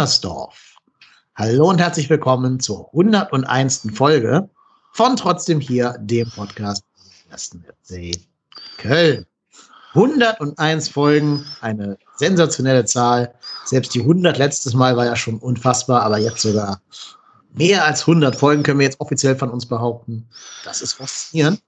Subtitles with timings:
[0.00, 0.76] Müngersdorf.
[1.34, 3.88] Hallo und herzlich willkommen zur 101.
[3.92, 4.48] Folge
[4.92, 6.84] von Trotzdem hier, dem Podcast
[7.30, 8.16] ersten FC
[8.78, 9.26] Köln.
[9.92, 13.34] 101 Folgen, eine sensationelle Zahl.
[13.66, 16.80] Selbst die 100 letztes Mal war ja schon unfassbar, aber jetzt sogar
[17.52, 20.26] mehr als 100 Folgen können wir jetzt offiziell von uns behaupten.
[20.64, 21.60] Das ist faszinierend.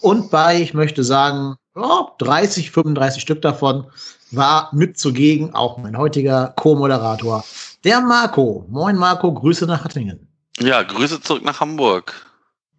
[0.00, 3.88] Und bei, ich möchte sagen, oh, 30, 35 Stück davon
[4.30, 7.44] war mit zugegen auch mein heutiger Co-Moderator,
[7.84, 8.66] der Marco.
[8.68, 10.28] Moin Marco, Grüße nach Hattingen.
[10.58, 12.14] Ja, Grüße zurück nach Hamburg.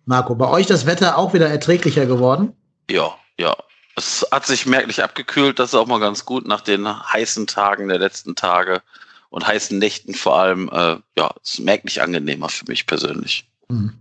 [0.05, 2.53] Marco, bei euch das Wetter auch wieder erträglicher geworden?
[2.89, 3.55] Ja, ja.
[3.95, 7.89] Es hat sich merklich abgekühlt, das ist auch mal ganz gut nach den heißen Tagen
[7.89, 8.81] der letzten Tage
[9.29, 10.69] und heißen Nächten vor allem.
[10.71, 13.49] Äh, ja, es ist merklich angenehmer für mich persönlich.
[13.69, 13.93] Mhm.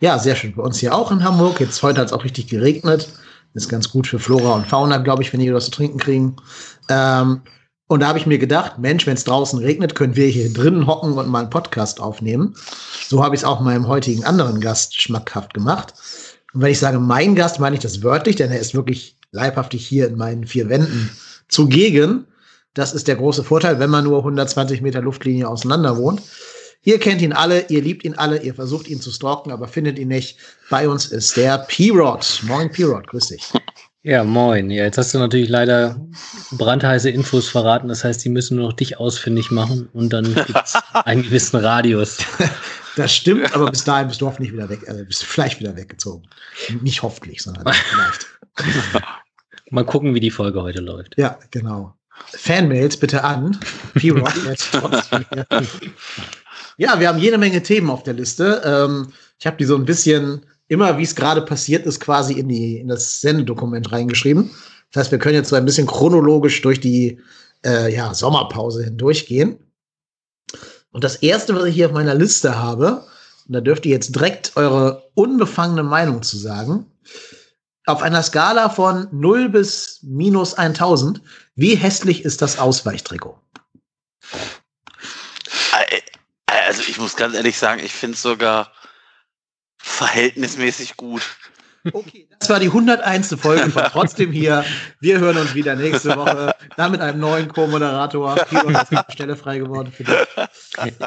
[0.00, 0.54] Ja, sehr schön.
[0.54, 1.60] Bei uns hier auch in Hamburg.
[1.60, 3.08] Jetzt heute hat es auch richtig geregnet.
[3.54, 6.36] ist ganz gut für Flora und Fauna, glaube ich, wenn die was zu trinken kriegen.
[6.88, 7.42] Ähm,
[7.86, 10.86] und da habe ich mir gedacht, Mensch, wenn es draußen regnet, können wir hier drinnen
[10.86, 12.56] hocken und mal einen Podcast aufnehmen.
[13.06, 15.92] So habe ich es auch meinem heutigen anderen Gast schmackhaft gemacht.
[16.54, 19.86] Und wenn ich sage mein Gast, meine ich das wörtlich, denn er ist wirklich leibhaftig
[19.86, 21.10] hier in meinen vier Wänden
[21.48, 22.26] zugegen.
[22.72, 26.22] Das ist der große Vorteil, wenn man nur 120 Meter Luftlinie auseinander wohnt.
[26.84, 29.98] Ihr kennt ihn alle, ihr liebt ihn alle, ihr versucht ihn zu stalken, aber findet
[29.98, 30.38] ihn nicht.
[30.70, 32.42] Bei uns ist der P-Rod.
[32.46, 33.52] Moin P-Rod, grüß dich.
[34.06, 34.70] Ja, moin.
[34.70, 35.98] Ja, jetzt hast du natürlich leider
[36.52, 37.88] brandheiße Infos verraten.
[37.88, 41.56] Das heißt, die müssen nur noch dich ausfindig machen und dann gibt es einen gewissen
[41.56, 42.18] Radius.
[42.96, 45.74] Das stimmt, aber bis dahin bist du hoffentlich wieder weg, äh, bist du vielleicht wieder
[45.74, 46.28] weggezogen.
[46.82, 48.26] Nicht hoffentlich, sondern vielleicht.
[49.70, 51.16] Mal gucken, wie die Folge heute läuft.
[51.16, 51.96] Ja, genau.
[52.26, 53.58] Fanmails bitte an.
[56.76, 58.60] ja, wir haben jede Menge Themen auf der Liste.
[58.66, 62.48] Ähm, ich habe die so ein bisschen immer, wie es gerade passiert ist, quasi in,
[62.48, 64.50] die, in das Sendedokument reingeschrieben.
[64.92, 67.18] Das heißt, wir können jetzt so ein bisschen chronologisch durch die
[67.64, 69.58] äh, ja, Sommerpause hindurchgehen.
[70.92, 73.04] Und das erste, was ich hier auf meiner Liste habe,
[73.48, 76.86] und da dürft ihr jetzt direkt eure unbefangene Meinung zu sagen,
[77.86, 81.20] auf einer Skala von 0 bis minus 1000,
[81.54, 83.38] wie hässlich ist das Ausweichtrikot?
[85.72, 86.00] Äh,
[86.46, 88.72] also ich muss ganz ehrlich sagen, ich finde es sogar
[89.84, 91.22] verhältnismäßig gut.
[91.92, 93.36] Okay, das war die 101.
[93.38, 94.64] Folge von Trotzdem hier.
[95.00, 96.54] Wir hören uns wieder nächste Woche.
[96.78, 98.36] Dann mit einem neuen Co-Moderator.
[99.12, 100.16] Stelle frei geworden für dich.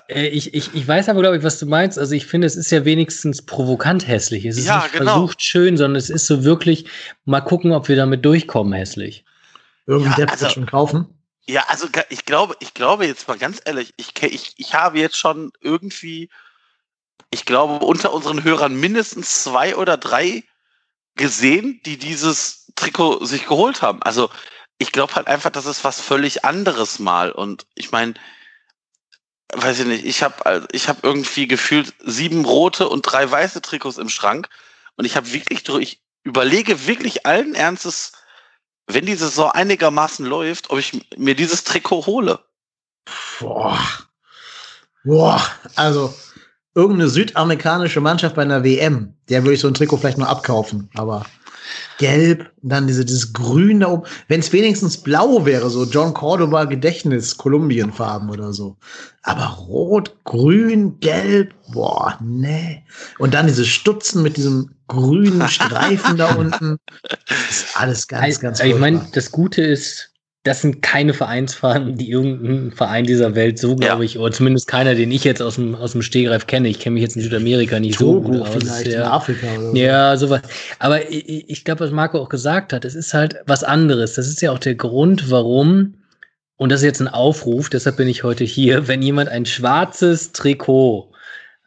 [0.07, 1.97] Äh, ich, ich, ich weiß aber, glaube ich, was du meinst.
[1.97, 4.45] Also ich finde, es ist ja wenigstens provokant hässlich.
[4.45, 5.13] Es ist Ja, nicht genau.
[5.13, 6.85] versucht schön, sondern es ist so wirklich,
[7.25, 9.25] mal gucken, ob wir damit durchkommen, hässlich.
[9.87, 11.07] Irgendein Ja, also- schon kaufen.
[11.49, 15.15] Ja, also ich glaube, ich glaube jetzt mal ganz ehrlich, ich, ich, ich habe jetzt
[15.17, 16.29] schon irgendwie,
[17.31, 20.43] ich glaube, unter unseren Hörern mindestens zwei oder drei
[21.15, 24.01] gesehen, die dieses Trikot sich geholt haben.
[24.03, 24.29] Also
[24.77, 27.31] ich glaube halt einfach, das ist was völlig anderes mal.
[27.31, 28.13] Und ich meine,
[29.53, 33.97] weiß ich nicht, ich habe ich hab irgendwie gefühlt sieben rote und drei weiße Trikots
[33.97, 34.49] im Schrank.
[34.95, 38.13] Und ich habe wirklich, ich überlege wirklich allen Ernstes,
[38.87, 42.39] wenn die Saison einigermaßen läuft, ob ich mir dieses Trikot hole.
[43.39, 43.79] Boah.
[45.03, 45.41] Boah.
[45.75, 46.13] Also,
[46.77, 50.89] irgendeine südamerikanische Mannschaft bei einer WM, der würde ich so ein Trikot vielleicht nur abkaufen.
[50.93, 51.25] Aber
[51.97, 54.03] gelb, dann diese, dieses Grün da oben.
[54.27, 58.77] Wenn es wenigstens blau wäre, so John Cordoba Gedächtnis, Kolumbienfarben oder so.
[59.23, 62.83] Aber rot, grün, gelb, boah, nee.
[63.17, 66.77] Und dann diese Stutzen mit diesem grünen Streifen da unten.
[67.27, 70.11] Das ist alles ganz, ganz ich meine, das Gute ist,
[70.47, 74.05] das sind keine Vereinsfarben, die irgendein Verein dieser Welt so, glaube Ja.
[74.05, 76.69] ich, oder zumindest keiner, den ich jetzt aus dem, aus dem Stegreif kenne.
[76.69, 78.83] Ich kenne mich jetzt in Südamerika nicht so Togo gut aus.
[78.85, 79.11] ja.
[79.11, 79.75] Afrika oder so.
[79.75, 80.41] Ja, sowas.
[80.79, 84.13] Aber ich, ich glaube, was Marco auch gesagt hat, es ist halt was anderes.
[84.15, 85.95] Das ist ja auch der Grund, warum,
[86.55, 90.31] und das ist jetzt ein Aufruf, deshalb bin ich heute hier, wenn jemand ein schwarzes
[90.31, 91.11] Trikot,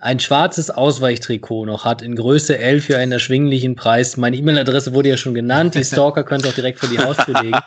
[0.01, 4.17] ein schwarzes Ausweichtrikot noch hat in Größe L für einen erschwinglichen Preis.
[4.17, 5.75] Meine E-Mail-Adresse wurde ja schon genannt.
[5.75, 7.59] Die Stalker können es auch direkt vor die Haustür legen.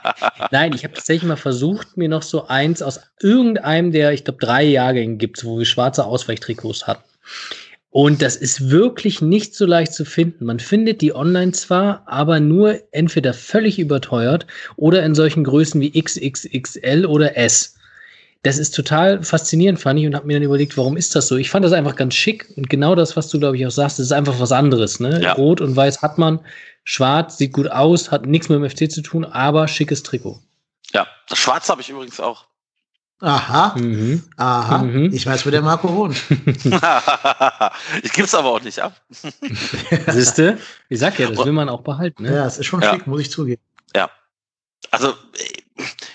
[0.52, 4.40] Nein, ich habe tatsächlich mal versucht, mir noch so eins aus irgendeinem der, ich glaube,
[4.44, 7.04] drei Jahrgängen gibt, wo wir schwarze Ausweichtrikots hatten.
[7.92, 10.46] Und das ist wirklich nicht so leicht zu finden.
[10.46, 16.02] Man findet die online zwar, aber nur entweder völlig überteuert oder in solchen Größen wie
[16.02, 17.76] XXXL oder S.
[18.44, 21.38] Das ist total faszinierend, fand ich, und habe mir dann überlegt, warum ist das so?
[21.38, 24.00] Ich fand das einfach ganz schick und genau das, was du, glaube ich, auch sagst,
[24.00, 25.00] das ist einfach was anderes.
[25.00, 25.22] Ne?
[25.22, 25.34] Ja.
[25.34, 26.40] Rot und Weiß hat man,
[26.84, 30.42] schwarz sieht gut aus, hat nichts mit dem FC zu tun, aber schickes Trikot.
[30.94, 32.46] Ja, das Schwarze habe ich übrigens auch.
[33.22, 34.24] Aha, Mhm.
[34.36, 34.80] aha.
[34.80, 35.14] Mhm.
[35.14, 36.22] Ich weiß, wo der Marco wohnt.
[38.04, 39.00] ich gebe es aber auch nicht ab.
[40.08, 40.58] Siehste?
[40.90, 42.24] Ich sag ja, das will man auch behalten.
[42.24, 42.36] Ne?
[42.36, 42.94] Ja, es ist schon Ja.
[42.94, 43.62] schick, muss ich zugeben.
[44.92, 45.14] Also, äh,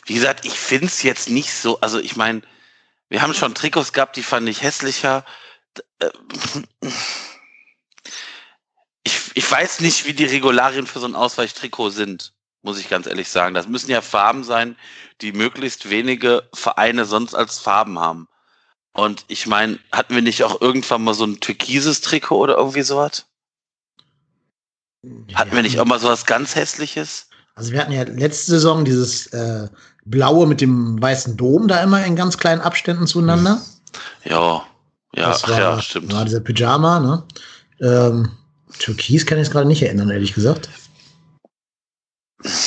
[0.07, 2.43] wie gesagt, ich finde es jetzt nicht so, also ich meine,
[3.09, 5.25] wir haben schon Trikots gehabt, die fand ich hässlicher.
[5.99, 6.11] Äh,
[9.03, 13.07] ich, ich weiß nicht, wie die Regularien für so ein Ausweichtrikot sind, muss ich ganz
[13.07, 13.55] ehrlich sagen.
[13.55, 14.77] Das müssen ja Farben sein,
[15.21, 18.29] die möglichst wenige Vereine sonst als Farben haben.
[18.93, 22.83] Und ich meine, hatten wir nicht auch irgendwann mal so ein türkises Trikot oder irgendwie
[22.83, 23.27] sowas?
[25.35, 27.28] Hatten wir nicht auch mal sowas ganz hässliches?
[27.59, 29.69] Also wir hatten ja letzte Saison dieses äh,
[30.05, 33.61] blaue mit dem weißen Dom da immer in ganz kleinen Abständen zueinander.
[34.23, 34.65] Ja,
[35.17, 36.13] ja, Das war, ja, stimmt.
[36.13, 37.25] War dieser Pyjama, ne?
[37.81, 38.31] Ähm,
[38.79, 40.69] Türkis kann ich es gerade nicht erinnern, ehrlich gesagt.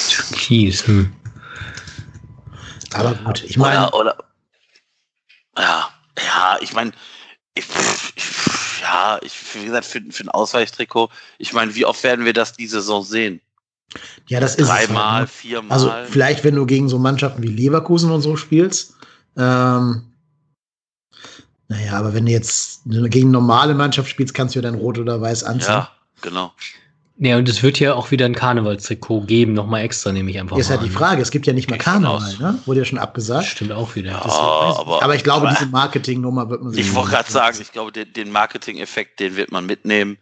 [0.09, 0.85] Türkis.
[0.85, 1.13] Hm.
[2.91, 4.17] Aber gut, ich meine, Oder, oder,
[5.57, 6.91] ja, ja, ich meine,
[7.55, 7.63] ich,
[8.17, 8.23] ich,
[8.81, 12.51] ja, ich, wie gesagt, für, für ein Ausweichtrikot, ich meine, wie oft werden wir das
[12.51, 13.39] die Saison sehen?
[14.27, 15.27] Ja, das ist es halt, Dreimal, ne?
[15.27, 15.71] viermal.
[15.71, 18.95] Also vielleicht, wenn du gegen so Mannschaften wie Leverkusen und so spielst.
[19.37, 20.03] Ähm,
[21.67, 24.99] naja, aber wenn du jetzt gegen eine normale Mannschaft spielst, kannst du ja dann rot
[24.99, 25.69] oder weiß anziehen.
[25.71, 25.91] ja,
[26.21, 26.53] genau.
[27.23, 30.57] Ja, und es wird ja auch wieder ein Karnevalstrikot geben, nochmal extra, nehme ich einfach
[30.57, 30.91] ist mal halt die.
[30.91, 32.57] Frage, es gibt ja nicht mal Karneval, ne?
[32.65, 33.45] Wurde ja schon abgesagt.
[33.45, 34.13] Stimmt auch wieder.
[34.13, 36.87] Ja, aber, Aber ich glaube, aber diese Marketingnummer wird man sich.
[36.87, 40.17] ich wollte gerade sagen, ich glaube, den, den Marketing-Effekt, den wird man mitnehmen,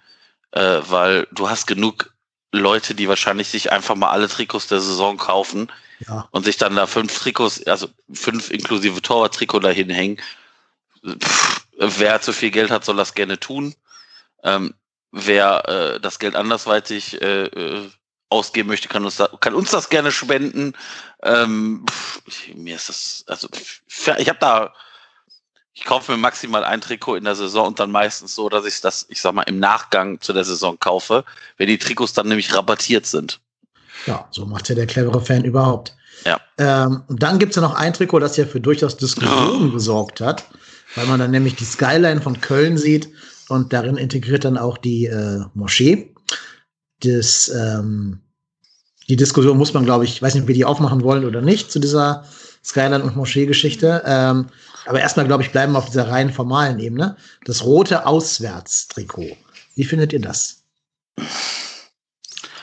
[0.51, 2.12] äh, weil du hast genug
[2.51, 5.72] Leute, die wahrscheinlich sich einfach mal alle Trikots der Saison kaufen
[6.07, 6.28] Ja.
[6.31, 10.18] und sich dann da fünf Trikots, also fünf inklusive Torwart-Trikot dahin hängen.
[11.06, 13.75] Pff, wer zu viel Geld hat, soll das gerne tun.
[14.44, 14.74] Ähm,
[15.12, 17.90] wer äh, das Geld andersweitig äh, äh,
[18.30, 20.74] ausgeben möchte, kann uns, da, kann uns das gerne spenden.
[21.24, 23.81] Ähm, pff, mir ist das, also pff,
[24.18, 24.74] ich habe da,
[25.74, 28.81] ich kaufe mir maximal ein Trikot in der Saison und dann meistens so, dass ich
[28.81, 31.24] das, ich sag mal, im Nachgang zu der Saison kaufe,
[31.57, 33.39] wenn die Trikots dann nämlich rabattiert sind.
[34.06, 35.95] Ja, so macht ja der clevere Fan überhaupt.
[36.25, 36.39] Ja.
[36.57, 40.21] Ähm, und dann gibt es ja noch ein Trikot, das ja für durchaus Diskussionen gesorgt
[40.21, 40.45] hat,
[40.95, 43.10] weil man dann nämlich die Skyline von Köln sieht
[43.48, 46.13] und darin integriert dann auch die äh, Moschee.
[47.01, 48.19] Das, ähm,
[49.07, 51.42] die Diskussion muss man, glaube ich, ich weiß nicht, ob wir die aufmachen wollen oder
[51.42, 52.25] nicht, zu dieser
[52.63, 54.04] Skyline- und Moschee-Geschichte.
[54.06, 54.48] Ähm,
[54.89, 57.15] aber erstmal, glaube ich, bleiben wir auf dieser rein formalen Ebene.
[57.45, 59.38] Das rote Auswärtstrikot.
[59.75, 60.63] Wie findet ihr das?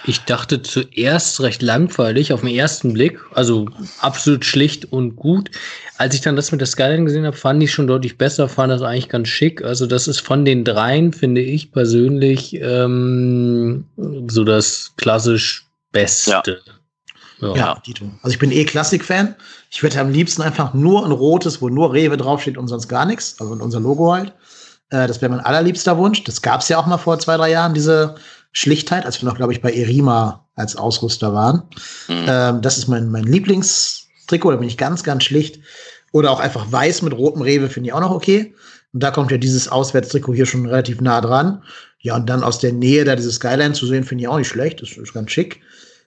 [0.06, 3.68] Ich dachte zuerst recht langweilig auf den ersten Blick, also
[4.00, 5.52] absolut schlicht und gut.
[5.98, 8.72] Als ich dann das mit der Skyline gesehen habe, fand ich schon deutlich besser, fand
[8.72, 9.62] das eigentlich ganz schick.
[9.62, 13.84] Also das ist von den dreien, finde ich persönlich, ähm,
[14.26, 16.60] so das klassisch Beste.
[16.66, 16.75] Ja.
[17.54, 18.06] Ja, Dito.
[18.22, 19.34] Also ich bin eh Klassik-Fan.
[19.70, 23.04] Ich hätte am liebsten einfach nur ein rotes, wo nur Rewe draufsteht und sonst gar
[23.04, 23.36] nichts.
[23.40, 24.32] Also unser Logo halt.
[24.90, 26.24] Äh, das wäre mein allerliebster Wunsch.
[26.24, 28.14] Das gab es ja auch mal vor zwei, drei Jahren, diese
[28.52, 31.62] Schlichtheit, als wir noch, glaube ich, bei Erima als Ausrüster waren.
[32.08, 32.24] Mhm.
[32.26, 35.60] Ähm, das ist mein, mein Lieblingstrikot, da bin ich ganz, ganz schlicht.
[36.12, 38.54] Oder auch einfach weiß mit rotem Rewe finde ich auch noch okay.
[38.94, 41.62] Und da kommt ja dieses Auswärtstrikot hier schon relativ nah dran.
[42.00, 44.48] Ja, und dann aus der Nähe da diese Skyline zu sehen, finde ich auch nicht
[44.48, 44.80] schlecht.
[44.80, 45.60] Das ist ganz schick.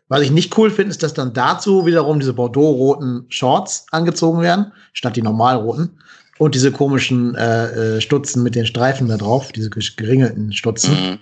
[0.09, 4.73] Was ich nicht cool finde, ist, dass dann dazu wiederum diese Bordeaux-roten Shorts angezogen werden,
[4.91, 5.99] statt die normalroten.
[6.39, 10.93] Und diese komischen äh, äh, Stutzen mit den Streifen da drauf, diese geringelten Stutzen.
[10.93, 11.19] Mhm.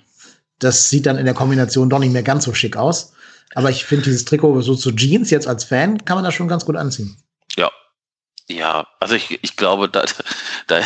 [0.60, 3.14] Das sieht dann in der Kombination doch nicht mehr ganz so schick aus.
[3.56, 6.48] Aber ich finde dieses Trikot so zu Jeans jetzt als Fan kann man das schon
[6.48, 7.18] ganz gut anziehen.
[7.58, 7.72] Ja.
[8.50, 10.06] Ja, also ich, ich glaube, da,
[10.68, 10.82] da,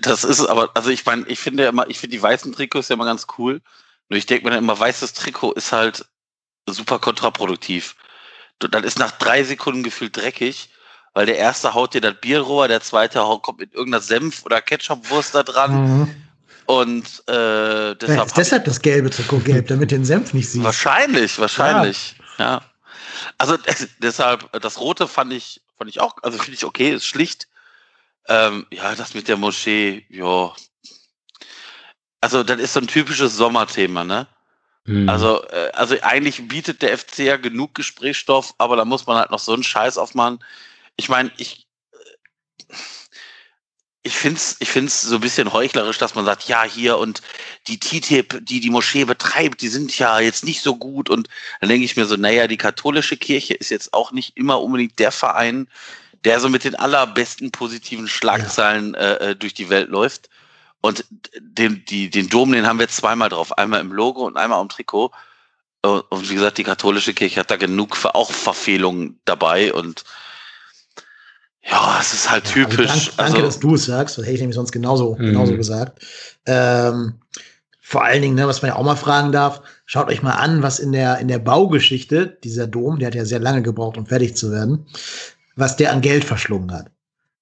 [0.00, 2.88] das ist aber, also ich meine, ich finde ja immer, ich finde die weißen Trikots
[2.88, 3.60] ja immer ganz cool.
[4.08, 6.06] Nur ich denke mir dann immer, weißes Trikot ist halt
[6.72, 7.96] super kontraproduktiv.
[8.58, 10.70] Du- Dann ist nach drei Sekunden gefühlt dreckig,
[11.14, 14.60] weil der erste haut dir das Bier rüber, der zweite kommt mit irgendeiner Senf- oder
[14.60, 15.72] Ketchupwurst da dran
[16.66, 20.64] und äh, Ja, deshalb, ist deshalb das gelbe Trikot gelb, damit den Senf nicht siehst.
[20.64, 22.16] Wahrscheinlich, wahrscheinlich.
[22.38, 22.62] Ja.
[23.38, 27.06] Also des- deshalb, das Rote fand ich, fand ich auch, also finde ich okay, ist
[27.06, 27.48] schlicht.
[28.28, 30.52] Ähm, ja, das mit der Moschee, ja.
[32.20, 34.26] Also, das ist so ein typisches Sommerthema, ne?
[34.90, 35.08] Hm.
[35.08, 39.30] Also, äh, also eigentlich bietet der FC ja genug Gesprächsstoff, aber da muss man halt
[39.30, 40.42] noch so einen Scheiß aufmachen.
[40.96, 42.66] Ich meine, ich, äh,
[44.02, 47.22] ich finde es ich find's so ein bisschen heuchlerisch, dass man sagt, ja, hier und
[47.68, 51.08] die TTIP, die die Moschee betreibt, die sind ja jetzt nicht so gut.
[51.08, 51.28] Und
[51.60, 54.98] dann denke ich mir so, naja, die katholische Kirche ist jetzt auch nicht immer unbedingt
[54.98, 55.68] der Verein,
[56.24, 60.30] der so mit den allerbesten positiven Schlagzeilen äh, äh, durch die Welt läuft.
[60.82, 61.04] Und
[61.38, 63.56] den, die, den Dom, den haben wir zweimal drauf.
[63.58, 65.10] Einmal im Logo und einmal am Trikot.
[65.82, 69.72] Und und wie gesagt, die katholische Kirche hat da genug für auch Verfehlungen dabei.
[69.72, 70.04] Und
[71.62, 72.86] ja, es ist halt Also typisch.
[72.86, 74.16] danke, danke also, dass du es sagst.
[74.18, 75.26] Das hätte ich nämlich sonst genauso, Mhm.
[75.26, 76.02] genauso gesagt.
[76.46, 77.20] Ähm,
[77.82, 80.62] vor allen Dingen, ne, was man ja auch mal fragen darf, schaut euch mal an,
[80.62, 84.06] was in der, in der Baugeschichte, dieser Dom, der hat ja sehr lange gebraucht, um
[84.06, 84.86] fertig zu werden,
[85.56, 86.86] was der an Geld verschlungen hat.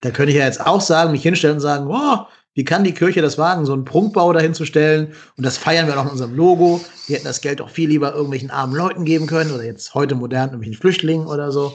[0.01, 2.27] Da könnte ich ja jetzt auch sagen, mich hinstellen und sagen, oh,
[2.59, 5.13] wie kann die Kirche das wagen, so einen Prunkbau dahin zu stellen?
[5.37, 6.81] Und das feiern wir auch in unserem Logo.
[7.07, 10.17] Wir hätten das Geld auch viel lieber irgendwelchen armen Leuten geben können oder jetzt heute
[10.17, 11.73] modern irgendwelchen Flüchtlingen oder so.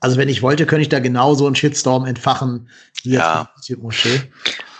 [0.00, 2.70] Also wenn ich wollte, könnte ich da genauso einen Shitstorm entfachen
[3.02, 3.50] wie Ja.
[3.62, 4.22] jetzt Moschee.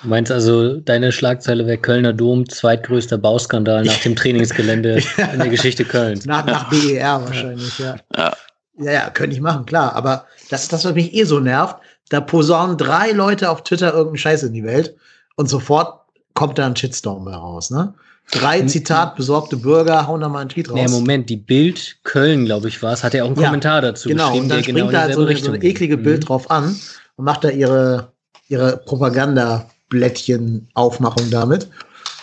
[0.00, 5.02] Du meinst also, deine Schlagzeile wäre Kölner Dom, zweitgrößter Bauskandal nach dem Trainingsgelände
[5.34, 6.24] in der Geschichte Kölns.
[6.24, 7.96] Nach, nach BER wahrscheinlich, ja.
[8.16, 8.32] Ja.
[8.78, 9.94] Ja, ja, könnte ich machen, klar.
[9.96, 11.76] Aber das ist das, was mich eh so nervt.
[12.08, 14.96] Da posaunen drei Leute auf Twitter irgendeinen Scheiß in die Welt
[15.36, 16.00] und sofort
[16.34, 17.94] kommt da ein Shitstorm bei raus, ne?
[18.32, 18.68] Drei Mhm.
[18.68, 20.74] Zitat besorgte Bürger hauen da mal einen Tweet raus.
[20.74, 23.80] Nee, Moment, die Bild Köln, glaube ich, war es, hat ja auch einen Ja, Kommentar
[23.82, 25.62] dazu genau, geschrieben, und dann der springt genau da halt so, eine, so Richtung ein
[25.62, 26.04] eklige geht.
[26.04, 26.26] Bild Mhm.
[26.26, 26.76] drauf an
[27.14, 28.10] und macht da ihre,
[28.48, 31.68] ihre Propagandablättchen-Aufmachung damit.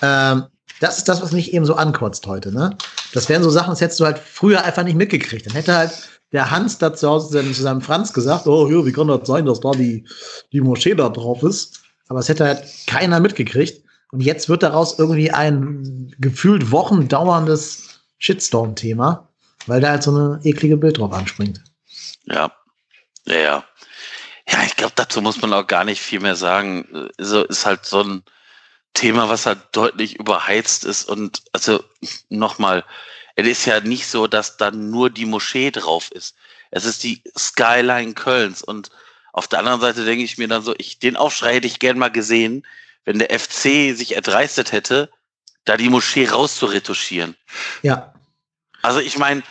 [0.01, 0.43] Ähm,
[0.81, 2.51] das ist das, was mich eben so ankotzt heute.
[2.51, 2.75] Ne?
[3.13, 5.45] Das wären so Sachen, das hättest du halt früher einfach nicht mitgekriegt.
[5.45, 5.91] Dann hätte halt
[6.33, 9.07] der Hans da zu Hause zu seinem- zu seinem Franz gesagt, oh, hier, wie kann
[9.07, 10.05] das sein, dass da die,
[10.51, 11.82] die Moschee da drauf ist?
[12.07, 13.83] Aber es hätte halt keiner mitgekriegt.
[14.11, 19.27] Und jetzt wird daraus irgendwie ein gefühlt Wochen dauerndes Shitstorm-Thema,
[19.65, 21.63] weil da halt so eine eklige Bild drauf anspringt.
[22.25, 22.51] Ja,
[23.25, 23.65] ja, ja.
[24.47, 27.09] Ja, ich glaube, dazu muss man auch gar nicht viel mehr sagen.
[27.17, 28.23] Also ist halt so ein
[28.93, 31.05] Thema, was halt deutlich überheizt ist.
[31.05, 31.83] Und also
[32.29, 32.83] nochmal,
[33.35, 36.35] es ist ja nicht so, dass da nur die Moschee drauf ist.
[36.71, 38.61] Es ist die Skyline Kölns.
[38.61, 38.89] Und
[39.33, 41.97] auf der anderen Seite denke ich mir dann so, ich, den Aufschrei hätte ich gern
[41.97, 42.65] mal gesehen,
[43.03, 45.09] wenn der FC sich erdreistet hätte,
[45.65, 47.35] da die Moschee rauszuretuschieren.
[47.81, 48.13] Ja,
[48.81, 49.43] Also ich meine,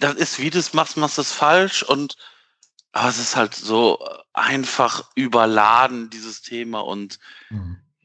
[0.00, 2.16] das ist, wie du es machst, machst du es falsch und
[2.92, 3.98] aber es ist halt so
[4.32, 7.18] einfach überladen, dieses Thema und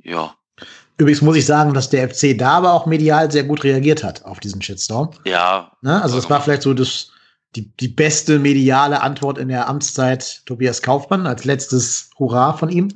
[0.04, 0.36] ja,
[0.98, 4.24] Übrigens muss ich sagen, dass der FC da aber auch medial sehr gut reagiert hat
[4.24, 5.10] auf diesen Shitstorm.
[5.26, 6.00] ja, Ne?
[6.00, 7.10] Also es war vielleicht so das,
[7.56, 12.90] die, die beste mediale Antwort in der Amtszeit Tobias Kaufmann als letztes Hurra von ihm.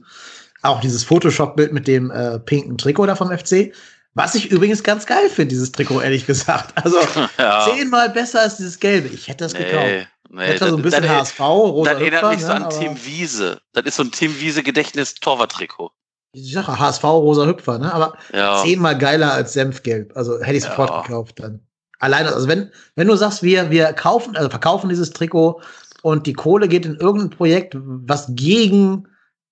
[0.61, 3.73] Auch dieses Photoshop-Bild mit dem äh, pinken Trikot da vom FC.
[4.13, 6.73] Was ich übrigens ganz geil finde, dieses Trikot, ehrlich gesagt.
[6.83, 6.97] Also
[7.37, 7.65] ja.
[7.69, 9.09] zehnmal besser als dieses gelbe.
[9.09, 9.85] Ich hätte das gekauft.
[9.85, 12.63] Nee, nee, Hätte so ein bisschen das, HSV, rosa das erinnert mich so ne, an
[12.63, 13.59] aber- Tim Wiese.
[13.73, 15.91] Das ist so ein Tim Wiese Gedächtnis-Torwart-Trikot.
[16.31, 17.93] Ich sage HSV, rosa Hüpfer, ne?
[17.93, 20.15] Aber Ja, zehnmal geiler als Senfgelb.
[20.15, 21.01] Also hätte ich sofort Ja.
[21.01, 21.65] gekauft dann.
[22.05, 25.59] Alleine, also wenn, wenn du sagst, wir, wir kaufen, also verkaufen dieses Trikot
[26.03, 29.07] und die Kohle geht in irgendein Projekt, was gegen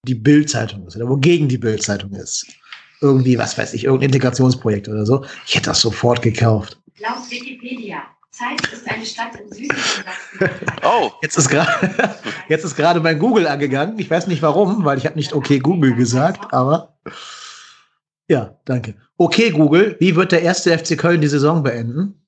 [0.06, 2.46] die Bildzeitung ist oder wogegen die Bildzeitung ist.
[3.02, 5.26] Irgendwie, was weiß ich, irgendein Integrationsprojekt oder so.
[5.48, 6.80] Ich hätte das sofort gekauft.
[7.00, 8.04] Laut Wikipedia.
[8.30, 10.04] Zeitz ist eine Stadt im Sachsen.
[10.84, 12.16] oh, Jetzt ist gerade,
[12.50, 13.98] jetzt ist gerade mein Google angegangen.
[14.00, 16.98] Ich weiß nicht warum, weil ich habe nicht okay Google gesagt, aber
[18.28, 18.96] ja, danke.
[19.18, 22.23] Okay Google, wie wird der erste FC Köln die Saison beenden?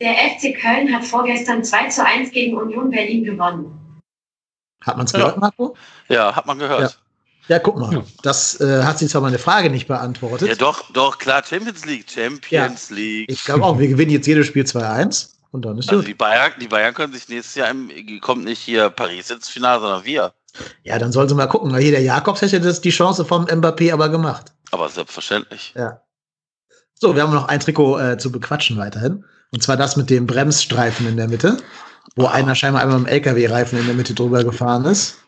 [0.00, 4.00] Der FC Köln hat vorgestern 2 zu 1 gegen Union Berlin gewonnen.
[4.82, 5.18] Hat man es Ja.
[5.20, 5.76] gehört, Marco?
[6.08, 6.98] ja, hat man gehört.
[7.48, 7.92] Ja, guck mal.
[7.92, 8.02] Ja.
[8.22, 10.48] Das äh, hat sie zwar meine Frage nicht beantwortet.
[10.48, 13.30] Ja, doch, doch, klar, Champions League, Champions League.
[13.30, 16.52] Ich glaube auch, wir gewinnen jetzt jedes Spiel 2-1 und dann ist Also die Bayern,
[16.60, 20.32] die Bayern können sich nächstes Jahr im, kommt nicht hier Paris ins Finale, sondern wir.
[20.84, 21.70] Ja, dann sollen sie mal gucken.
[21.72, 24.52] Weil hier der Jakobs hätte das die Chance vom Mbappé aber gemacht.
[24.70, 25.74] Aber selbstverständlich.
[25.76, 26.00] Ja.
[26.94, 29.24] So, wir haben noch ein Trikot äh, zu bequatschen weiterhin.
[29.50, 31.62] Und zwar das mit dem Bremsstreifen in der Mitte,
[32.16, 35.18] wo einer scheinbar einmal mit dem LKW-Reifen in der Mitte drüber gefahren ist.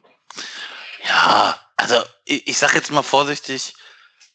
[1.06, 3.74] Ja, also ich, ich sag jetzt mal vorsichtig,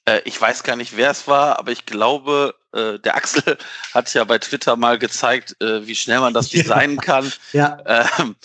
[0.05, 3.57] äh, ich weiß gar nicht, wer es war, aber ich glaube, äh, der Axel
[3.93, 7.31] hat ja bei Twitter mal gezeigt, äh, wie schnell man das designen kann.
[7.53, 8.35] Ja, Ähm,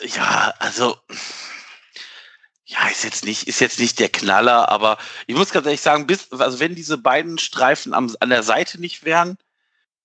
[0.00, 0.96] äh, ja, also
[2.64, 6.06] ja, ist jetzt nicht, ist jetzt nicht der Knaller, aber ich muss ganz ehrlich sagen,
[6.06, 9.38] bis, also wenn diese beiden Streifen am, an der Seite nicht wären,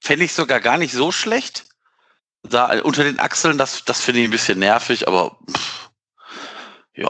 [0.01, 1.65] fände ich sogar gar nicht so schlecht.
[2.43, 5.89] Da unter den Achseln, das, das finde ich ein bisschen nervig, aber pff,
[6.95, 7.07] ja,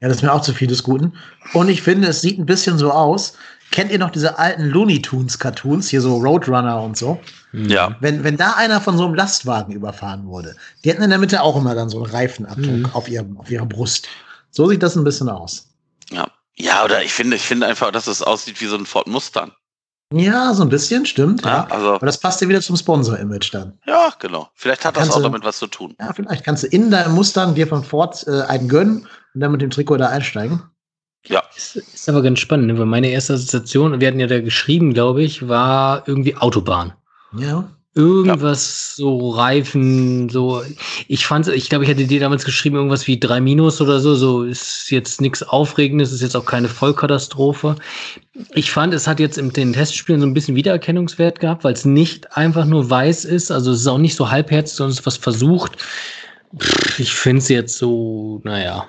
[0.00, 1.16] ja, das ist mir auch zu viel des Guten.
[1.54, 3.34] Und ich finde, es sieht ein bisschen so aus.
[3.70, 7.20] Kennt ihr noch diese alten Looney Tunes Cartoons, hier so Roadrunner und so?
[7.52, 7.96] ja.
[8.00, 11.40] Wenn, wenn da einer von so einem Lastwagen überfahren wurde, die hatten in der Mitte
[11.40, 12.86] auch immer dann so einen Reifenabdruck Mhm.
[12.92, 14.08] auf, ihrem, auf ihrer Brust.
[14.50, 15.68] So sieht das ein bisschen aus.
[16.10, 16.26] Ja.
[16.56, 19.52] Ja, oder ich finde, ich finde einfach, dass es aussieht wie so ein Ford Mustang.
[20.12, 21.44] Ja, so ein bisschen, stimmt.
[21.44, 21.66] Ja, Ja.
[21.70, 23.78] also, Aber das passt ja wieder zum Sponsor-Image dann.
[23.86, 24.48] ja, genau.
[24.54, 25.94] Vielleicht hat das Kannst auch du- damit was zu tun.
[26.00, 29.52] Ja, vielleicht kannst du in deinem Mustang dir von Ford äh, einen gönnen und dann
[29.52, 30.62] mit dem Trikot da einsteigen.
[31.24, 31.42] Ja.
[31.56, 32.78] Ist, ist aber ganz spannend, ne?
[32.78, 36.94] weil meine erste Assoziation, wir hatten ja da geschrieben, glaube ich, war irgendwie Autobahn.
[37.36, 37.64] Ja.
[37.94, 40.62] Irgendwas so Reifen, so.
[41.08, 44.14] Ich fand, ich glaube, ich hätte dir damals geschrieben, irgendwas wie drei Minus oder so.
[44.14, 47.76] So ist jetzt nichts Aufregendes, ist jetzt auch keine Vollkatastrophe.
[48.54, 51.84] Ich fand, es hat jetzt in den Testspielen so ein bisschen Wiedererkennungswert gehabt, weil es
[51.84, 53.50] nicht einfach nur weiß ist.
[53.50, 55.72] Also es ist auch nicht so halbherzig, sondern es ist was versucht.
[56.96, 58.88] Ich finde es jetzt so, naja.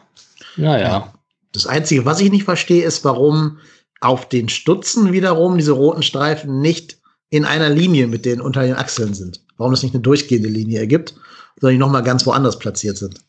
[0.56, 1.14] Naja.
[1.52, 3.60] Das Einzige, was ich nicht verstehe, ist, warum
[4.00, 7.03] auf den Stutzen wiederum diese roten Streifen nicht
[7.34, 9.42] in einer Linie mit den unter den Achseln sind.
[9.58, 11.16] Warum das nicht eine durchgehende Linie ergibt,
[11.60, 13.22] sondern die nochmal ganz woanders platziert sind.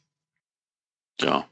[1.22, 1.46] Ja.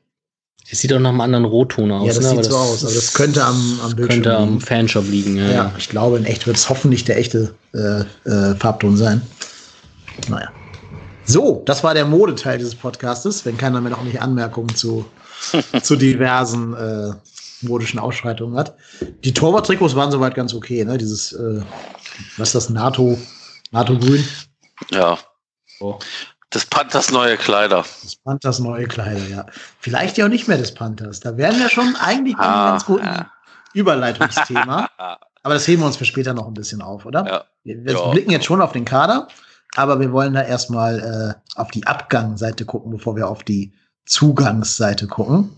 [0.71, 2.07] Es sieht auch nach einem anderen Rotton aus.
[2.07, 2.29] Ja, das ne?
[2.29, 2.85] sieht Aber so aus.
[2.85, 4.61] Also das könnte am, am Bildschirm könnte am liegen.
[4.61, 5.37] Fanshop liegen.
[5.39, 5.51] Ja.
[5.51, 9.23] Ja, ich glaube, in echt wird es hoffentlich der echte äh, äh, Farbton sein.
[10.29, 10.51] Naja.
[11.25, 15.07] So, das war der Modeteil dieses Podcastes, wenn keiner mehr noch nicht Anmerkungen zu,
[15.83, 17.13] zu diversen äh,
[17.63, 18.75] modischen Ausschreitungen hat.
[19.25, 20.99] Die Torwart-Trikots waren soweit ganz okay, ne?
[20.99, 21.63] Dieses, äh,
[22.37, 23.19] was ist das, NATO,
[23.71, 24.25] NATO-Grün?
[24.91, 25.19] Ja.
[25.81, 25.99] Oh.
[26.51, 27.85] Das Panthers neue Kleider.
[28.03, 29.47] Das Panthers neue Kleider, ja.
[29.81, 31.21] Vielleicht ja auch nicht mehr des Panthers.
[31.21, 33.31] Da wären wir schon eigentlich bei einem Ah, ganz guten ja.
[33.73, 34.89] Überleitungsthema.
[35.45, 37.27] Aber das heben wir uns für später noch ein bisschen auf, oder?
[37.27, 37.45] Ja.
[37.65, 38.09] Wir, wir Ja.
[38.11, 39.27] blicken jetzt schon auf den Kader,
[39.75, 41.01] aber wir wollen da erstmal
[41.37, 43.73] äh, auf die Abgangsseite gucken, bevor wir auf die
[44.05, 45.51] Zugangsseite gucken.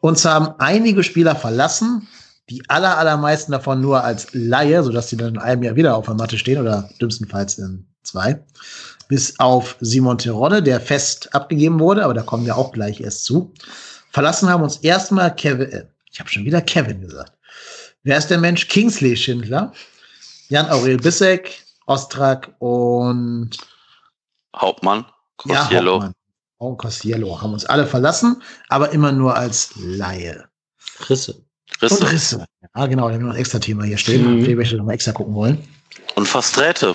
[0.00, 2.06] Uns haben einige Spieler verlassen,
[2.48, 6.06] die aller, allermeisten davon nur als Laie, sodass sie dann in einem Jahr wieder auf
[6.06, 8.42] der Matte stehen oder dümmstenfalls in zwei.
[9.08, 13.24] Bis auf Simon Terodde, der fest abgegeben wurde, aber da kommen wir auch gleich erst
[13.24, 13.52] zu.
[14.10, 17.32] Verlassen haben uns erstmal Kevin, äh, ich habe schon wieder Kevin gesagt.
[18.02, 18.68] Wer ist der Mensch?
[18.68, 19.72] Kingsley Schindler,
[20.48, 23.50] Jan Aurel Bissek, Ostrak und
[24.54, 25.04] Hauptmann.
[25.44, 25.94] ja, Costello.
[25.94, 26.14] Hauptmann.
[26.58, 30.48] Und Costello haben uns alle verlassen, aber immer nur als Laie.
[31.08, 31.44] Risse.
[31.82, 31.94] Risse.
[31.94, 32.46] Und Risse.
[32.74, 34.22] Ja, genau, wir haben noch ein extra Thema hier stehen.
[34.40, 34.54] Mhm.
[34.56, 35.66] Möchte ich noch mal extra gucken wollen.
[36.14, 36.94] Und Versträte.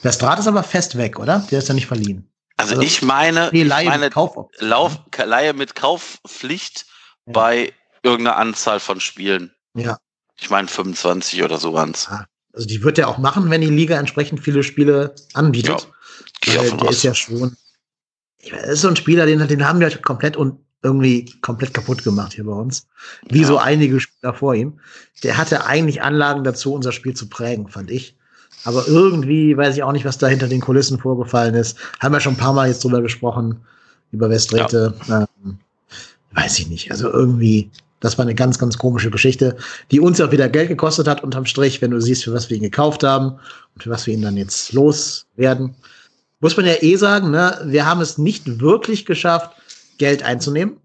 [0.00, 1.46] Verstrat ist aber fest weg, oder?
[1.50, 2.28] Der ist ja nicht verliehen.
[2.56, 4.68] Also, Also, ich meine, Nee, ich Laie meine mit Kaufoption.
[4.68, 6.86] Lauf, Leihe mit Kaufpflicht
[7.26, 7.32] Ja.
[7.32, 7.72] bei
[8.02, 9.52] irgendeiner Anzahl von Spielen.
[9.74, 9.98] Ja.
[10.38, 12.08] Ich meine 25 oder so waren's.
[12.52, 15.88] Also die wird er auch machen, wenn die Liga entsprechend viele Spiele anbietet.
[16.42, 16.96] Geh Weil der aus.
[16.96, 17.56] ist ja schon.
[18.42, 21.32] Ich weiß, Das ist so ein Spieler, den, den haben wir halt komplett und irgendwie
[21.42, 22.86] komplett kaputt gemacht hier bei uns.
[23.30, 23.46] Wie Ja.
[23.46, 24.80] so einige Spieler vor ihm.
[25.22, 28.16] Der hatte eigentlich Anlagen dazu, unser Spiel zu prägen, fand ich.
[28.64, 31.76] Aber irgendwie weiß ich auch nicht, was da hinter den Kulissen vorgefallen ist.
[32.00, 33.60] Haben wir schon ein paar Mal jetzt drüber gesprochen,
[34.10, 34.94] über Westräte.
[35.08, 35.58] Ähm,
[36.32, 36.90] weiß ich nicht.
[36.90, 39.56] Also irgendwie, das war eine ganz, ganz komische Geschichte,
[39.90, 42.56] die uns auch wieder Geld gekostet hat, unterm Strich, wenn du siehst, für was wir
[42.56, 43.38] ihn gekauft haben
[43.74, 45.74] und für was wir ihn dann jetzt loswerden.
[46.42, 49.52] Muss man ja eh sagen, ne, wir haben es nicht wirklich geschafft,
[49.98, 50.76] Geld einzunehmen.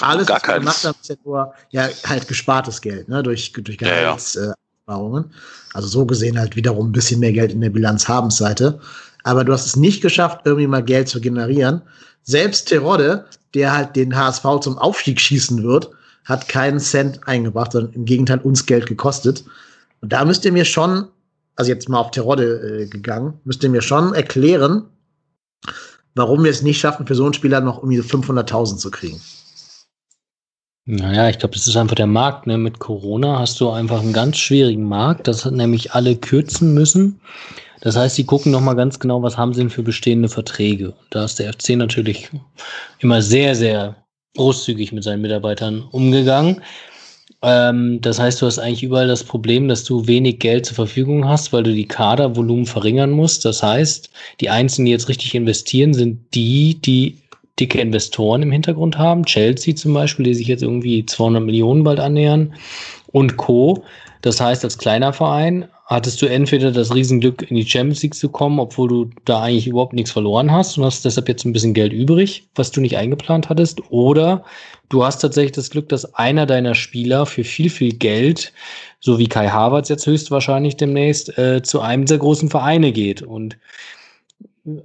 [0.00, 3.52] Alles, Gar was wir gemacht haben, ist ja nur ja, halt gespartes Geld, ne, durch,
[3.52, 4.16] durch Ja, ja.
[4.16, 5.30] Gehaltssparungen.
[5.74, 8.80] Also so gesehen halt wiederum ein bisschen mehr Geld in der Bilanzhabensseite.
[9.24, 11.82] Aber du hast es nicht geschafft, irgendwie mal Geld zu generieren.
[12.22, 15.90] Selbst Terodde, der halt den HSV zum Aufstieg schießen wird,
[16.24, 19.44] hat keinen Cent eingebracht, sondern im Gegenteil uns Geld gekostet.
[20.00, 21.08] Und da müsst ihr mir schon,
[21.58, 24.84] also jetzt mal auf Terodde äh, gegangen, müsst ihr mir schon erklären,
[26.14, 29.20] warum wir es nicht schaffen, für so einen Spieler noch irgendwie 500.000 zu kriegen.
[30.84, 32.46] Naja, ich glaube, das ist einfach der Markt.
[32.46, 32.56] Ne?
[32.56, 35.26] Mit Corona hast du einfach einen ganz schwierigen Markt.
[35.26, 37.20] Das hat nämlich alle kürzen müssen.
[37.80, 40.94] Das heißt, sie gucken noch mal ganz genau, was haben sie denn für bestehende Verträge.
[41.10, 42.30] Da ist der FC natürlich
[43.00, 43.96] immer sehr, sehr
[44.36, 46.62] großzügig mit seinen Mitarbeitern umgegangen.
[47.42, 51.28] Ähm, das heißt, du hast eigentlich überall das Problem, dass du wenig Geld zur Verfügung
[51.28, 53.44] hast, weil du die Kadervolumen verringern musst.
[53.44, 57.18] Das heißt, die Einzigen, die jetzt richtig investieren, sind die, die
[57.60, 59.24] dicke Investoren im Hintergrund haben.
[59.24, 62.54] Chelsea zum Beispiel, die sich jetzt irgendwie 200 Millionen bald annähern
[63.12, 63.84] und Co.
[64.22, 68.28] Das heißt, als kleiner Verein hattest du entweder das Riesenglück, in die Champions League zu
[68.28, 71.72] kommen, obwohl du da eigentlich überhaupt nichts verloren hast und hast deshalb jetzt ein bisschen
[71.72, 73.80] Geld übrig, was du nicht eingeplant hattest.
[73.90, 74.44] Oder
[74.90, 78.52] du hast tatsächlich das Glück, dass einer deiner Spieler für viel, viel Geld,
[79.00, 83.22] so wie Kai Havertz jetzt höchstwahrscheinlich demnächst, äh, zu einem der großen Vereine geht.
[83.22, 83.56] Und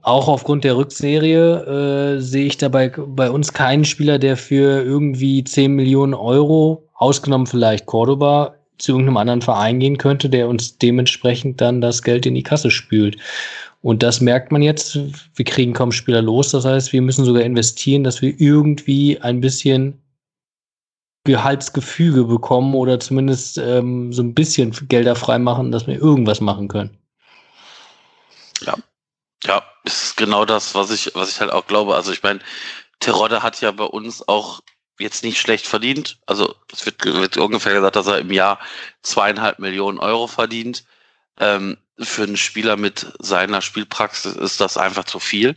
[0.03, 5.43] auch aufgrund der Rückserie äh, sehe ich dabei bei uns keinen Spieler, der für irgendwie
[5.43, 11.61] 10 Millionen Euro, ausgenommen vielleicht Cordoba, zu irgendeinem anderen Verein gehen könnte, der uns dementsprechend
[11.61, 13.17] dann das Geld in die Kasse spült.
[13.81, 14.97] Und das merkt man jetzt.
[15.35, 16.51] Wir kriegen kaum Spieler los.
[16.51, 20.01] Das heißt, wir müssen sogar investieren, dass wir irgendwie ein bisschen
[21.25, 26.97] Gehaltsgefüge bekommen oder zumindest ähm, so ein bisschen Gelder freimachen, dass wir irgendwas machen können.
[29.45, 31.95] Ja, ist genau das, was ich, was ich halt auch glaube.
[31.95, 32.39] Also ich meine,
[32.99, 34.61] Terodde hat ja bei uns auch
[34.99, 36.19] jetzt nicht schlecht verdient.
[36.25, 38.59] Also es wird, wird ungefähr gesagt, dass er im Jahr
[39.01, 40.85] zweieinhalb Millionen Euro verdient.
[41.39, 45.55] Ähm, für einen Spieler mit seiner Spielpraxis ist das einfach zu viel.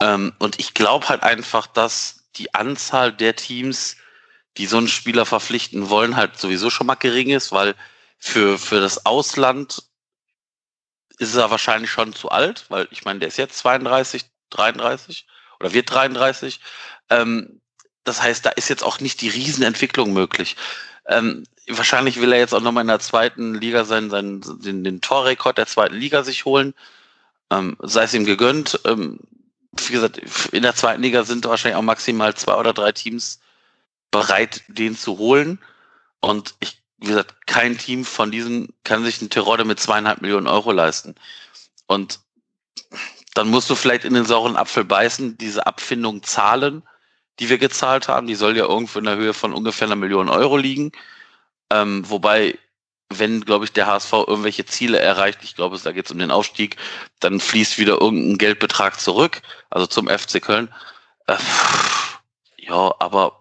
[0.00, 3.96] Ähm, und ich glaube halt einfach, dass die Anzahl der Teams,
[4.56, 7.74] die so einen Spieler verpflichten wollen, halt sowieso schon mal gering ist, weil
[8.18, 9.82] für, für das Ausland
[11.18, 15.26] ist er wahrscheinlich schon zu alt, weil ich meine, der ist jetzt 32, 33
[15.58, 16.60] oder wird 33.
[17.10, 17.60] Ähm,
[18.08, 20.56] das heißt, da ist jetzt auch nicht die Riesenentwicklung möglich.
[21.06, 25.00] Ähm, wahrscheinlich will er jetzt auch nochmal in der zweiten Liga seinen, seinen den, den
[25.00, 26.74] Torrekord der zweiten Liga sich holen.
[27.50, 28.80] Ähm, sei es ihm gegönnt.
[28.84, 29.20] Ähm,
[29.76, 30.20] wie gesagt,
[30.52, 33.40] in der zweiten Liga sind wahrscheinlich auch maximal zwei oder drei Teams
[34.10, 35.58] bereit, den zu holen.
[36.20, 40.46] Und ich, wie gesagt, kein Team von diesen kann sich einen Terodde mit zweieinhalb Millionen
[40.48, 41.14] Euro leisten.
[41.86, 42.20] Und
[43.34, 46.82] dann musst du vielleicht in den sauren Apfel beißen, diese Abfindung zahlen
[47.38, 48.26] die wir gezahlt haben.
[48.26, 50.92] Die soll ja irgendwo in der Höhe von ungefähr einer Million Euro liegen.
[51.70, 52.58] Ähm, wobei,
[53.10, 56.30] wenn, glaube ich, der HSV irgendwelche Ziele erreicht, ich glaube, da geht es um den
[56.30, 56.76] Aufstieg,
[57.20, 60.72] dann fließt wieder irgendein Geldbetrag zurück, also zum FC Köln.
[61.26, 61.36] Äh,
[62.58, 63.40] ja, aber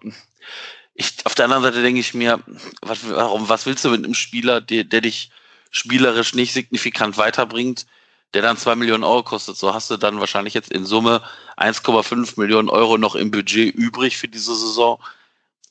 [0.94, 2.40] ich, auf der anderen Seite denke ich mir,
[2.82, 5.32] was, warum, was willst du mit einem Spieler, der, der dich
[5.70, 7.86] spielerisch nicht signifikant weiterbringt,
[8.34, 9.58] der dann zwei Millionen Euro kostet.
[9.58, 11.22] So hast du dann wahrscheinlich jetzt in Summe
[11.58, 15.00] 1,5 Millionen Euro noch im Budget übrig für diese Saison.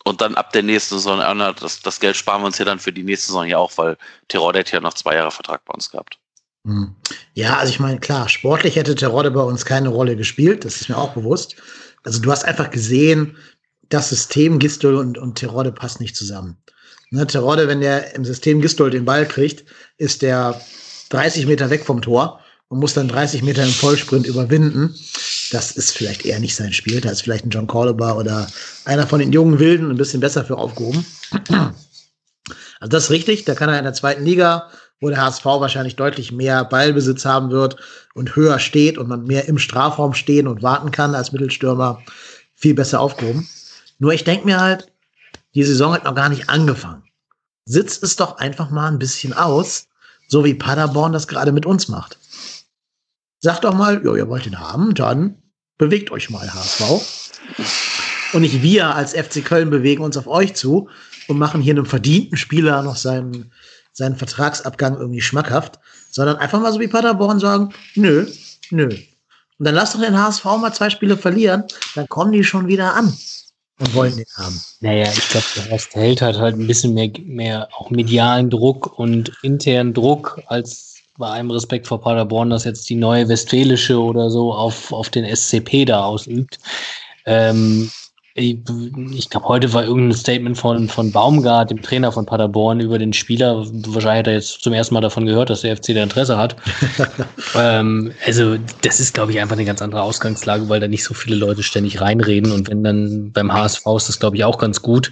[0.04, 1.18] Und dann ab der nächsten Saison,
[1.60, 3.96] das, das Geld sparen wir uns ja dann für die nächste Saison ja auch, weil
[4.28, 6.18] Terode hätte ja noch zwei Jahre Vertrag bei uns gehabt.
[6.64, 6.94] Hm.
[7.34, 10.88] Ja, also ich meine, klar, sportlich hätte Terodde bei uns keine Rolle gespielt, das ist
[10.88, 11.56] mir auch bewusst.
[12.04, 13.36] Also du hast einfach gesehen,
[13.88, 16.56] das System Gistol und, und Terodde passt nicht zusammen.
[17.10, 19.64] Ne, Terodde, wenn der im System Gistol den Ball kriegt,
[19.96, 20.60] ist der
[21.10, 24.94] 30 Meter weg vom Tor und muss dann 30 Meter im Vollsprint überwinden.
[25.52, 27.00] Das ist vielleicht eher nicht sein Spiel.
[27.00, 28.46] Da ist vielleicht ein John Cordoba oder
[28.84, 31.04] einer von den jungen Wilden ein bisschen besser für aufgehoben.
[32.78, 33.44] Also das ist richtig.
[33.44, 34.68] Da kann er in der zweiten Liga,
[35.00, 37.76] wo der HSV wahrscheinlich deutlich mehr Ballbesitz haben wird
[38.14, 42.02] und höher steht und man mehr im Strafraum stehen und warten kann als Mittelstürmer,
[42.54, 43.48] viel besser aufgehoben.
[43.98, 44.92] Nur ich denke mir halt,
[45.54, 47.04] die Saison hat noch gar nicht angefangen.
[47.64, 49.86] Sitzt es doch einfach mal ein bisschen aus,
[50.28, 52.18] so wie Paderborn das gerade mit uns macht.
[53.38, 55.36] Sagt doch mal, ja, ihr wollt ihn haben, dann
[55.78, 58.32] bewegt euch mal, HSV.
[58.32, 60.88] Und nicht wir als FC Köln bewegen uns auf euch zu
[61.28, 63.52] und machen hier einem verdienten Spieler noch seinen,
[63.92, 65.78] seinen Vertragsabgang irgendwie schmackhaft,
[66.10, 68.26] sondern einfach mal so wie Paderborn sagen, nö,
[68.70, 68.88] nö.
[69.58, 72.94] Und dann lasst doch den HSV mal zwei Spiele verlieren, dann kommen die schon wieder
[72.94, 73.16] an
[73.78, 74.60] und wollen den haben.
[74.80, 78.98] Naja, ich glaube, der Rest hält halt halt ein bisschen mehr, mehr auch medialen Druck
[78.98, 80.85] und internen Druck als
[81.18, 85.24] bei allem Respekt vor Paderborn, dass jetzt die neue Westfälische oder so auf, auf den
[85.24, 86.58] SCP da ausübt.
[87.24, 87.90] Ähm,
[88.38, 88.58] ich,
[89.14, 93.14] ich glaube, heute war irgendein Statement von, von Baumgart, dem Trainer von Paderborn, über den
[93.14, 93.64] Spieler.
[93.66, 96.54] Wahrscheinlich hat er jetzt zum ersten Mal davon gehört, dass der FC da Interesse hat.
[97.54, 101.14] ähm, also, das ist, glaube ich, einfach eine ganz andere Ausgangslage, weil da nicht so
[101.14, 102.52] viele Leute ständig reinreden.
[102.52, 105.10] Und wenn dann beim HSV ist das, glaube ich, auch ganz gut,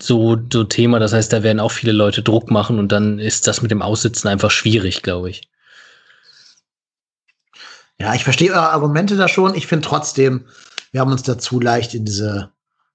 [0.00, 0.98] so, so Thema.
[0.98, 3.82] Das heißt, da werden auch viele Leute Druck machen und dann ist das mit dem
[3.82, 5.48] Aussitzen einfach schwierig, glaube ich.
[7.98, 9.54] Ja, ich verstehe eure Argumente da schon.
[9.54, 10.46] Ich finde trotzdem,
[10.92, 12.50] wir haben uns dazu leicht in diese,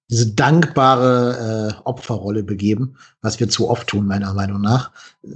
[0.09, 4.91] diese dankbare äh, Opferrolle begeben, was wir zu oft tun, meiner Meinung nach.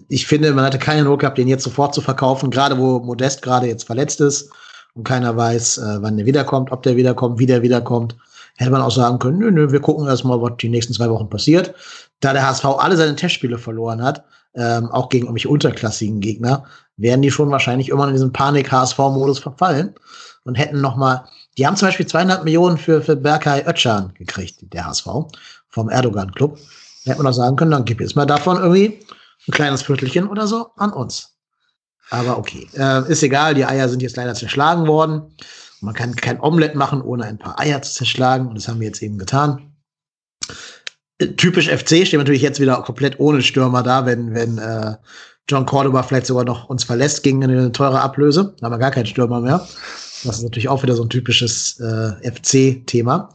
[0.08, 3.42] Ich finde, man hatte keine Not gehabt, den jetzt sofort zu verkaufen, gerade wo Modest
[3.42, 4.52] gerade jetzt verletzt ist
[4.94, 8.16] und keiner weiß, äh, wann der wiederkommt, ob der wiederkommt, wie der wiederkommt
[8.58, 11.30] hätte man auch sagen können, nö, nö, wir gucken erstmal, was die nächsten zwei Wochen
[11.30, 11.74] passiert.
[12.22, 14.24] Da der HSV alle seine Testspiele verloren hat,
[14.56, 16.66] ähm, auch gegen irgendwelche unterklassigen Gegner,
[16.98, 19.94] werden die schon wahrscheinlich immer in diesen Panik-HSV-Modus verfallen
[20.46, 21.26] und hätten noch mal,
[21.58, 25.08] die haben zum Beispiel zweieinhalb Millionen für, für Berkay Özcan gekriegt, der HSV,
[25.70, 26.58] vom Erdogan-Club.
[27.04, 29.00] Da hätte man auch sagen können, dann gib jetzt mal davon irgendwie
[29.48, 31.36] ein kleines Viertelchen oder so an uns.
[32.12, 35.36] Aber okay, äh, ist egal, die Eier sind jetzt leider zerschlagen worden.
[35.86, 38.48] Man kann kein Omelett machen, ohne ein paar Eier zu zerschlagen.
[38.48, 39.74] Und das haben wir jetzt eben getan.
[41.20, 44.96] Äh, typisch FC steht natürlich jetzt wieder komplett ohne Stürmer da, wenn, wenn äh,
[45.48, 48.56] John Cordoba vielleicht sogar noch uns verlässt gegen eine teure Ablöse.
[48.60, 49.66] Da haben wir gar keinen Stürmer mehr.
[50.24, 53.30] Das ist natürlich auch wieder so ein typisches äh, FC-Thema.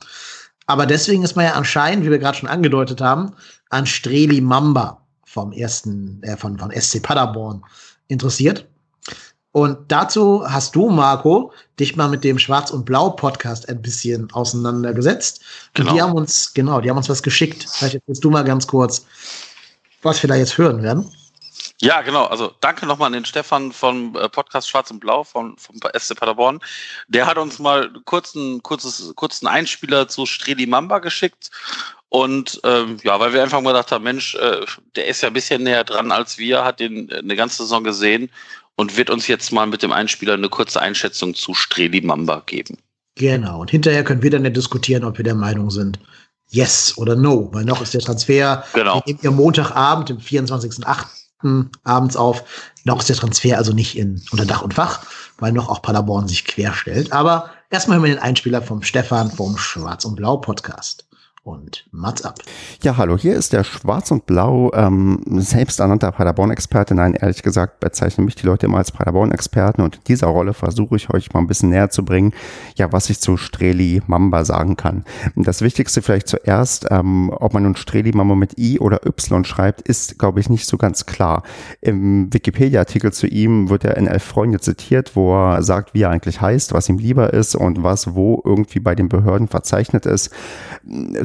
[0.67, 3.33] Aber deswegen ist man ja anscheinend, wie wir gerade schon angedeutet haben,
[3.71, 7.63] an Streli Mamba vom ersten, äh, von, von SC Paderborn
[8.09, 8.70] interessiert.
[9.53, 15.41] Und dazu hast du, Marco, dich mal mit dem Schwarz- und Blau-Podcast ein bisschen auseinandergesetzt.
[15.75, 15.91] Genau.
[15.91, 17.67] Und die haben uns, genau, die haben uns was geschickt.
[17.69, 19.07] Vielleicht erzählst du mal ganz kurz,
[20.03, 21.11] was wir da jetzt hören werden.
[21.83, 22.27] Ja, genau.
[22.27, 26.15] Also danke nochmal an den Stefan vom äh, Podcast Schwarz und Blau von, vom SC
[26.15, 26.61] Paderborn.
[27.09, 31.51] Der hat uns mal kurzen, kurzes, kurzen Einspieler zu Streli Mamba geschickt.
[32.11, 35.33] Und ähm, ja, weil wir einfach mal gedacht haben, Mensch, äh, der ist ja ein
[35.33, 38.31] bisschen näher dran als wir, hat den äh, eine ganze Saison gesehen
[38.81, 42.79] und wird uns jetzt mal mit dem Einspieler eine kurze Einschätzung zu Streli Mamba geben.
[43.15, 43.61] Genau.
[43.61, 45.99] Und hinterher können wir dann ja diskutieren, ob wir der Meinung sind,
[46.49, 47.51] yes oder no.
[47.53, 49.03] Weil noch ist der Transfer, genau.
[49.05, 51.67] wir ihr Montagabend, dem 24.08.
[51.85, 52.43] abends auf,
[52.85, 55.05] noch ist der Transfer also nicht in, unter Dach und Fach,
[55.39, 57.13] weil noch auch Paderborn sich querstellt.
[57.13, 61.10] Aber erstmal hören wir den Einspieler vom Stefan vom Schwarz und Blau Podcast
[61.43, 62.39] und Mats ab.
[62.83, 66.95] Ja, hallo, hier ist der Schwarz und Blau, ähm, selbsternannter Paderborn-Experte.
[66.95, 70.97] Nein, ehrlich gesagt bezeichnen mich die Leute immer als Paderborn-Experten und in dieser Rolle versuche
[70.97, 72.35] ich euch mal ein bisschen näher zu bringen,
[72.77, 75.05] ja, was ich zu Streli Mamba sagen kann.
[75.35, 79.81] Das Wichtigste vielleicht zuerst, ähm, ob man nun Streli Mamba mit I oder Y schreibt,
[79.83, 81.43] ist, glaube ich, nicht so ganz klar.
[81.81, 86.11] Im Wikipedia-Artikel zu ihm wird er in Elf Freunde zitiert, wo er sagt, wie er
[86.11, 90.31] eigentlich heißt, was ihm lieber ist und was wo irgendwie bei den Behörden verzeichnet ist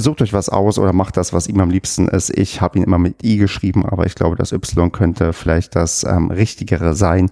[0.05, 2.29] sucht euch was aus oder macht das, was ihm am liebsten ist.
[2.37, 6.05] Ich habe ihn immer mit I geschrieben, aber ich glaube, das Y könnte vielleicht das
[6.05, 7.29] ähm, Richtigere sein.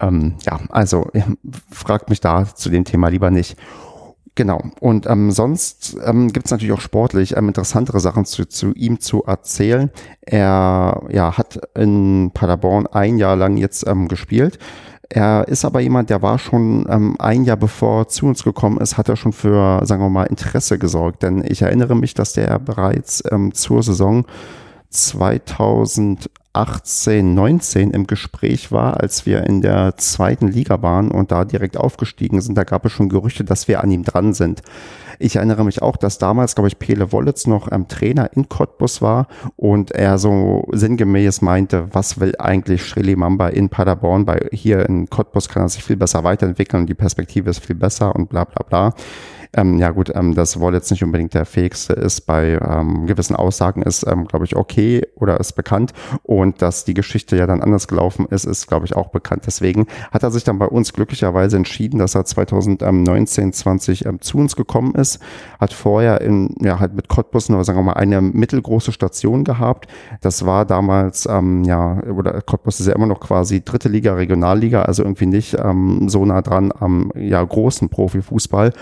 [0.00, 1.10] Ähm, ja, also
[1.72, 3.56] fragt mich da zu dem Thema lieber nicht.
[4.36, 4.62] Genau.
[4.78, 9.00] Und ähm, sonst ähm, gibt es natürlich auch sportlich ähm, interessantere Sachen zu, zu ihm
[9.00, 9.90] zu erzählen.
[10.20, 14.58] Er ja, hat in Paderborn ein Jahr lang jetzt ähm, gespielt.
[15.12, 18.96] Er ist aber jemand, der war schon ähm, ein Jahr bevor zu uns gekommen ist,
[18.96, 21.24] hat er schon für, sagen wir mal, Interesse gesorgt.
[21.24, 24.24] Denn ich erinnere mich, dass der bereits ähm, zur Saison
[24.90, 31.76] 2018, 19 im Gespräch war, als wir in der zweiten Liga waren und da direkt
[31.76, 32.56] aufgestiegen sind.
[32.56, 34.62] Da gab es schon Gerüchte, dass wir an ihm dran sind.
[35.22, 39.02] Ich erinnere mich auch, dass damals, glaube ich, Pele Wollitz noch ähm, Trainer in Cottbus
[39.02, 44.88] war und er so sinngemäß meinte, was will eigentlich Shrili Mamba in Paderborn, weil hier
[44.88, 48.30] in Cottbus kann er sich viel besser weiterentwickeln und die Perspektive ist viel besser und
[48.30, 48.94] bla bla bla.
[49.56, 53.82] Ähm, ja gut, ähm, dass Wallets nicht unbedingt der fähigste ist bei ähm, gewissen Aussagen
[53.82, 55.92] ist, ähm, glaube ich, okay oder ist bekannt.
[56.22, 59.42] Und dass die Geschichte ja dann anders gelaufen ist, ist, glaube ich, auch bekannt.
[59.46, 64.38] Deswegen hat er sich dann bei uns glücklicherweise entschieden, dass er 2019, 20 ähm, zu
[64.38, 65.18] uns gekommen ist.
[65.58, 69.88] Hat vorher in, ja, halt mit Cottbus nur, sagen wir mal, eine mittelgroße Station gehabt.
[70.20, 74.82] Das war damals, ähm, ja, oder Cottbus ist ja immer noch quasi dritte Liga, Regionalliga,
[74.82, 78.72] also irgendwie nicht ähm, so nah dran am ja, großen Profifußball.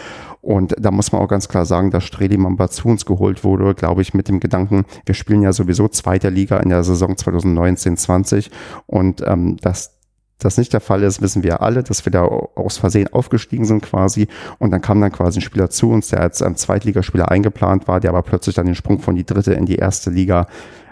[0.41, 4.03] Und da muss man auch ganz klar sagen, dass Strelimann zu uns geholt wurde, glaube
[4.03, 8.51] ich, mit dem Gedanken, wir spielen ja sowieso zweite Liga in der Saison 2019-20
[8.87, 9.99] und ähm, dass
[10.39, 13.83] das nicht der Fall ist, wissen wir alle, dass wir da aus Versehen aufgestiegen sind
[13.83, 14.29] quasi.
[14.59, 17.99] Und dann kam dann quasi ein Spieler zu uns, der als ähm, Zweitligaspieler eingeplant war,
[17.99, 20.47] der aber plötzlich dann den Sprung von die dritte in die erste Liga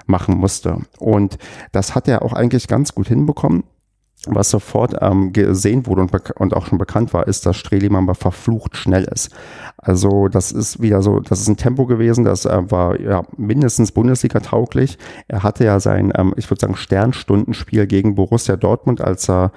[0.06, 0.78] machen musste.
[0.98, 1.38] Und
[1.72, 3.64] das hat er auch eigentlich ganz gut hinbekommen.
[4.26, 8.76] Was sofort ähm, gesehen wurde und, und, auch schon bekannt war, ist, dass Strelimamba verflucht
[8.76, 9.30] schnell ist.
[9.76, 13.92] Also das ist wieder so, das ist ein Tempo gewesen, das äh, war ja mindestens
[13.92, 14.98] Bundesliga tauglich.
[15.28, 19.52] Er hatte ja sein, ähm, ich würde sagen, Sternstundenspiel gegen Borussia Dortmund, als er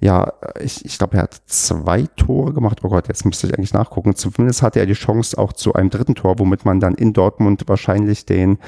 [0.00, 2.78] ja, ich, ich glaube, er hat zwei Tore gemacht.
[2.84, 4.14] Oh Gott, jetzt müsste ich eigentlich nachgucken.
[4.14, 7.64] Zumindest hatte er die Chance auch zu einem dritten Tor, womit man dann in Dortmund
[7.66, 8.58] wahrscheinlich den,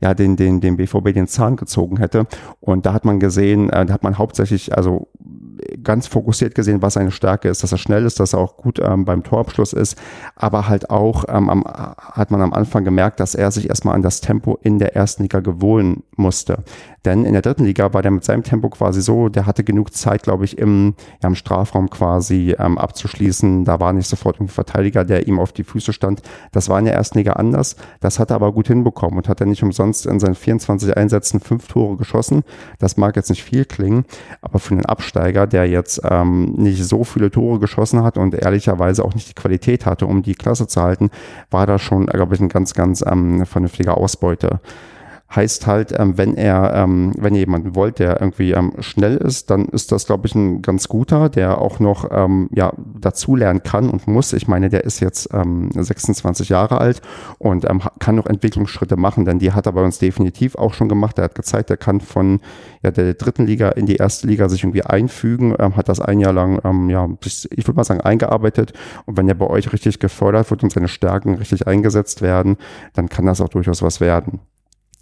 [0.00, 2.26] ja, den, den, den BVB den Zahn gezogen hätte.
[2.60, 5.08] Und da hat man gesehen, äh, da hat man hauptsächlich, also
[5.82, 8.78] ganz fokussiert gesehen, was seine Stärke ist, dass er schnell ist, dass er auch gut
[8.82, 9.98] ähm, beim Torabschluss ist,
[10.34, 14.02] aber halt auch ähm, am, hat man am Anfang gemerkt, dass er sich erstmal an
[14.02, 16.64] das Tempo in der ersten Liga gewöhnen musste.
[17.06, 19.94] Denn in der dritten Liga war der mit seinem Tempo quasi so, der hatte genug
[19.94, 23.64] Zeit, glaube ich, im, ja, im Strafraum quasi ähm, abzuschließen.
[23.64, 26.22] Da war nicht sofort ein Verteidiger, der ihm auf die Füße stand.
[26.50, 27.76] Das war in der ersten Liga anders.
[28.00, 31.38] Das hat er aber gut hinbekommen und hat er nicht umsonst in seinen 24 Einsätzen
[31.38, 32.42] fünf Tore geschossen.
[32.80, 34.04] Das mag jetzt nicht viel klingen,
[34.42, 39.04] aber für einen Absteiger, der jetzt ähm, nicht so viele Tore geschossen hat und ehrlicherweise
[39.04, 41.10] auch nicht die Qualität hatte, um die Klasse zu halten,
[41.52, 44.60] war das schon, glaube ich, ein ganz, ganz ähm, vernünftiger Ausbeute
[45.34, 49.50] heißt halt, ähm, wenn er, ähm, wenn ihr jemanden wollt, der irgendwie ähm, schnell ist,
[49.50, 53.90] dann ist das, glaube ich, ein ganz guter, der auch noch ähm, ja, dazulernen kann
[53.90, 54.32] und muss.
[54.32, 57.02] Ich meine, der ist jetzt ähm, 26 Jahre alt
[57.38, 60.88] und ähm, kann noch Entwicklungsschritte machen, denn die hat er bei uns definitiv auch schon
[60.88, 61.18] gemacht.
[61.18, 62.40] Er hat gezeigt, er kann von
[62.82, 66.20] ja, der dritten Liga in die erste Liga sich irgendwie einfügen, ähm, hat das ein
[66.20, 68.72] Jahr lang, ähm, ja, ich würde mal sagen, eingearbeitet.
[69.06, 72.56] Und wenn er bei euch richtig gefördert wird und seine Stärken richtig eingesetzt werden,
[72.94, 74.40] dann kann das auch durchaus was werden.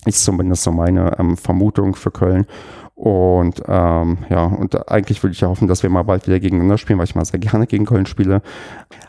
[0.04, 2.46] Ist zumindest so meine ähm, Vermutung für Köln.
[2.94, 6.78] Und ähm, ja, und eigentlich würde ich ja hoffen, dass wir mal bald wieder gegeneinander
[6.78, 8.40] spielen, weil ich mal sehr gerne gegen Köln spiele.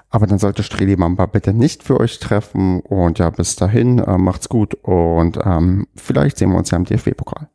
[0.09, 2.79] Aber dann sollte Streli Mamba bitte nicht für euch treffen.
[2.79, 6.85] Und ja, bis dahin, äh, macht's gut und ähm, vielleicht sehen wir uns ja im
[6.85, 7.47] DFB-Pokal.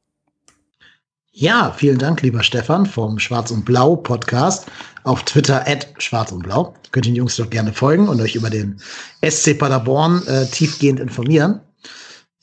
[1.33, 4.66] Ja, vielen Dank, lieber Stefan vom Schwarz und Blau Podcast
[5.05, 6.74] auf Twitter at Schwarz und Blau.
[6.90, 8.81] Könnt ihr den Jungs doch gerne folgen und euch über den
[9.26, 11.61] SC Paderborn äh, tiefgehend informieren.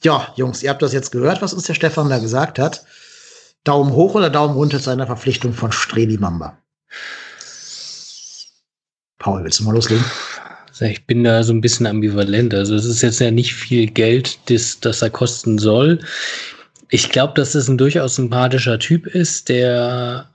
[0.03, 2.85] Ja, Jungs, ihr habt das jetzt gehört, was uns der Stefan da gesagt hat.
[3.63, 6.57] Daumen hoch oder Daumen runter zu einer Verpflichtung von Streli Mamba?
[9.17, 10.05] Paul, willst du mal loslegen?
[10.79, 12.53] Ich bin da so ein bisschen ambivalent.
[12.53, 15.99] Also es ist jetzt ja nicht viel Geld, das, das er kosten soll.
[16.89, 20.29] Ich glaube, dass es ein durchaus sympathischer Typ ist, der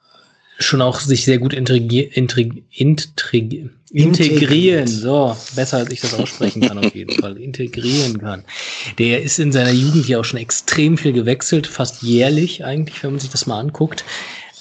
[0.64, 2.10] schon auch sich sehr gut integri
[3.92, 8.42] integrieren, so, besser als ich das aussprechen kann auf jeden Fall, integrieren kann.
[8.98, 13.10] Der ist in seiner Jugend ja auch schon extrem viel gewechselt, fast jährlich eigentlich, wenn
[13.12, 14.04] man sich das mal anguckt.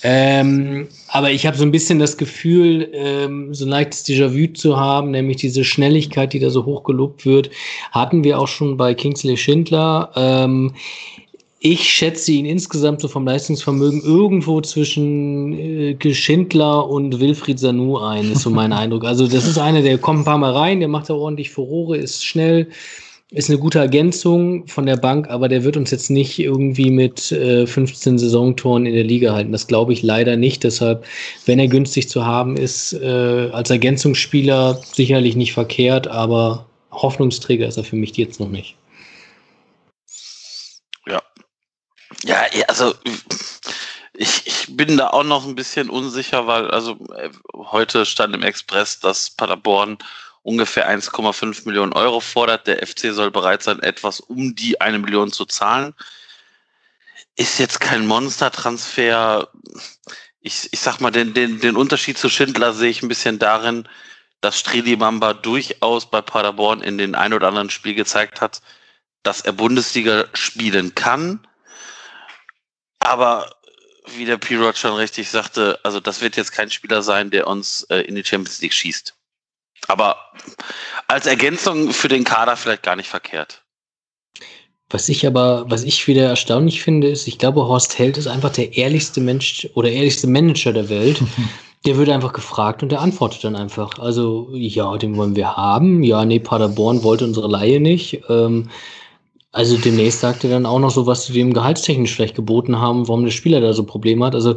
[0.04, 4.78] Ähm, aber ich habe so ein bisschen das Gefühl, ähm, so ein leichtes Déjà-vu zu
[4.78, 7.52] haben, nämlich diese Schnelligkeit, die da so hoch gelobt wird,
[7.92, 10.12] hatten wir auch schon bei Kingsley Schindler.
[10.16, 10.74] Ähm,
[11.64, 18.32] ich schätze ihn insgesamt so vom Leistungsvermögen irgendwo zwischen äh, Schindler und Wilfried Sanu ein,
[18.32, 19.06] ist so mein Eindruck.
[19.06, 21.98] Also das ist einer, der kommt ein paar Mal rein, der macht da ordentlich Furore,
[21.98, 22.68] ist schnell,
[23.30, 27.32] ist eine gute Ergänzung von der Bank, aber der wird uns jetzt nicht irgendwie mit
[27.32, 29.52] äh, 15 Saisontoren in der Liga halten.
[29.52, 30.64] Das glaube ich leider nicht.
[30.64, 31.06] Deshalb,
[31.46, 37.78] wenn er günstig zu haben ist, äh, als Ergänzungsspieler sicherlich nicht verkehrt, aber Hoffnungsträger ist
[37.78, 38.76] er für mich jetzt noch nicht.
[42.24, 42.94] Ja, also
[44.14, 48.44] ich, ich bin da auch noch ein bisschen unsicher, weil also äh, heute stand im
[48.44, 49.98] Express, dass Paderborn
[50.44, 52.68] ungefähr 1,5 Millionen Euro fordert.
[52.68, 55.96] Der FC soll bereit sein, etwas um die eine Million zu zahlen.
[57.36, 59.50] Ist jetzt kein Monstertransfer.
[60.42, 63.88] Ich, ich sag mal, den, den, den Unterschied zu Schindler sehe ich ein bisschen darin,
[64.42, 68.62] dass Streli Mamba durchaus bei Paderborn in den ein oder anderen Spiel gezeigt hat,
[69.24, 71.48] dass er Bundesliga spielen kann
[73.02, 73.50] aber
[74.16, 77.84] wie der P-Rod schon richtig sagte, also das wird jetzt kein Spieler sein, der uns
[77.90, 79.14] äh, in die Champions League schießt.
[79.88, 80.18] Aber
[81.08, 83.64] als Ergänzung für den Kader vielleicht gar nicht verkehrt.
[84.90, 88.52] Was ich aber, was ich wieder erstaunlich finde, ist, ich glaube, Horst Held ist einfach
[88.52, 91.22] der ehrlichste Mensch oder ehrlichste Manager der Welt.
[91.84, 93.98] Der wird einfach gefragt und der antwortet dann einfach.
[93.98, 96.04] Also, ja, den wollen wir haben.
[96.04, 98.22] Ja, nee, Paderborn wollte unsere Laie nicht.
[98.30, 98.70] Ähm,
[99.52, 103.08] also demnächst sagt er dann auch noch so, was sie dem gehaltstechnisch vielleicht geboten haben,
[103.08, 104.36] warum der Spieler da so Probleme hat.
[104.36, 104.56] Also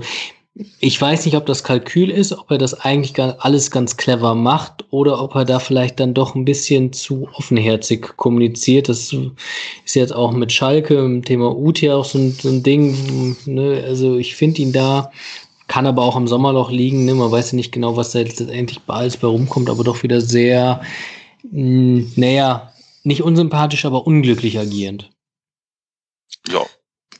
[0.78, 4.84] ich weiß nicht, ob das Kalkül ist, ob er das eigentlich alles ganz clever macht
[4.90, 8.88] oder ob er da vielleicht dann doch ein bisschen zu offenherzig kommuniziert.
[8.88, 9.12] Das
[9.84, 13.36] ist jetzt auch mit Schalke im Thema Uti auch so ein, so ein Ding.
[13.46, 13.82] Ne?
[13.84, 15.10] Also ich finde ihn da,
[15.66, 17.04] kann aber auch am Sommerloch liegen.
[17.04, 17.14] Ne?
[17.14, 20.82] Man weiß ja nicht genau, was da letztendlich alles bei rumkommt, aber doch wieder sehr,
[21.50, 22.73] mh, hm, naja,
[23.04, 25.10] nicht unsympathisch, aber unglücklich agierend.
[26.48, 26.60] Ja.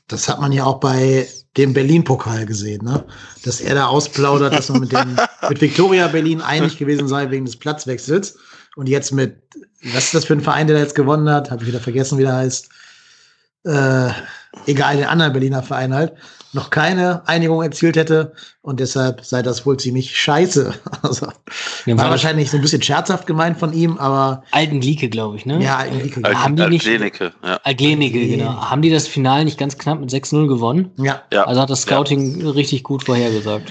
[0.09, 3.05] Das hat man ja auch bei dem Berlin-Pokal gesehen, ne?
[3.45, 5.17] Dass er da ausplaudert, dass man mit, dem,
[5.49, 8.37] mit Victoria Berlin einig gewesen sei wegen des Platzwechsels.
[8.77, 9.37] Und jetzt mit,
[9.83, 11.51] was ist das für ein Verein, der da jetzt gewonnen hat?
[11.51, 12.69] Habe ich wieder vergessen, wie der heißt.
[13.65, 14.11] Äh,
[14.67, 16.13] egal, den anderen Berliner Verein halt
[16.55, 20.75] noch keine Einigung erzielt hätte und deshalb sei das wohl ziemlich scheiße.
[21.03, 21.29] Also,
[21.85, 24.43] ja, war wahrscheinlich so ein bisschen scherzhaft gemeint von ihm, aber.
[24.53, 25.63] Alten Lieke, glaube ich, ne?
[25.63, 26.25] Ja, Alten Lieke.
[26.25, 27.61] Al haben die nicht, Alklenike, ja.
[27.63, 28.71] Alklenike, genau.
[28.71, 30.93] Haben die das Finale nicht ganz knapp mit 6-0 gewonnen?
[30.97, 31.23] Ja.
[31.31, 31.45] ja.
[31.45, 32.51] Also hat das Scouting ja.
[32.53, 33.71] richtig gut vorhergesagt.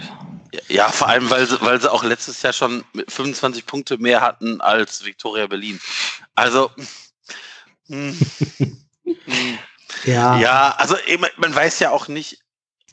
[0.68, 4.62] Ja, vor allem, weil sie, weil sie auch letztes Jahr schon 25 Punkte mehr hatten
[4.62, 5.80] als Viktoria Berlin.
[6.36, 6.70] Also.
[7.88, 8.16] Hm.
[8.58, 9.58] hm.
[10.06, 10.38] Ja.
[10.38, 10.96] ja, also
[11.38, 12.43] man weiß ja auch nicht,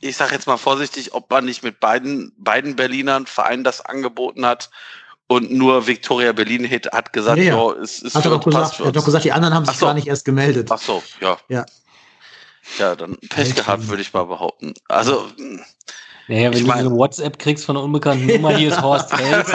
[0.00, 4.46] ich sage jetzt mal vorsichtig, ob man nicht mit beiden, beiden Berlinern Vereinen das angeboten
[4.46, 4.70] hat
[5.26, 7.72] und nur Victoria Berlin hat gesagt, ja, ja.
[7.74, 9.86] es ist hat er doch gesagt, er hat doch gesagt, die anderen haben sich so.
[9.86, 10.68] gar nicht erst gemeldet.
[10.70, 11.38] Ach so, ja.
[11.48, 11.66] Ja,
[12.78, 14.74] ja dann Pech gehabt, würde ich mal behaupten.
[14.88, 15.28] Also
[16.26, 19.16] naja, wenn ich mein, du eine WhatsApp kriegst von einer unbekannten Nummer, hier ist Horst
[19.16, 19.46] Held,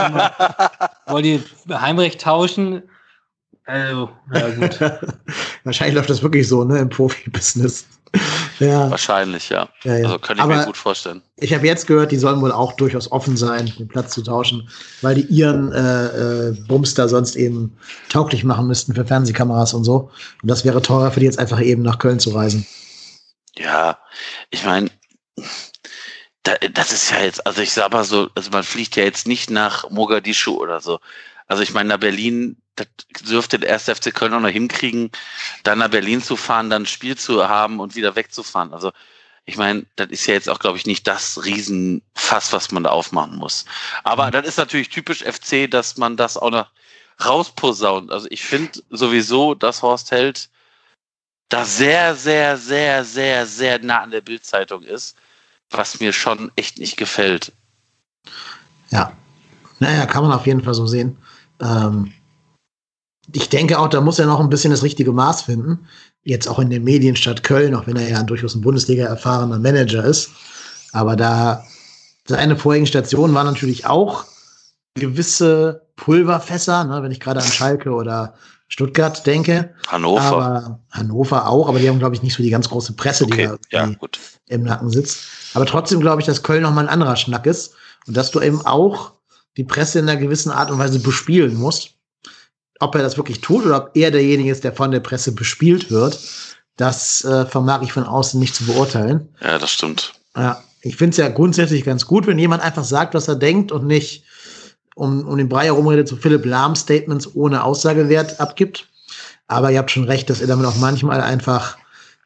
[1.08, 2.84] wollt ihr Heimrecht tauschen?
[3.66, 4.80] Also, ja gut.
[5.64, 7.86] Wahrscheinlich läuft das wirklich so, ne, im Profibusiness.
[8.60, 8.90] Ja.
[8.90, 9.68] Wahrscheinlich, ja.
[9.84, 10.06] ja, ja.
[10.06, 11.22] Also kann ich Aber mir gut vorstellen.
[11.38, 14.70] Ich habe jetzt gehört, die sollen wohl auch durchaus offen sein, den Platz zu tauschen,
[15.02, 16.06] weil die ihren äh,
[16.50, 20.10] äh, Bums da sonst eben tauglich machen müssten für Fernsehkameras und so.
[20.42, 22.66] Und das wäre teurer für die jetzt einfach eben nach Köln zu reisen.
[23.58, 23.98] Ja,
[24.52, 24.90] ich meine,
[26.44, 29.28] da, das ist ja jetzt, also ich sag mal so, also man fliegt ja jetzt
[29.28, 31.00] nicht nach Mogadischu oder so.
[31.48, 32.88] Also ich meine, nach Berlin, das
[33.28, 35.12] dürfte der erste FC Köln auch noch hinkriegen,
[35.64, 38.74] dann nach Berlin zu fahren, dann ein Spiel zu haben und wieder wegzufahren.
[38.74, 38.92] Also
[39.46, 42.90] ich meine, das ist ja jetzt auch, glaube ich, nicht das Riesenfass, was man da
[42.90, 43.66] aufmachen muss.
[44.04, 46.72] Aber das ist natürlich typisch FC, dass man das auch noch
[47.24, 48.12] rausposaunt.
[48.12, 50.50] Also ich finde sowieso, dass Horst Held
[51.50, 55.16] da sehr, sehr, sehr, sehr, sehr nah an der Bildzeitung ist,
[55.70, 57.54] was mir schon echt nicht gefällt.
[58.90, 59.14] Ja,
[59.80, 61.18] naja, kann man auf jeden Fall so sehen.
[61.62, 62.12] Ähm,
[63.34, 65.88] ich denke auch, da muss er noch ein bisschen das richtige Maß finden.
[66.24, 70.04] Jetzt auch in den Medienstadt Köln, auch wenn er ja durchaus ein Bundesliga erfahrener Manager
[70.04, 70.30] ist.
[70.92, 71.64] Aber da
[72.28, 74.26] seine vorigen Stationen waren natürlich auch
[74.96, 78.36] gewisse Pulverfässer, ne, wenn ich gerade an Schalke oder
[78.68, 79.74] Stuttgart denke.
[79.88, 80.22] Hannover.
[80.22, 83.52] Aber Hannover auch, aber die haben, glaube ich, nicht so die ganz große Presse, okay,
[83.72, 83.90] die ja,
[84.48, 85.24] im Nacken sitzt.
[85.54, 87.74] Aber trotzdem glaube ich, dass Köln noch mal ein anderer Schnack ist
[88.08, 89.14] und dass du eben auch
[89.58, 91.92] die Presse in einer gewissen Art und Weise bespielen musst.
[92.80, 95.92] Ob er das wirklich tut oder ob er derjenige ist, der von der Presse bespielt
[95.92, 96.20] wird,
[96.76, 99.30] das äh, vermag ich von außen nicht zu beurteilen.
[99.42, 100.14] Ja, das stimmt.
[100.36, 103.72] Ja, ich finde es ja grundsätzlich ganz gut, wenn jemand einfach sagt, was er denkt
[103.72, 104.26] und nicht
[104.96, 108.88] um, um den Brei herumredet, so Philipp Lahm Statements ohne Aussagewert abgibt.
[109.48, 111.78] Aber ihr habt schon recht, dass er damit auch manchmal einfach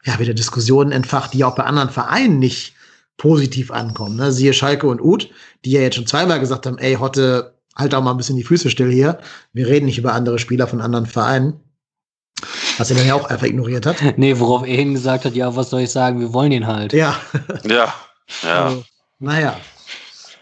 [0.04, 2.74] ja, wieder Diskussionen entfacht, die auch bei anderen Vereinen nicht
[3.20, 4.16] positiv ankommen.
[4.16, 4.32] Ne?
[4.32, 5.28] Siehe Schalke und Uth,
[5.66, 8.44] die ja jetzt schon zweimal gesagt haben, ey, Hotte, halt auch mal ein bisschen die
[8.44, 9.18] Füße still hier.
[9.52, 11.60] Wir reden nicht über andere Spieler von anderen Vereinen.
[12.78, 13.96] Was er dann ja auch einfach ignoriert hat.
[14.16, 16.94] Nee, worauf er hin gesagt hat, ja, was soll ich sagen, wir wollen ihn halt.
[16.94, 17.20] Ja.
[17.64, 17.94] Ja, ja.
[18.64, 18.84] Also,
[19.18, 19.60] naja.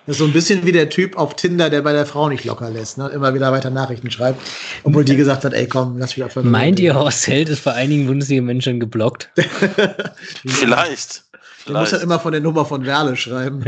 [0.06, 2.44] Das ist so ein bisschen wie der Typ auf Tinder, der bei der Frau nicht
[2.44, 3.08] locker lässt, ne?
[3.08, 4.40] Immer wieder weiter Nachrichten schreibt,
[4.84, 7.72] obwohl die gesagt hat, ey komm, lass wieder von Meint ihr, Horst Held ist vor
[7.72, 9.30] einigen Bundesliga-Menschen geblockt?
[10.46, 11.27] Vielleicht.
[11.68, 11.92] Der muss Vielleicht.
[11.92, 13.62] halt immer von der Nummer von Werle schreiben.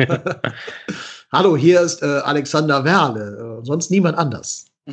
[1.33, 4.65] Hallo, hier ist äh, Alexander Werle, äh, sonst niemand anders.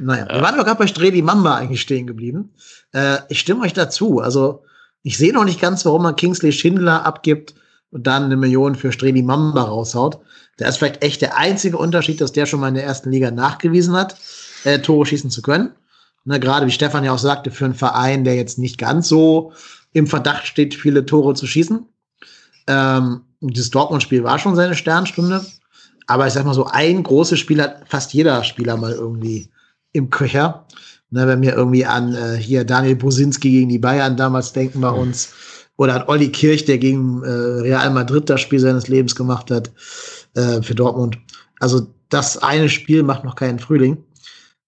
[0.00, 2.54] naja, wir waren doch gerade bei Streli Mamba eigentlich stehen geblieben.
[2.92, 4.20] Äh, ich stimme euch dazu.
[4.20, 4.64] Also,
[5.02, 7.54] ich sehe noch nicht ganz, warum man Kingsley Schindler abgibt
[7.90, 10.20] und dann eine Million für Streli Mamba raushaut.
[10.58, 13.30] Da ist vielleicht echt der einzige Unterschied, dass der schon mal in der ersten Liga
[13.30, 14.16] nachgewiesen hat,
[14.64, 15.72] äh, Tore schießen zu können.
[16.24, 19.52] Ne, Gerade wie Stefan ja auch sagte, für einen Verein, der jetzt nicht ganz so
[19.92, 21.86] im Verdacht steht, viele Tore zu schießen.
[22.66, 25.44] Ähm, dieses Dortmund-Spiel war schon seine Sternstunde.
[26.06, 29.48] Aber ich sag mal so, ein großes Spiel hat fast jeder Spieler mal irgendwie
[29.92, 30.66] im Köcher.
[31.10, 34.90] Ne, wenn wir irgendwie an äh, hier Daniel Bosinski gegen die Bayern damals denken bei
[34.90, 35.32] uns.
[35.76, 39.70] Oder an Olli Kirch, der gegen äh, Real Madrid das Spiel seines Lebens gemacht hat
[40.34, 41.18] äh, für Dortmund.
[41.60, 43.98] Also das eine Spiel macht noch keinen Frühling.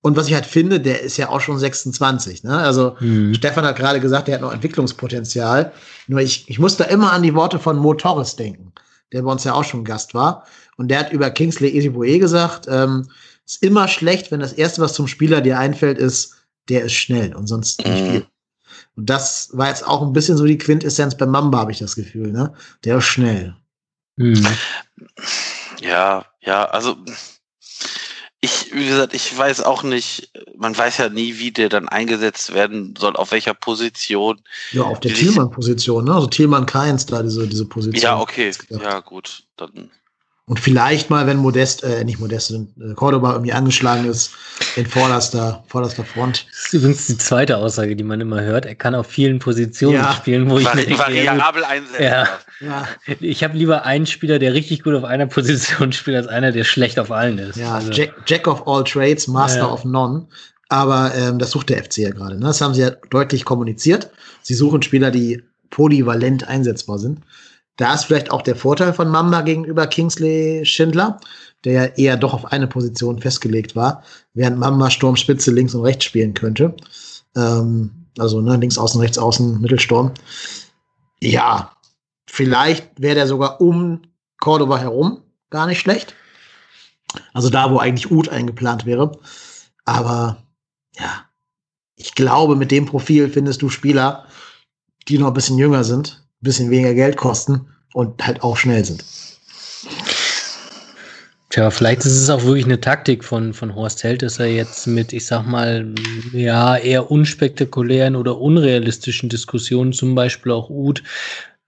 [0.04, 2.44] Und was ich halt finde, der ist ja auch schon 26.
[2.44, 2.58] Ne?
[2.58, 3.32] Also Hm.
[3.32, 5.72] Stefan hat gerade gesagt, der hat noch Entwicklungspotenzial.
[6.08, 8.72] Nur ich, ich muss da immer an die Worte von Mo Torres denken,
[9.12, 10.44] der bei uns ja auch schon Gast war.
[10.76, 13.08] Und der hat über Kingsley Esiboe gesagt, ähm,
[13.46, 16.34] ist immer schlecht, wenn das Erste, was zum Spieler dir einfällt, ist,
[16.68, 18.10] der ist schnell und sonst nicht Mhm.
[18.10, 18.26] viel.
[18.96, 21.96] Und das war jetzt auch ein bisschen so die Quintessenz bei Mamba, habe ich das
[21.96, 22.30] Gefühl.
[22.30, 22.52] Ne?
[22.84, 23.56] Der ist schnell.
[24.18, 24.46] Hm.
[25.80, 26.96] Ja, ja, also
[28.44, 32.52] ich, wie gesagt, ich weiß auch nicht, man weiß ja nie, wie der dann eingesetzt
[32.52, 34.40] werden soll, auf welcher Position.
[34.72, 36.14] Ja, auf der Thielmann-Position, ne?
[36.14, 38.02] Also Thielmann Keins da, diese, diese Position.
[38.02, 39.90] Ja, okay, ja gut, dann
[40.46, 44.32] Und vielleicht mal, wenn Modest, äh, nicht Modest, äh, Cordoba irgendwie angeschlagen ist,
[44.76, 46.46] in vorderster, vorderster Front.
[46.50, 48.66] Das ist übrigens die zweite Aussage, die man immer hört.
[48.66, 50.12] Er kann auf vielen Positionen Ja.
[50.12, 52.02] spielen, wo ich mir vari denke, ja, gut, variabel einsetzen.
[52.02, 52.28] Ja.
[52.60, 52.88] Ja,
[53.20, 56.64] ich habe lieber einen Spieler, der richtig gut auf einer Position spielt, als einer, der
[56.64, 57.56] schlecht auf allen ist.
[57.56, 59.72] ja Also, Jack, Jack of all trades, Master Ja.
[59.72, 60.26] of none.
[60.68, 62.34] Aber ähm, das sucht der FC ja gerade.
[62.36, 62.46] Ne?
[62.46, 64.10] Das haben sie ja deutlich kommuniziert.
[64.42, 67.20] Sie suchen Spieler, die polyvalent einsetzbar sind.
[67.76, 71.18] Da ist vielleicht auch der Vorteil von Mamba gegenüber Kingsley Schindler,
[71.64, 74.02] der ja eher doch auf eine Position festgelegt war,
[74.34, 76.76] während Mamba Sturmspitze links und rechts spielen könnte.
[77.36, 80.12] Ähm, also ne, links außen, rechts außen, Mittelsturm.
[81.20, 81.72] Ja,
[82.28, 84.02] vielleicht wäre der sogar um
[84.38, 86.14] Cordoba herum gar nicht schlecht.
[87.32, 89.18] Also da, wo eigentlich Uth eingeplant wäre.
[89.84, 90.42] Aber
[90.96, 91.24] ja,
[91.96, 94.26] ich glaube, mit dem Profil findest du Spieler,
[95.08, 99.04] die noch ein bisschen jünger sind, bisschen weniger Geld kosten und halt auch schnell sind.
[101.50, 104.88] Tja, vielleicht ist es auch wirklich eine Taktik von, von Horst Held, dass er jetzt
[104.88, 105.94] mit, ich sag mal,
[106.32, 111.02] ja, eher unspektakulären oder unrealistischen Diskussionen, zum Beispiel auch Uth,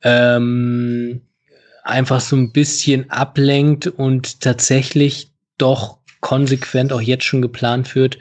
[0.03, 1.20] ähm,
[1.85, 8.18] einfach so ein bisschen ablenkt und tatsächlich doch konsequent auch jetzt schon geplant wird,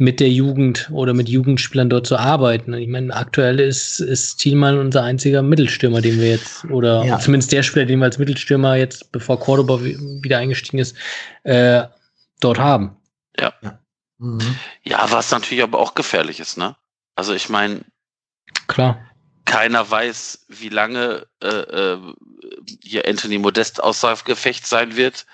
[0.00, 2.72] mit der Jugend oder mit Jugendspielern dort zu arbeiten.
[2.72, 7.18] Ich meine, aktuell ist, ist Thielmann unser einziger Mittelstürmer, den wir jetzt, oder Ja.
[7.18, 10.96] zumindest der Spieler, den wir als Mittelstürmer jetzt, bevor Cordoba wi- wieder eingestiegen ist,
[11.42, 11.82] äh,
[12.40, 12.96] dort haben.
[14.18, 14.56] Mhm.
[14.82, 16.76] Ja, was natürlich aber auch gefährlich ist, ne?
[17.14, 17.80] Also ich meine,
[18.68, 18.98] Klar.
[19.44, 21.98] keiner weiß, wie lange äh, äh,
[22.82, 25.26] hier Anthony Modest außer Gefecht sein wird.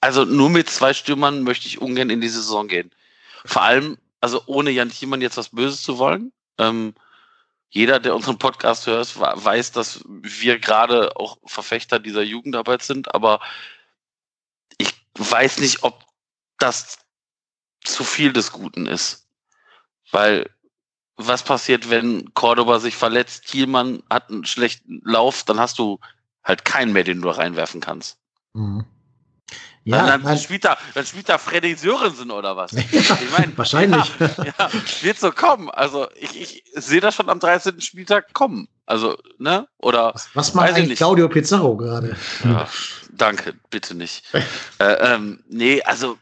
[0.00, 2.90] Also nur mit zwei Stürmern möchte ich ungern in die Saison gehen.
[3.44, 6.32] Vor allem, also ohne Jan Thiemann jetzt was Böses zu wollen.
[6.58, 6.94] Ähm,
[7.70, 13.40] jeder, der unseren Podcast hört, weiß, dass wir gerade auch Verfechter dieser Jugendarbeit sind, aber
[14.78, 16.04] ich weiß nicht, ob
[16.58, 16.98] das
[17.84, 19.28] zu viel des Guten ist.
[20.10, 20.50] Weil
[21.16, 25.98] was passiert, wenn Cordoba sich verletzt, Thielmann hat einen schlechten Lauf, dann hast du
[26.44, 28.18] halt keinen mehr, den du reinwerfen kannst.
[28.52, 28.84] Mhm.
[29.86, 32.72] Ja, Ja, dann, nein, spielt da, dann spielt da Freddy Sörensen oder was?
[32.90, 34.12] Ja, ich meine, wahrscheinlich.
[34.18, 34.70] Ja, ja,
[35.02, 35.70] wird so kommen.
[35.70, 37.80] Also ich, ich sehe das schon am 13.
[37.80, 38.66] Spieltag kommen.
[38.84, 39.68] Also, ne?
[39.78, 40.98] Oder was, was macht eigentlich nicht.
[40.98, 42.16] Claudio Pizarro gerade?
[42.42, 42.68] Ja,
[43.12, 44.24] danke, bitte nicht.
[44.78, 46.18] äh, ähm, nee, also,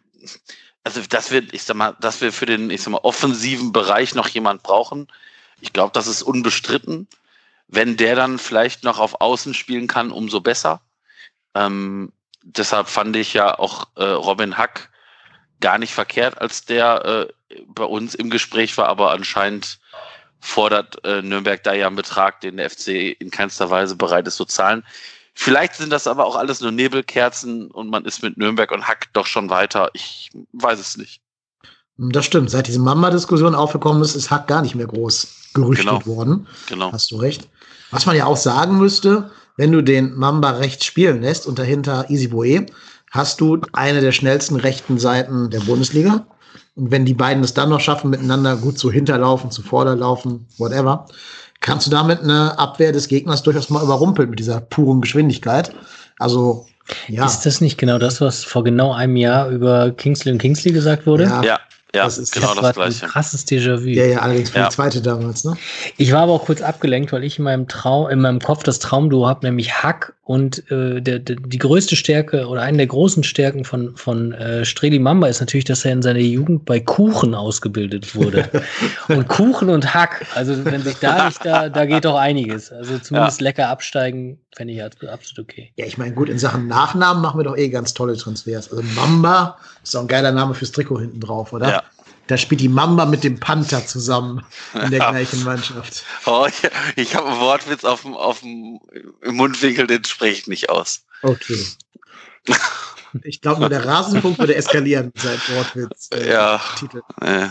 [0.85, 4.15] also dass wir, ich sag mal, dass wir für den, ich sag mal, offensiven Bereich
[4.15, 5.09] noch jemand brauchen.
[5.62, 7.09] Ich glaube, das ist unbestritten.
[7.69, 10.83] Wenn der dann vielleicht noch auf Außen spielen kann, umso besser.
[11.55, 12.12] Ähm,
[12.45, 14.90] deshalb fand ich ja auch äh, Robin Hack
[15.61, 19.78] gar nicht verkehrt, als der äh, bei uns im Gespräch war, aber anscheinend
[20.40, 24.36] fordert äh, Nürnberg da ja einen Betrag, den der FC in keinster Weise bereit ist
[24.36, 24.84] zu zahlen.
[25.34, 29.09] Vielleicht sind das aber auch alles nur Nebelkerzen und man ist mit Nürnberg und Hack
[29.14, 29.90] doch schon weiter.
[29.95, 31.22] Ich weiß es nicht.
[31.97, 32.51] Das stimmt.
[32.51, 36.07] Seit diese Mamba-Diskussion aufgekommen ist, ist Hack gar nicht mehr groß gerüchtet Genau.
[36.07, 36.47] worden.
[36.68, 36.92] Genau.
[36.92, 37.49] Hast du recht.
[37.90, 42.07] Was man ja auch sagen müsste, wenn du den Mamba rechts spielen lässt und dahinter
[42.09, 42.67] Easy Boe,
[43.11, 46.27] hast du eine der schnellsten rechten Seiten der Bundesliga.
[46.75, 51.07] Und wenn die beiden es dann noch schaffen, miteinander gut zu hinterlaufen, zu vorderlaufen, whatever,
[51.61, 55.73] kannst du damit eine Abwehr des Gegners durchaus mal überrumpeln mit dieser puren Geschwindigkeit.
[56.19, 56.67] Also,
[57.09, 57.25] ja.
[57.25, 61.07] Ist das nicht genau das, was vor genau einem Jahr über Kingsley und Kingsley gesagt
[61.07, 61.25] wurde?
[61.25, 61.61] Ja, Ja,
[61.95, 63.05] ja, Das ist- genau war das Gleiche.
[63.07, 63.86] ein krasses Déjà-vu.
[63.88, 64.68] ja, ja, allerdings für Ja.
[64.68, 65.57] die zweite damals, ne?
[65.97, 68.78] Ich war aber auch kurz abgelenkt, weil ich in meinem Traum, in meinem Kopf das
[68.80, 73.22] Traumduo habe, nämlich Hack und äh, der, der, die größte Stärke oder eine der großen
[73.24, 77.34] Stärken von, von äh, Streli Mamba ist natürlich, dass er in seiner Jugend bei Kuchen
[77.34, 78.49] ausgebildet wurde.
[79.09, 82.72] und Kuchen und Hack, also wenn sich da nicht, da, da geht doch einiges.
[82.72, 85.72] Also zumindest lecker absteigen, fände ich als- absolut okay.
[85.76, 88.70] Ja, ich meine, gut, in Sachen Nachnamen machen wir doch eh ganz tolle Transfers.
[88.70, 91.68] Also Mamba ist auch ein geiler Name fürs Trikot hinten drauf, oder?
[91.68, 91.82] Ja.
[92.26, 95.11] Da spielt die Mamba mit dem Panther zusammen in der Ja.
[95.11, 96.05] gleichen Mannschaft.
[96.24, 98.80] Oh, ich ich habe einen Wortwitz auf dem, auf dem
[99.22, 101.05] im Mundwinkel, den spreche ich nicht aus.
[101.22, 101.64] Okay.
[103.22, 106.09] Ich glaube, nur der Rasenpunkt würde eskalieren seinem Wortwitz.
[106.12, 106.61] äh, Ja.
[106.78, 107.03] Titel.
[107.20, 107.49] Äh,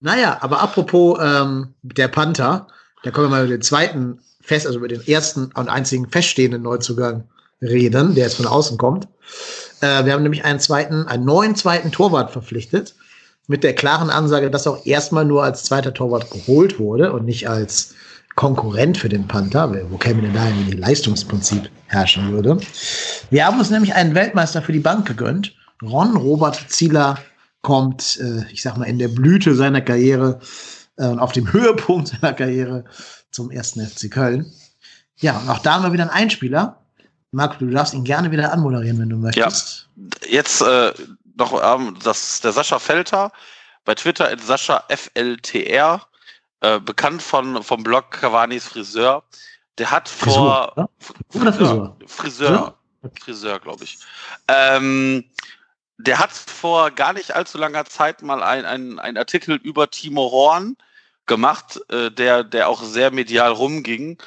[0.00, 2.68] Naja, aber apropos ähm, der Panther,
[3.02, 6.62] da können wir mal über den zweiten fest, also über den ersten und einzigen feststehenden
[6.62, 7.28] Neuzugang
[7.64, 9.08] reden, der jetzt von außen kommt.
[9.80, 12.94] Äh, wir haben nämlich einen zweiten, einen neuen zweiten Torwart verpflichtet,
[13.46, 17.48] mit der klaren Ansage, dass auch erstmal nur als zweiter Torwart geholt wurde und nicht
[17.48, 17.94] als
[18.34, 22.58] Konkurrent für den Panther, wo käme denn da ein Leistungsprinzip herrschen würde.
[23.30, 25.54] Wir haben uns nämlich einen Weltmeister für die Bank gegönnt.
[25.82, 27.18] Ron Robert Zieler
[27.62, 30.40] kommt, äh, ich sag mal, in der Blüte seiner Karriere
[30.96, 32.84] äh, und auf dem Höhepunkt seiner Karriere
[33.30, 34.52] zum ersten FC Köln.
[35.18, 36.83] Ja, und auch da haben wir wieder einen Einspieler.
[37.34, 39.88] Marco, du darfst ihn gerne wieder anmoderieren, wenn du möchtest.
[40.28, 40.92] jetzt äh,
[41.36, 43.32] noch ähm, das ist der Sascha Felter
[43.84, 46.00] bei Twitter in Sascha FLTR,
[46.60, 49.22] äh, bekannt von vom Blog Cavanis Friseur.
[49.78, 50.90] Der hat vor Frisur, oder?
[51.34, 51.96] Oder Friseur?
[52.06, 52.74] Friseur,
[53.20, 53.98] Friseur, glaube ich.
[54.48, 55.24] Ähm,
[55.98, 60.30] der hat vor gar nicht allzu langer Zeit mal ein, ein, ein Artikel über Timo
[60.30, 60.76] Horn
[61.26, 64.18] gemacht, äh, der, der auch sehr medial rumging,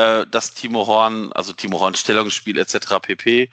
[0.00, 3.00] äh, dass Timo Horn, also Timo Horn Stellungsspiel etc.
[3.02, 3.50] pp.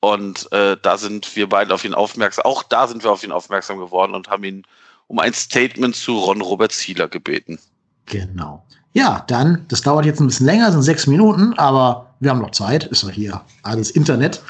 [0.00, 3.32] Und äh, da sind wir beide auf ihn aufmerksam, auch da sind wir auf ihn
[3.32, 4.62] aufmerksam geworden und haben ihn
[5.08, 7.58] um ein Statement zu Ron Robert Zieler gebeten.
[8.06, 8.64] Genau.
[8.92, 12.52] Ja, dann, das dauert jetzt ein bisschen länger, sind sechs Minuten, aber wir haben noch
[12.52, 14.42] Zeit, ist doch hier alles Internet.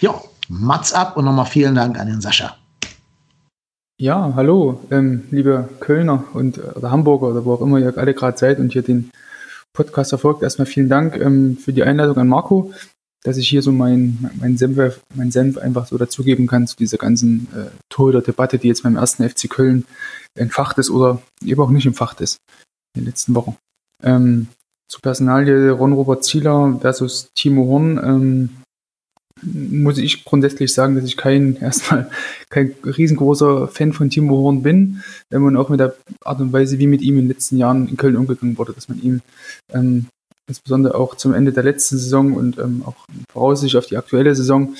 [0.00, 2.56] Ja, Mats ab und nochmal vielen Dank an den Sascha.
[4.00, 8.14] Ja, hallo, ähm, liebe Kölner und äh, oder Hamburger oder wo auch immer ihr alle
[8.14, 9.10] gerade seid und hier den
[9.72, 10.42] Podcast verfolgt.
[10.42, 12.72] Erstmal vielen Dank ähm, für die Einladung an Marco,
[13.22, 16.98] dass ich hier so mein, mein, Senf, mein Senf einfach so dazugeben kann zu dieser
[16.98, 19.84] ganzen äh, Torhüter-Debatte, die jetzt beim ersten FC Köln
[20.34, 22.38] entfacht ist oder eben auch nicht entfacht ist
[22.94, 23.56] in den letzten Wochen.
[24.02, 24.48] Ähm,
[24.88, 28.50] zu Personalie Ron-Robert Zieler versus Timo Horn ähm,
[29.42, 32.10] muss ich grundsätzlich sagen, dass ich kein erstmal
[32.50, 36.78] kein riesengroßer Fan von Timo Horn bin, wenn man auch mit der Art und Weise,
[36.78, 39.20] wie mit ihm in den letzten Jahren in Köln umgegangen wurde, dass man ihm
[39.72, 40.06] ähm,
[40.48, 42.96] insbesondere auch zum Ende der letzten Saison und ähm, auch
[43.30, 44.74] voraussichtlich auf die aktuelle Saison,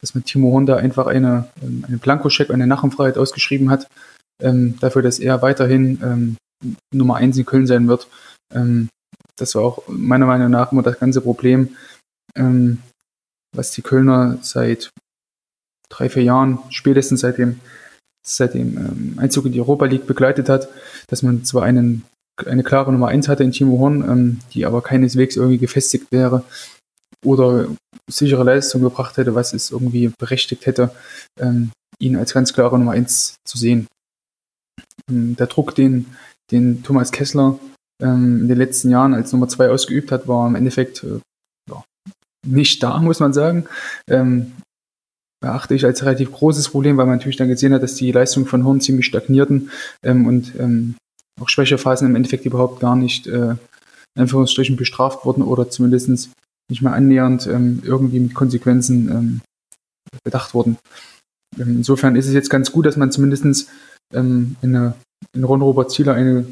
[0.00, 3.86] dass man Timo Horn da einfach eine, ähm, eine Blankoscheck, eine Nachenfreiheit ausgeschrieben hat,
[4.42, 6.36] ähm, dafür, dass er weiterhin ähm,
[6.92, 8.08] Nummer eins in Köln sein wird.
[8.54, 8.88] Ähm,
[9.36, 11.76] das war auch meiner Meinung nach immer das ganze Problem,
[12.36, 12.78] ähm,
[13.54, 14.90] was die Kölner seit
[15.88, 17.60] drei, vier Jahren, spätestens seit dem,
[18.24, 20.68] seit dem ähm, Einzug in die Europa League begleitet hat,
[21.08, 22.04] dass man zwar einen,
[22.46, 26.44] eine klare Nummer eins hatte in Timo Horn, ähm, die aber keineswegs irgendwie gefestigt wäre
[27.24, 27.68] oder
[28.10, 30.94] sichere Leistung gebracht hätte, was es irgendwie berechtigt hätte,
[31.38, 33.86] ähm, ihn als ganz klare Nummer eins zu sehen.
[35.10, 36.06] Ähm, der Druck, den
[36.52, 37.58] den Thomas Kessler
[38.00, 41.20] ähm, in den letzten Jahren als Nummer zwei ausgeübt hat, war im Endeffekt äh,
[42.46, 43.66] nicht da, muss man sagen.
[44.08, 44.52] Ähm,
[45.42, 48.46] beachte ich als relativ großes Problem, weil man natürlich dann gesehen hat, dass die Leistungen
[48.46, 49.70] von Horn ziemlich stagnierten
[50.02, 50.94] ähm, und ähm,
[51.40, 53.56] auch Schwächephasen im Endeffekt überhaupt gar nicht äh,
[54.14, 56.30] in Anführungsstrichen bestraft wurden oder zumindest
[56.70, 59.40] nicht mehr annähernd ähm, irgendwie mit Konsequenzen ähm,
[60.24, 60.78] bedacht wurden.
[61.58, 63.68] Ähm, insofern ist es jetzt ganz gut, dass man zumindest
[64.14, 64.92] ähm, in,
[65.34, 66.46] in Ron Robert Zieler eine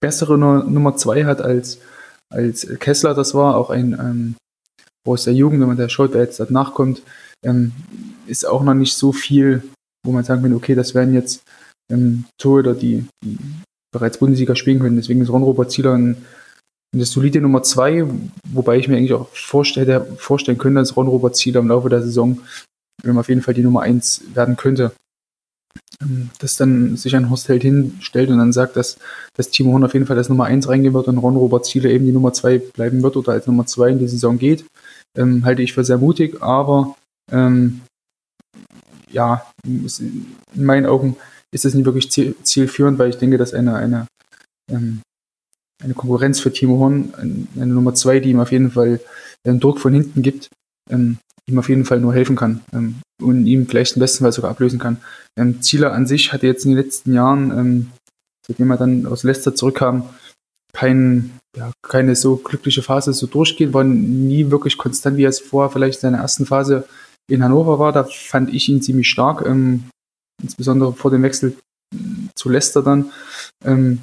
[0.00, 1.78] bessere Nummer zwei hat als,
[2.30, 4.34] als Kessler das war, auch ein ähm,
[5.06, 7.02] aus der Jugend, wenn man da schaut, wer jetzt danach kommt,
[7.44, 7.72] ähm,
[8.26, 9.62] ist auch noch nicht so viel,
[10.04, 11.42] wo man sagen kann, okay, das wären jetzt
[11.90, 13.38] ähm, Torhüter, die, die
[13.92, 14.96] bereits Bundesliga spielen können.
[14.96, 16.16] Deswegen ist Ron Robert Zieler ein,
[16.94, 18.06] eine solide Nummer zwei,
[18.48, 22.02] wobei ich mir eigentlich auch vorstelle, vorstellen könnte, dass Ron Robert Zieler im Laufe der
[22.02, 22.40] Saison
[23.04, 24.92] ähm, auf jeden Fall die Nummer eins werden könnte.
[26.02, 28.98] Ähm, dass dann sich ein Horst Held hinstellt und dann sagt, dass,
[29.34, 31.90] dass Timo Horn auf jeden Fall als Nummer eins reingehen wird und Ron Robert Zieler
[31.90, 34.64] eben die Nummer zwei bleiben wird oder als Nummer zwei in die Saison geht,
[35.16, 36.94] ähm, halte ich für sehr mutig, aber
[37.30, 37.82] ähm,
[39.10, 41.16] ja, in meinen Augen
[41.52, 44.06] ist das nicht wirklich ziel, zielführend, weil ich denke, dass eine, eine,
[44.70, 45.02] ähm,
[45.82, 47.12] eine Konkurrenz für Timo Horn,
[47.56, 49.00] eine Nummer zwei, die ihm auf jeden Fall
[49.46, 50.48] einen Druck von hinten gibt,
[50.90, 54.32] ähm, ihm auf jeden Fall nur helfen kann ähm, und ihm vielleicht im besten Fall
[54.32, 54.98] sogar ablösen kann.
[55.38, 57.90] Ähm, Zieler an sich hatte jetzt in den letzten Jahren, ähm,
[58.46, 60.08] seitdem er dann aus Leicester zurückkam,
[60.72, 65.40] kein, ja, keine so glückliche Phase so durchgehen, war nie wirklich konstant, wie er es
[65.40, 66.86] vorher vielleicht in seiner ersten Phase
[67.30, 67.92] in Hannover war.
[67.92, 69.84] Da fand ich ihn ziemlich stark, ähm,
[70.42, 71.56] insbesondere vor dem Wechsel
[72.34, 73.12] zu Leicester dann.
[73.64, 74.00] Ähm,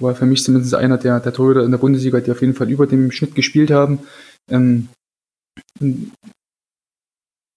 [0.00, 2.70] war für mich zumindest einer der, der Torhüter in der Bundesliga, die auf jeden Fall
[2.70, 4.00] über dem Schnitt gespielt haben.
[4.50, 4.88] Ähm,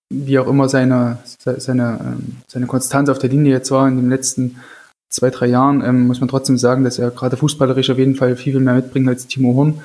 [0.10, 4.10] wie auch immer seine, seine, ähm, seine Konstanz auf der Linie jetzt war in den
[4.10, 4.58] letzten
[5.10, 8.36] zwei, drei Jahren, ähm, muss man trotzdem sagen, dass er gerade fußballerisch auf jeden Fall
[8.36, 9.82] viel, viel mehr mitbringt als Timo Horn.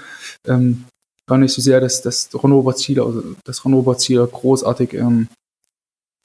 [0.47, 0.85] Ähm,
[1.27, 5.29] gar nicht so sehr, dass das Ron Zieler, also das Ron Zieler großartig ähm,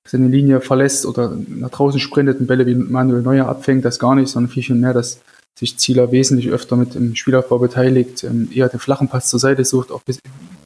[0.07, 4.15] seine Linie verlässt oder nach draußen sprintet und Bälle wie Manuel Neuer abfängt, das gar
[4.15, 5.19] nicht, sondern viel, viel mehr, dass
[5.57, 9.65] sich Zieler wesentlich öfter mit im Spielaufbau beteiligt, ähm, eher den flachen Pass zur Seite
[9.65, 10.17] sucht, auch ein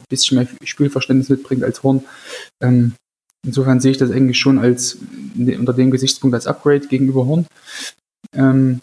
[0.09, 2.03] bisschen mehr Spielverständnis mitbringt als Horn.
[2.61, 2.93] Ähm,
[3.45, 4.97] insofern sehe ich das eigentlich schon als
[5.37, 7.45] unter dem Gesichtspunkt als Upgrade gegenüber Horn.
[8.35, 8.81] Ähm,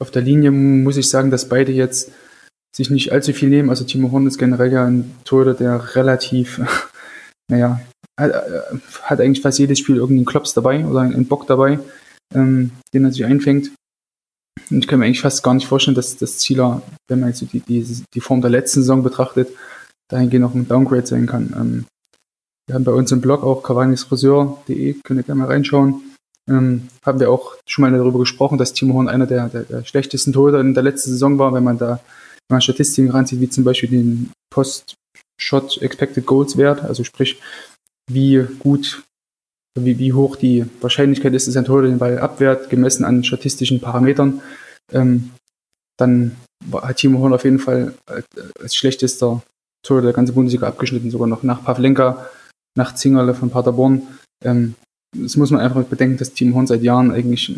[0.00, 2.12] auf der Linie muss ich sagen, dass beide jetzt
[2.74, 3.70] sich nicht allzu viel nehmen.
[3.70, 6.60] Also Timo Horn ist generell ja ein Torhüter, der relativ,
[7.50, 7.80] naja,
[8.18, 8.32] hat,
[9.02, 11.78] hat, eigentlich fast jedes Spiel irgendeinen Klops dabei oder einen Bock dabei,
[12.34, 13.72] ähm, den er sich einfängt.
[14.70, 17.40] Und ich kann mir eigentlich fast gar nicht vorstellen, dass das Zieler, wenn man jetzt
[17.52, 19.48] die, die, die Form der letzten Saison betrachtet,
[20.08, 21.54] dahingehend noch ein Downgrade sein kann.
[21.56, 21.84] Ähm,
[22.66, 26.09] wir haben bei uns im Blog auch cavanisfriseur.de, könnt ihr gerne mal reinschauen.
[26.50, 29.84] Ähm, haben wir auch schon mal darüber gesprochen, dass Timo Horn einer der, der, der
[29.84, 32.00] schlechtesten Torhüter in der letzten Saison war, wenn man da
[32.50, 37.40] wenn man Statistiken ranzieht, wie zum Beispiel den Post-Shot Expected Goals Wert, also sprich,
[38.10, 39.04] wie gut,
[39.78, 43.80] wie, wie hoch die Wahrscheinlichkeit ist, dass ein Torhüter den Ball abwehrt, gemessen an statistischen
[43.80, 44.42] Parametern,
[44.92, 45.30] ähm,
[45.96, 46.36] dann
[46.72, 47.94] hat Timo Horn auf jeden Fall
[48.60, 49.42] als schlechtester
[49.86, 52.28] Torhüter der ganzen Bundesliga abgeschnitten, sogar noch nach Pavlenka,
[52.76, 54.02] nach Zingerle von Paderborn.
[54.44, 54.74] Ähm,
[55.16, 57.52] das muss man einfach bedenken, dass Timo Horn seit Jahren eigentlich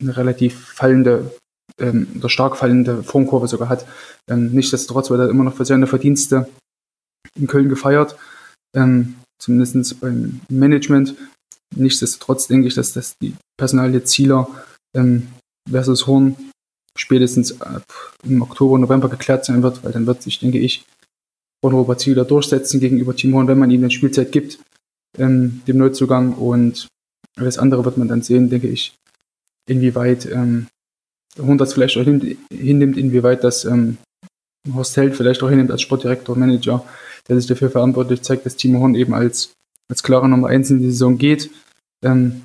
[0.00, 1.32] eine relativ fallende
[1.80, 3.86] ähm, oder stark fallende Formkurve sogar hat.
[4.28, 6.48] Ähm, nichtsdestotrotz wird er immer noch für seine Verdienste
[7.38, 8.16] in Köln gefeiert,
[8.74, 11.14] ähm, zumindest beim Management.
[11.74, 14.48] Nichtsdestotrotz denke ich, dass das die Personalie Zieler
[14.96, 15.28] ähm,
[15.70, 16.36] versus Horn
[16.96, 17.84] spätestens ab
[18.24, 20.84] im Oktober, November geklärt sein wird, weil dann wird sich, denke ich,
[21.64, 24.58] Ron Robert Zieler durchsetzen gegenüber Team Horn, wenn man ihm eine Spielzeit gibt,
[25.18, 26.34] ähm, dem Neuzugang.
[26.34, 26.88] Und
[27.36, 28.94] alles andere wird man dann sehen, denke ich,
[29.68, 30.66] inwieweit ähm,
[31.38, 33.98] Hund das vielleicht auch hin, hinnimmt, inwieweit das ähm,
[34.74, 36.84] Horst Held vielleicht auch hinnimmt als Sportdirektor, Manager,
[37.28, 39.52] der sich dafür verantwortlich zeigt, dass Timo Horn eben als,
[39.88, 41.50] als klare Nummer 1 in die Saison geht.
[42.04, 42.42] Ähm,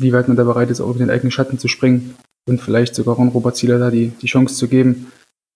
[0.00, 2.14] wie weit man da bereit ist, auch über den eigenen Schatten zu springen
[2.48, 5.10] und vielleicht sogar Ron Robert Zieler da die, die Chance zu geben,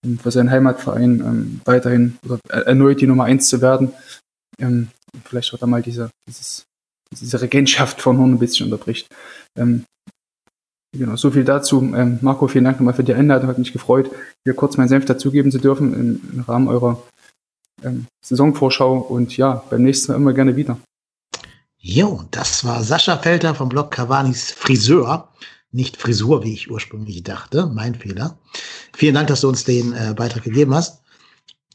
[0.05, 3.93] um für seinen Heimatverein ähm, weiterhin oder erneut die Nummer 1 zu werden.
[4.59, 4.89] Ähm,
[5.25, 6.65] vielleicht auch da mal diese, dieses,
[7.11, 9.07] diese Regentschaft von Horn ein bisschen unterbricht.
[9.57, 9.85] Ähm,
[10.95, 11.81] Genau, so viel dazu.
[11.95, 13.49] Ähm, Marco, vielen Dank nochmal für die Einladung.
[13.49, 14.11] Hat mich gefreut,
[14.43, 17.01] hier kurz meinen Senf dazugeben zu dürfen im, im Rahmen eurer
[17.83, 18.99] ähm, Saisonvorschau.
[18.99, 20.77] Und ja, beim nächsten Mal immer gerne wieder.
[21.79, 25.29] Jo, das war Sascha Felter vom Blog Cavanis Friseur.
[25.71, 27.65] Nicht Frisur, wie ich ursprünglich dachte.
[27.65, 28.37] Mein Fehler.
[28.95, 31.01] Vielen Dank, dass du uns den äh, Beitrag gegeben hast.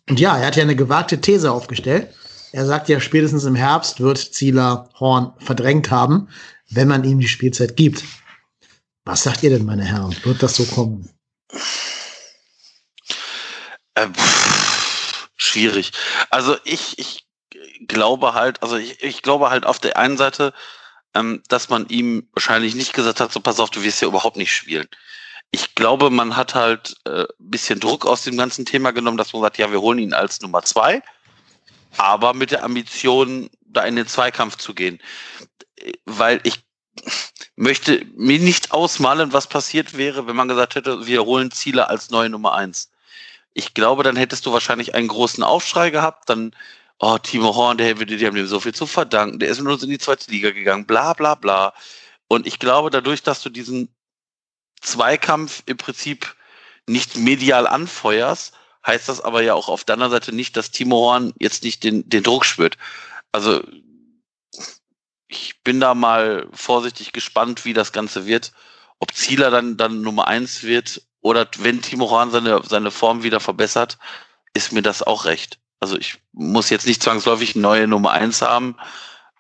[0.09, 2.15] Und ja, er hat ja eine gewagte These aufgestellt.
[2.53, 6.29] Er sagt ja, spätestens im Herbst wird Zieler Horn verdrängt haben,
[6.71, 8.05] wenn man ihm die Spielzeit gibt.
[9.05, 10.15] Was sagt ihr denn, meine Herren?
[10.25, 11.11] Wird das so kommen?
[13.97, 14.13] Ähm,
[15.37, 15.93] schwierig.
[16.31, 17.27] Also ich, ich
[17.87, 20.53] glaube halt, also ich, ich glaube halt auf der einen Seite,
[21.15, 24.37] ähm, dass man ihm wahrscheinlich nicht gesagt hat, so pass auf, du wirst ja überhaupt
[24.37, 24.89] nicht spielen.
[25.51, 29.43] Ich glaube, man hat halt äh, bisschen Druck aus dem ganzen Thema genommen, dass man
[29.43, 31.03] sagt, ja, wir holen ihn als Nummer zwei,
[31.97, 35.01] aber mit der Ambition, da in den Zweikampf zu gehen.
[36.05, 36.61] Weil ich
[37.57, 42.11] möchte mir nicht ausmalen, was passiert wäre, wenn man gesagt hätte, wir holen Ziele als
[42.11, 42.91] neue Nummer eins.
[43.55, 46.55] Ich glaube, dann hättest du wahrscheinlich einen großen Aufschrei gehabt, dann
[46.99, 49.83] oh, Timo Horn, der, die haben dem so viel zu verdanken, der ist mit uns
[49.83, 51.73] in die zweite Liga gegangen, bla bla bla.
[52.29, 53.89] Und ich glaube, dadurch, dass du diesen
[54.81, 56.35] Zweikampf im Prinzip
[56.87, 58.55] nicht medial anfeuerst,
[58.89, 61.85] heißt das aber ja auch auf der anderen Seite nicht, dass Timo Horn jetzt nicht
[61.85, 62.77] den, den Druck spürt.
[63.31, 63.63] Also
[65.29, 68.53] ich bin da mal vorsichtig gespannt, wie das Ganze wird.
[68.99, 73.41] Ob Zieler dann, dann Nummer eins wird oder wenn Timo Horn seine, seine Form wieder
[73.41, 73.99] verbessert,
[74.55, 75.59] ist mir das auch recht.
[75.81, 78.77] Also ich muss jetzt nicht zwangsläufig eine neue Nummer eins haben.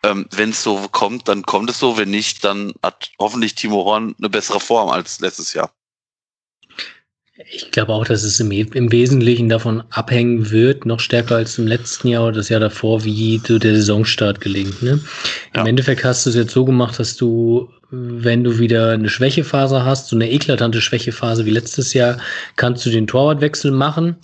[0.05, 1.97] Ähm, wenn es so kommt, dann kommt es so.
[1.97, 5.73] Wenn nicht, dann hat hoffentlich Timo Horn eine bessere Form als letztes Jahr.
[7.47, 11.68] Ich glaube auch, dass es im, im, Wesentlichen davon abhängen wird, noch stärker als im
[11.68, 14.82] letzten Jahr oder das Jahr davor, wie so der Saisonstart gelingt.
[14.82, 14.99] Ne?
[15.55, 15.61] Ja.
[15.61, 19.84] Im Endeffekt hast du es jetzt so gemacht, dass du, wenn du wieder eine Schwächephase
[19.84, 22.18] hast, so eine eklatante Schwächephase wie letztes Jahr,
[22.57, 24.16] kannst du den Torwartwechsel machen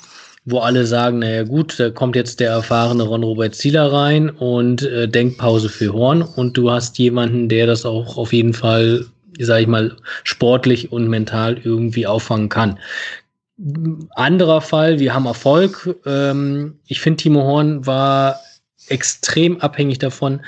[0.47, 5.09] wo alle sagen, naja gut, da kommt jetzt der erfahrene Ron-Robert Zieler rein und äh,
[5.09, 9.07] Denkpause für Horn und du hast jemanden, der das auch auf jeden Fall,
[9.39, 12.79] sage ich mal, sportlich und mental irgendwie auffangen kann.
[14.15, 15.95] Anderer Fall, wir haben Erfolg.
[16.07, 18.41] Ähm, ich finde, Timo Horn war
[18.89, 20.41] extrem abhängig davon,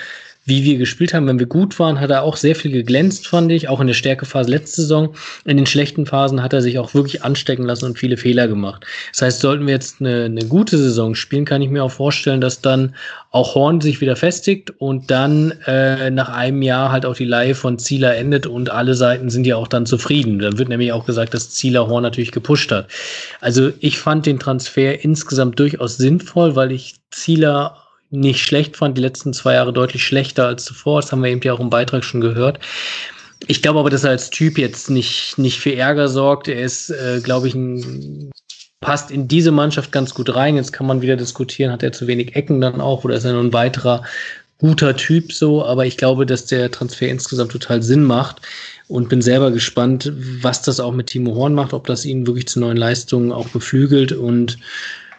[0.47, 1.26] wie wir gespielt haben.
[1.26, 3.94] Wenn wir gut waren, hat er auch sehr viel geglänzt, fand ich, auch in der
[3.94, 5.14] Stärkephase letzte Saison.
[5.44, 8.86] In den schlechten Phasen hat er sich auch wirklich anstecken lassen und viele Fehler gemacht.
[9.12, 12.40] Das heißt, sollten wir jetzt eine, eine gute Saison spielen, kann ich mir auch vorstellen,
[12.40, 12.94] dass dann
[13.32, 17.55] auch Horn sich wieder festigt und dann äh, nach einem Jahr halt auch die Leihe
[17.55, 20.38] von Zieler endet und alle Seiten sind ja auch dann zufrieden.
[20.38, 22.88] Dann wird nämlich auch gesagt, dass Zieler Horn natürlich gepusht hat.
[23.40, 29.02] Also ich fand den Transfer insgesamt durchaus sinnvoll, weil ich Zieler nicht schlecht fand, die
[29.02, 31.00] letzten zwei Jahre deutlich schlechter als zuvor.
[31.00, 32.61] Das haben wir eben ja auch im Beitrag schon gehört.
[33.48, 36.48] Ich glaube aber, dass er als Typ jetzt nicht, nicht für Ärger sorgt.
[36.48, 38.30] Er ist, äh, glaube ich, ein,
[38.80, 40.57] passt in diese Mannschaft ganz gut rein.
[40.57, 43.32] Jetzt kann man wieder diskutieren, hat er zu wenig Ecken dann auch oder ist er
[43.32, 44.02] nur ein weiterer
[44.59, 45.64] guter Typ so.
[45.64, 48.40] Aber ich glaube, dass der Transfer insgesamt total Sinn macht
[48.88, 52.46] und bin selber gespannt, was das auch mit Timo Horn macht, ob das ihn wirklich
[52.46, 54.59] zu neuen Leistungen auch beflügelt und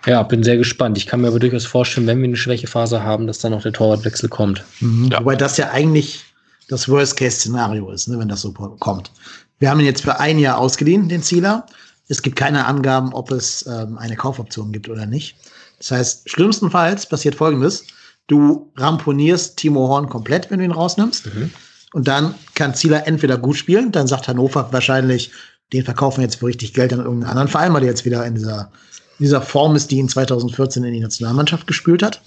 [0.07, 0.97] ja, bin sehr gespannt.
[0.97, 3.73] Ich kann mir aber durchaus vorstellen, wenn wir eine Schwächephase haben, dass dann auch der
[3.73, 4.63] Torwartwechsel kommt.
[4.79, 5.09] Mhm.
[5.11, 5.19] Ja.
[5.19, 6.23] Wobei das ja eigentlich
[6.69, 9.11] das Worst-Case-Szenario ist, ne, wenn das so kommt.
[9.59, 11.65] Wir haben ihn jetzt für ein Jahr ausgeliehen, den Zieler.
[12.07, 15.35] Es gibt keine Angaben, ob es ähm, eine Kaufoption gibt oder nicht.
[15.79, 17.85] Das heißt, schlimmstenfalls passiert Folgendes.
[18.27, 21.27] Du ramponierst Timo Horn komplett, wenn du ihn rausnimmst.
[21.27, 21.51] Mhm.
[21.93, 25.31] Und dann kann Zieler entweder gut spielen, dann sagt Hannover wahrscheinlich,
[25.73, 28.25] den verkaufen wir jetzt für richtig Geld an irgendeinen anderen Verein, weil der jetzt wieder
[28.25, 28.71] in dieser
[29.19, 32.21] dieser Form ist, die ihn 2014 in die Nationalmannschaft gespielt hat.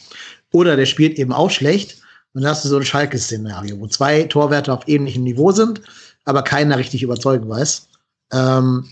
[0.53, 1.99] Oder der spielt eben auch schlecht.
[2.33, 5.81] Und dann hast du so ein Schalke-Szenario, wo zwei Torwärter auf ähnlichem Niveau sind,
[6.25, 7.89] aber keiner richtig überzeugen weiß.
[8.33, 8.89] Ähm,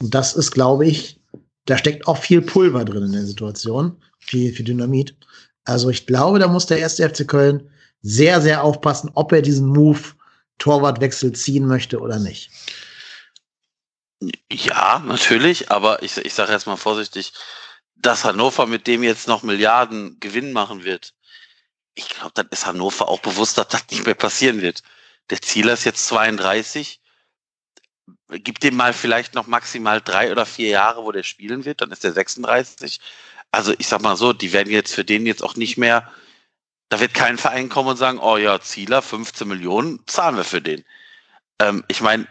[0.00, 1.20] und das ist, glaube ich,
[1.66, 5.16] da steckt auch viel Pulver drin in der Situation, viel, viel Dynamit.
[5.64, 7.68] Also ich glaube, da muss der erste FC Köln
[8.00, 10.00] sehr, sehr aufpassen, ob er diesen Move
[10.58, 12.50] Torwartwechsel ziehen möchte oder nicht.
[14.50, 17.32] Ja, natürlich, aber ich, ich sage jetzt mal vorsichtig,
[17.94, 21.14] dass Hannover mit dem jetzt noch Milliarden Gewinn machen wird.
[21.94, 24.82] Ich glaube, dann ist Hannover auch bewusst, dass das nicht mehr passieren wird.
[25.30, 27.00] Der Zieler ist jetzt 32.
[28.28, 31.90] Gib dem mal vielleicht noch maximal drei oder vier Jahre, wo der spielen wird, dann
[31.92, 33.00] ist der 36.
[33.50, 36.10] Also ich sag mal so, die werden jetzt für den jetzt auch nicht mehr,
[36.88, 40.62] da wird kein Verein kommen und sagen, oh ja, Zieler, 15 Millionen, zahlen wir für
[40.62, 40.84] den.
[41.58, 42.26] Ähm, ich meine,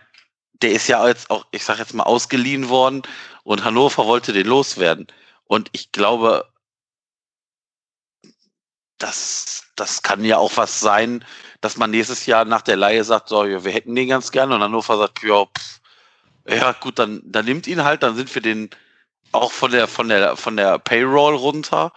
[0.61, 3.03] der ist ja jetzt auch, ich sag jetzt mal, ausgeliehen worden
[3.43, 5.07] und Hannover wollte den loswerden.
[5.45, 6.47] Und ich glaube,
[8.97, 11.23] das, das kann ja auch was sein,
[11.61, 14.61] dass man nächstes Jahr nach der Leihe sagt, so, wir hätten den ganz gerne und
[14.61, 15.81] Hannover sagt, ja, pff,
[16.47, 18.69] ja gut, dann, dann nimmt ihn halt, dann sind wir den
[19.31, 21.93] auch von der, von der, von der Payroll runter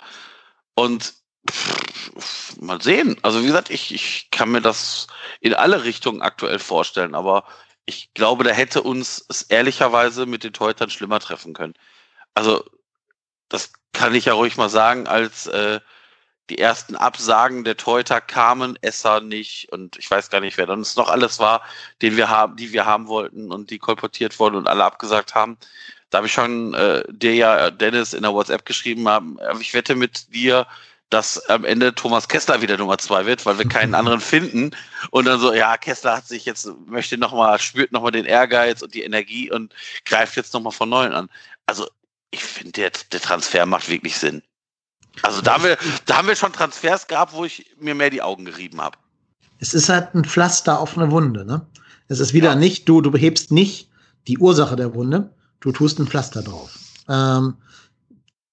[0.74, 1.14] und
[1.48, 3.16] pff, mal sehen.
[3.22, 5.06] Also wie gesagt, ich, ich kann mir das
[5.40, 7.44] in alle Richtungen aktuell vorstellen, aber
[7.90, 11.74] ich glaube, da hätte uns es ehrlicherweise mit den Teutern schlimmer treffen können.
[12.34, 12.64] Also,
[13.48, 15.80] das kann ich ja ruhig mal sagen, als äh,
[16.50, 20.80] die ersten Absagen der Teuter kamen, Esser nicht und ich weiß gar nicht, wer dann
[20.80, 21.62] es noch alles war,
[22.02, 25.58] den wir haben, die wir haben wollten und die kolportiert wurden und alle abgesagt haben.
[26.10, 29.96] Da habe ich schon äh, dir ja, Dennis, in der WhatsApp geschrieben haben, ich wette
[29.96, 30.66] mit dir,
[31.10, 34.70] dass am Ende Thomas Kessler wieder Nummer zwei wird, weil wir keinen anderen finden.
[35.10, 38.94] Und dann so, ja, Kessler hat sich jetzt, möchte nochmal, spürt nochmal den Ehrgeiz und
[38.94, 41.28] die Energie und greift jetzt nochmal von neuem an.
[41.66, 41.88] Also,
[42.30, 44.42] ich finde, der, der Transfer macht wirklich Sinn.
[45.22, 48.22] Also da haben, wir, da haben wir schon Transfers gehabt, wo ich mir mehr die
[48.22, 48.96] Augen gerieben habe.
[49.58, 51.66] Es ist halt ein Pflaster auf eine Wunde, ne?
[52.08, 52.54] Es ist wieder ja.
[52.54, 53.88] nicht, du, du behebst nicht
[54.26, 56.76] die Ursache der Wunde, du tust ein Pflaster drauf.
[57.08, 57.54] Ähm,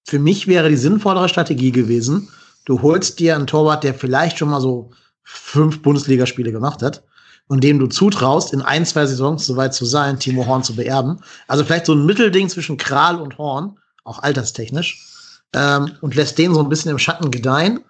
[0.06, 2.28] für mich wäre die sinnvollere Strategie gewesen,
[2.68, 4.90] du holst dir einen Torwart, der vielleicht schon mal so
[5.24, 7.02] fünf Bundesligaspiele gemacht hat
[7.48, 10.76] und dem du zutraust, in ein, zwei Saisons so weit zu sein, Timo Horn zu
[10.76, 11.20] beerben.
[11.46, 16.52] Also vielleicht so ein Mittelding zwischen Kral und Horn, auch alterstechnisch, ähm, und lässt den
[16.52, 17.80] so ein bisschen im Schatten gedeihen,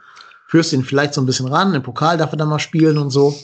[0.46, 3.10] führst ihn vielleicht so ein bisschen ran, im Pokal darf er dann mal spielen und
[3.10, 3.36] so.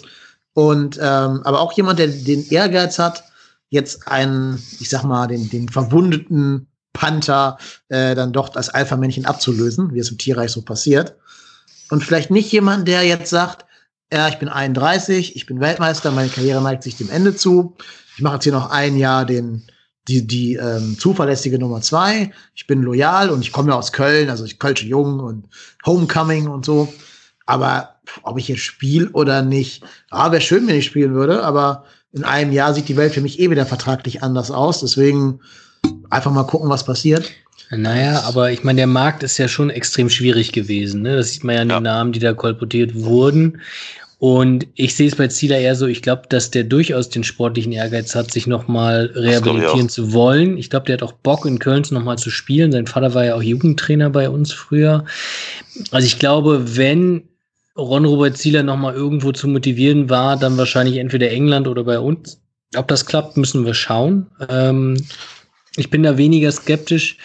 [0.53, 3.25] Und ähm, aber auch jemand, der den Ehrgeiz hat,
[3.71, 9.93] jetzt einen, ich sag mal, den, den verwundeten Panther äh, dann doch als Alpha-Männchen abzulösen,
[9.93, 11.17] wie es im Tierreich so passiert.
[11.91, 13.67] Und vielleicht nicht jemand, der jetzt sagt,
[14.11, 17.77] ja, ich bin 31, ich bin Weltmeister, meine Karriere neigt sich dem Ende zu.
[18.17, 19.65] Ich mache jetzt hier noch ein Jahr den,
[20.09, 22.31] die, die ähm, zuverlässige Nummer zwei.
[22.55, 25.49] Ich bin loyal und ich komme ja aus Köln, also ich Kölsche Jung und
[25.85, 26.93] Homecoming und so.
[27.45, 29.83] Aber ob ich jetzt spiele oder nicht,
[30.13, 33.21] ja, wäre schön, wenn ich spielen würde, aber in einem Jahr sieht die Welt für
[33.21, 34.81] mich eh wieder vertraglich anders aus.
[34.81, 35.41] Deswegen
[36.11, 37.31] einfach mal gucken, was passiert.
[37.71, 41.03] Naja, aber ich meine, der Markt ist ja schon extrem schwierig gewesen.
[41.03, 41.17] Ne?
[41.17, 41.79] Das sieht man ja an ja.
[41.81, 43.61] den Namen, die da kolportiert wurden.
[44.19, 47.73] Und ich sehe es bei Zieler eher so, ich glaube, dass der durchaus den sportlichen
[47.73, 50.57] Ehrgeiz hat, sich nochmal rehabilitieren zu wollen.
[50.57, 52.73] Ich glaube, der hat auch Bock, in Köln nochmal zu spielen.
[52.73, 55.05] Sein Vater war ja auch Jugendtrainer bei uns früher.
[55.91, 57.25] Also ich glaube, wenn
[57.77, 62.41] Ron-Robert Zieler nochmal irgendwo zu motivieren war, dann wahrscheinlich entweder England oder bei uns.
[62.77, 64.29] Ob das klappt, müssen wir schauen.
[64.49, 64.97] Ähm,
[65.77, 67.17] ich bin da weniger skeptisch.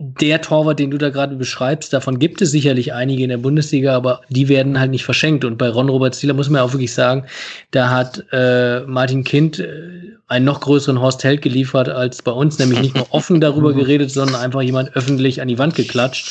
[0.00, 3.96] Der Torwart, den du da gerade beschreibst, davon gibt es sicherlich einige in der Bundesliga,
[3.96, 5.44] aber die werden halt nicht verschenkt.
[5.44, 7.24] Und bei Ron Robert Zieler muss man auch wirklich sagen,
[7.72, 12.60] da hat äh, Martin Kind äh, einen noch größeren Horst Held geliefert als bei uns,
[12.60, 16.30] nämlich nicht nur offen darüber geredet, sondern einfach jemand öffentlich an die Wand geklatscht.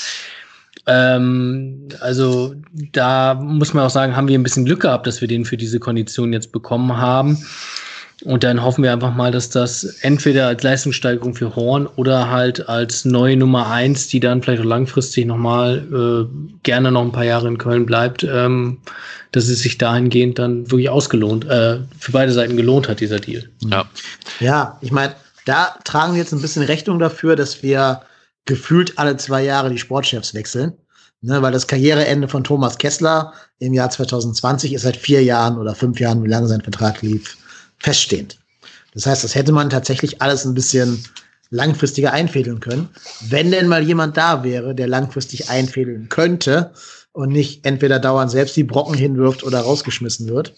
[0.85, 2.55] Ähm, also
[2.93, 5.57] da muss man auch sagen, haben wir ein bisschen Glück gehabt, dass wir den für
[5.57, 7.37] diese Kondition jetzt bekommen haben.
[8.23, 12.67] Und dann hoffen wir einfach mal, dass das entweder als Leistungssteigerung für Horn oder halt
[12.67, 17.25] als neue Nummer eins, die dann vielleicht auch langfristig nochmal äh, gerne noch ein paar
[17.25, 18.79] Jahre in Köln bleibt, ähm,
[19.33, 23.47] dass es sich dahingehend dann wirklich ausgelohnt, äh, für beide Seiten gelohnt hat, dieser Deal.
[23.69, 23.85] Ja,
[24.39, 25.13] ja ich meine,
[25.45, 28.01] da tragen wir jetzt ein bisschen Rechnung dafür, dass wir
[28.45, 30.73] gefühlt alle zwei Jahre die Sportchefs wechseln.
[31.21, 35.73] Ne, weil das Karriereende von Thomas Kessler im Jahr 2020 ist seit vier Jahren oder
[35.73, 37.37] fünf Jahren, wie lange sein Vertrag lief,
[37.77, 38.39] feststehend.
[38.93, 41.03] Das heißt, das hätte man tatsächlich alles ein bisschen
[41.49, 42.89] langfristiger einfädeln können,
[43.29, 46.71] wenn denn mal jemand da wäre, der langfristig einfädeln könnte
[47.13, 50.53] und nicht entweder dauernd selbst die Brocken hinwirft oder rausgeschmissen wird.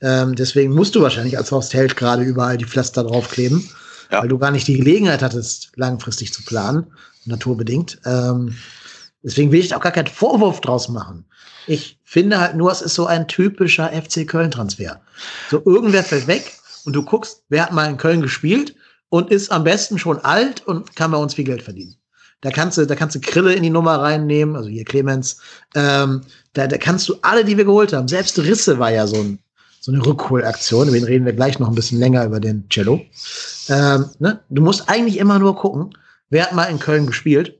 [0.00, 3.68] Ähm, deswegen musst du wahrscheinlich als Horst Held gerade überall die Pflaster draufkleben,
[4.10, 4.22] ja.
[4.22, 6.86] weil du gar nicht die Gelegenheit hattest, langfristig zu planen,
[7.24, 8.00] naturbedingt.
[8.04, 8.54] Ähm,
[9.22, 11.24] deswegen will ich auch gar keinen Vorwurf draus machen.
[11.66, 15.00] Ich finde halt nur, es ist so ein typischer FC Köln-Transfer.
[15.50, 16.52] So irgendwer fällt weg
[16.84, 18.74] und du guckst, wer hat mal in Köln gespielt
[19.08, 21.96] und ist am besten schon alt und kann bei uns viel Geld verdienen.
[22.40, 25.38] Da kannst du, da kannst du Krille in die Nummer reinnehmen, also hier Clemens.
[25.74, 26.20] Ähm,
[26.52, 28.06] da, da kannst du alle, die wir geholt haben.
[28.06, 29.38] Selbst Risse war ja so, ein,
[29.80, 30.88] so eine Rückholaktion.
[30.88, 33.00] Über den reden wir gleich noch ein bisschen länger über den Cello.
[33.68, 34.40] Ähm, ne?
[34.50, 35.96] Du musst eigentlich immer nur gucken,
[36.28, 37.58] wer hat mal in Köln gespielt.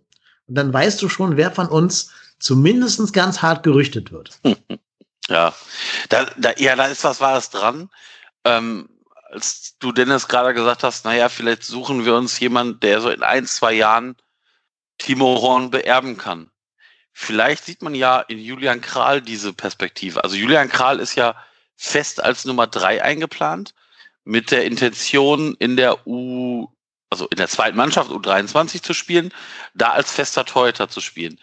[0.48, 4.38] Und dann weißt du schon, wer von uns zumindest ganz hart gerüchtet wird.
[5.28, 5.54] Ja,
[6.10, 7.88] da, da, ja, da ist was Wahres dran.
[8.44, 8.88] Ähm,
[9.30, 13.22] als du Dennis gerade gesagt hast, naja, vielleicht suchen wir uns jemanden, der so in
[13.22, 14.16] ein, zwei Jahren
[14.98, 16.50] Timo Horn beerben kann.
[17.12, 20.22] Vielleicht sieht man ja in Julian Kral diese Perspektive.
[20.22, 21.34] Also Julian Kral ist ja
[21.76, 23.74] fest als Nummer drei eingeplant,
[24.24, 26.68] mit der Intention in der U,
[27.10, 29.32] also in der zweiten Mannschaft U23 zu spielen,
[29.74, 31.38] da als fester Torhüter zu spielen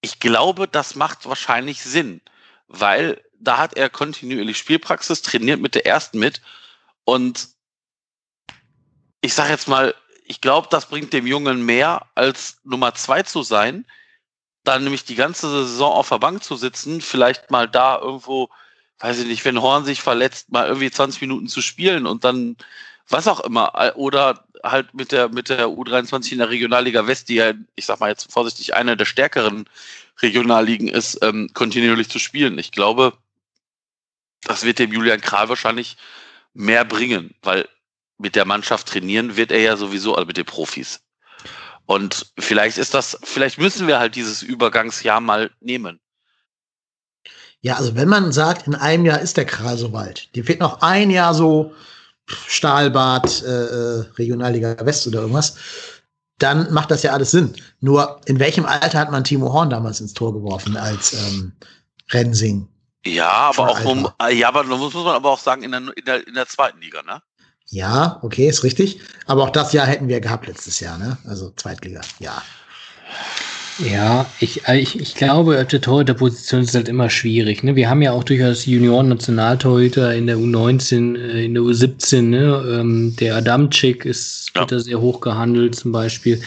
[0.00, 2.20] ich glaube, das macht wahrscheinlich Sinn,
[2.68, 6.40] weil da hat er kontinuierlich Spielpraxis, trainiert mit der ersten mit
[7.04, 7.48] und
[9.20, 9.94] ich sage jetzt mal,
[10.24, 13.86] ich glaube, das bringt dem Jungen mehr als Nummer zwei zu sein,
[14.64, 18.48] dann nämlich die ganze Saison auf der Bank zu sitzen, vielleicht mal da irgendwo,
[18.98, 22.56] weiß ich nicht, wenn Horn sich verletzt, mal irgendwie 20 Minuten zu spielen und dann
[23.08, 27.36] was auch immer oder halt mit der, mit der U23 in der Regionalliga West, die
[27.36, 29.68] ja, ich sag mal jetzt vorsichtig, eine der stärkeren
[30.20, 32.58] Regionalligen ist, ähm, kontinuierlich zu spielen.
[32.58, 33.14] Ich glaube,
[34.42, 35.96] das wird dem Julian Kral wahrscheinlich
[36.54, 37.68] mehr bringen, weil
[38.18, 41.00] mit der Mannschaft trainieren wird er ja sowieso, also mit den Profis.
[41.86, 45.98] Und vielleicht ist das, vielleicht müssen wir halt dieses Übergangsjahr mal nehmen.
[47.62, 50.60] Ja, also wenn man sagt, in einem Jahr ist der Kral so weit, dir fehlt
[50.60, 51.74] noch ein Jahr so
[52.46, 55.56] Stahlbad, äh, äh, Regionalliga West oder irgendwas,
[56.38, 57.54] dann macht das ja alles Sinn.
[57.80, 61.52] Nur in welchem Alter hat man Timo Horn damals ins Tor geworfen als ähm,
[62.10, 62.66] Rensing?
[63.04, 66.26] Ja, aber auch um, ja, aber muss man aber auch sagen, in der, in der,
[66.26, 67.22] in der zweiten Liga, ne?
[67.66, 69.00] Ja, okay, ist richtig.
[69.26, 71.16] Aber auch das Jahr hätten wir gehabt letztes Jahr, ne?
[71.24, 72.42] Also Zweitliga, ja.
[73.84, 77.62] Ja, ich, äh, ich, ich glaube, auf der Torhüterposition ist halt immer schwierig.
[77.62, 77.76] Ne?
[77.76, 82.22] Wir haben ja auch durchaus Junioren-Nationaltorhüter in der U19, äh, in der U17.
[82.22, 82.78] Ne?
[82.80, 84.62] Ähm, der Adamczyk ist ja.
[84.62, 86.40] wird da sehr hoch gehandelt zum Beispiel.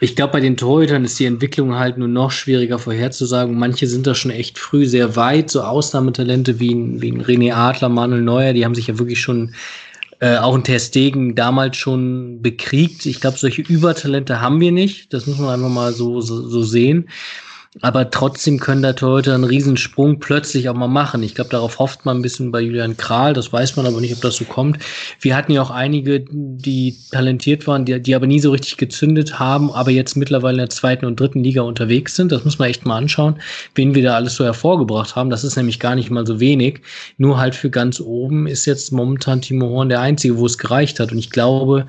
[0.00, 3.58] Ich glaube, bei den Torhütern ist die Entwicklung halt nur noch schwieriger vorherzusagen.
[3.58, 5.50] Manche sind da schon echt früh sehr weit.
[5.50, 9.54] So Ausnahmetalente wie wie ein René Adler, Manuel Neuer, die haben sich ja wirklich schon
[10.20, 13.06] äh, auch ein Testegen damals schon bekriegt.
[13.06, 15.12] Ich glaube, solche Übertalente haben wir nicht.
[15.12, 17.08] Das muss man einfach mal so, so, so sehen.
[17.82, 21.22] Aber trotzdem können da Torhüter einen Riesensprung plötzlich auch mal machen.
[21.22, 23.34] Ich glaube, darauf hofft man ein bisschen bei Julian Kral.
[23.34, 24.78] Das weiß man aber nicht, ob das so kommt.
[25.20, 29.38] Wir hatten ja auch einige, die talentiert waren, die, die aber nie so richtig gezündet
[29.38, 32.32] haben, aber jetzt mittlerweile in der zweiten und dritten Liga unterwegs sind.
[32.32, 33.36] Das muss man echt mal anschauen,
[33.74, 35.28] wen wir da alles so hervorgebracht haben.
[35.28, 36.80] Das ist nämlich gar nicht mal so wenig.
[37.18, 40.98] Nur halt für ganz oben ist jetzt momentan Timo Horn der Einzige, wo es gereicht
[40.98, 41.12] hat.
[41.12, 41.86] Und ich glaube,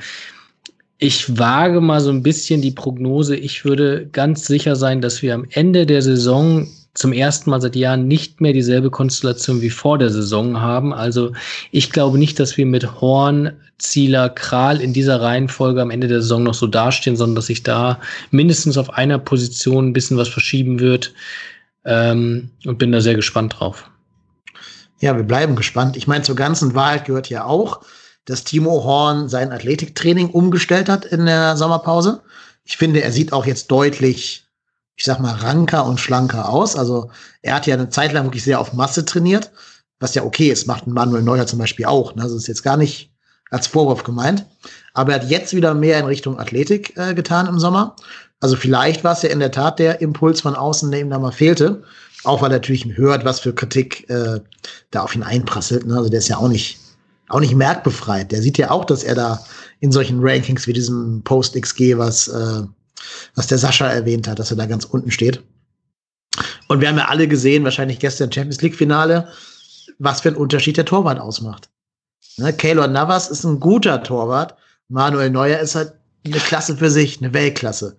[0.99, 3.35] ich wage mal so ein bisschen die Prognose.
[3.35, 7.75] Ich würde ganz sicher sein, dass wir am Ende der Saison zum ersten Mal seit
[7.75, 10.93] Jahren nicht mehr dieselbe Konstellation wie vor der Saison haben.
[10.93, 11.33] Also
[11.71, 16.21] ich glaube nicht, dass wir mit Horn, Zieler, Kral in dieser Reihenfolge am Ende der
[16.21, 20.27] Saison noch so dastehen, sondern dass sich da mindestens auf einer Position ein bisschen was
[20.27, 21.13] verschieben wird.
[21.85, 23.89] Ähm, und bin da sehr gespannt drauf.
[24.99, 25.95] Ja, wir bleiben gespannt.
[25.95, 27.81] Ich meine, zur ganzen Wahrheit gehört ja auch,
[28.27, 32.21] dass Timo Horn sein Athletiktraining umgestellt hat in der Sommerpause.
[32.65, 34.45] Ich finde, er sieht auch jetzt deutlich,
[34.95, 36.75] ich sag mal, ranker und schlanker aus.
[36.75, 37.09] Also
[37.41, 39.51] er hat ja eine Zeit lang wirklich sehr auf Masse trainiert,
[39.99, 42.15] was ja okay ist, macht Manuel Neuer zum Beispiel auch.
[42.15, 42.23] Ne?
[42.23, 43.11] Also ist jetzt gar nicht
[43.49, 44.45] als Vorwurf gemeint.
[44.93, 47.95] Aber er hat jetzt wieder mehr in Richtung Athletik äh, getan im Sommer.
[48.41, 51.17] Also vielleicht war es ja in der Tat der Impuls von außen, der ihm da
[51.17, 51.83] mal fehlte.
[52.25, 54.41] Auch weil er natürlich hört, was für Kritik äh,
[54.91, 55.87] da auf ihn einprasselt.
[55.87, 55.95] Ne?
[55.95, 56.77] Also der ist ja auch nicht
[57.29, 58.31] auch nicht merkbefreit.
[58.31, 59.43] Der sieht ja auch, dass er da
[59.79, 62.63] in solchen Rankings wie diesem Post-XG, was, äh,
[63.35, 65.43] was der Sascha erwähnt hat, dass er da ganz unten steht.
[66.67, 69.27] Und wir haben ja alle gesehen, wahrscheinlich gestern Champions League-Finale,
[69.99, 71.69] was für einen Unterschied der Torwart ausmacht.
[72.37, 74.55] Ne, Keylor Navas ist ein guter Torwart.
[74.89, 75.93] Manuel Neuer ist halt
[76.25, 77.97] eine Klasse für sich, eine Weltklasse.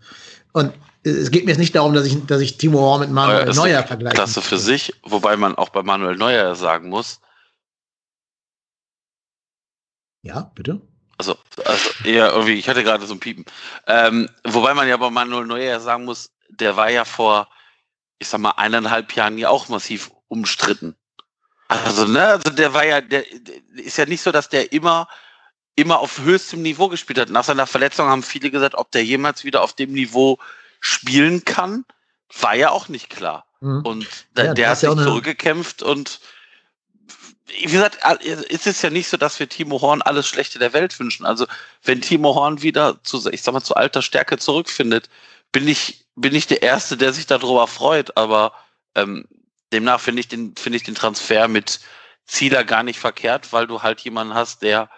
[0.52, 0.72] Und
[1.02, 3.82] es geht mir jetzt nicht darum, dass ich, dass ich Timo Horn mit Manuel Neuer
[3.82, 4.14] vergleiche.
[4.14, 7.20] Klasse für sich, wobei man auch bei Manuel Neuer sagen muss,
[10.22, 10.80] ja, bitte?
[11.18, 13.44] Also, also eher irgendwie, ich hatte gerade so ein Piepen.
[13.86, 17.48] Ähm, wobei man ja bei Manuel Neuer sagen muss, der war ja vor,
[18.18, 20.94] ich sag mal, eineinhalb Jahren ja auch massiv umstritten.
[21.68, 25.08] Also, ne, also der war ja, der, der ist ja nicht so, dass der immer,
[25.74, 27.30] immer auf höchstem Niveau gespielt hat.
[27.30, 30.38] Nach seiner Verletzung haben viele gesagt, ob der jemals wieder auf dem Niveau
[30.80, 31.84] spielen kann,
[32.40, 33.44] war ja auch nicht klar.
[33.60, 33.82] Mhm.
[33.82, 36.20] Und der, ja, der hat sich zurückgekämpft und
[37.48, 40.98] wie gesagt, ist es ja nicht so, dass wir Timo Horn alles Schlechte der Welt
[40.98, 41.26] wünschen.
[41.26, 41.46] Also,
[41.82, 45.08] wenn Timo Horn wieder zu, ich sag mal, zu alter Stärke zurückfindet,
[45.52, 48.16] bin ich, bin ich der Erste, der sich darüber freut.
[48.16, 48.52] Aber
[48.94, 49.26] ähm,
[49.72, 51.80] demnach finde ich den, finde ich den Transfer mit
[52.26, 54.90] Zieler gar nicht verkehrt, weil du halt jemanden hast, der,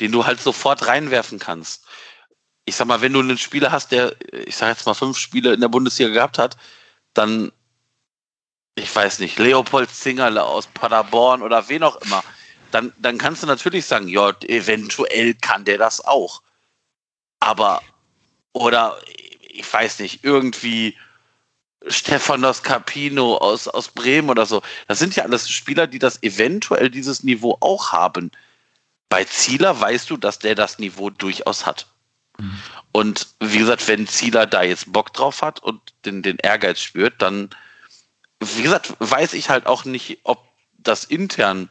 [0.00, 1.84] den du halt sofort reinwerfen kannst.
[2.64, 5.54] Ich sag mal, wenn du einen Spieler hast, der, ich sag jetzt mal, fünf Spiele
[5.54, 6.56] in der Bundesliga gehabt hat,
[7.14, 7.52] dann
[8.76, 12.22] ich weiß nicht, Leopold Zingerle aus Paderborn oder wen auch immer,
[12.70, 16.42] dann, dann kannst du natürlich sagen, ja, eventuell kann der das auch.
[17.40, 17.82] Aber,
[18.52, 18.98] oder
[19.40, 20.96] ich weiß nicht, irgendwie
[21.88, 24.62] Stefanos Capino aus, aus Bremen oder so.
[24.88, 28.30] Das sind ja alles Spieler, die das eventuell dieses Niveau auch haben.
[29.08, 31.86] Bei Zieler weißt du, dass der das Niveau durchaus hat.
[32.38, 32.58] Mhm.
[32.92, 37.14] Und wie gesagt, wenn Zieler da jetzt Bock drauf hat und den, den Ehrgeiz spürt,
[37.22, 37.50] dann
[38.40, 40.44] wie gesagt, weiß ich halt auch nicht, ob
[40.78, 41.68] das intern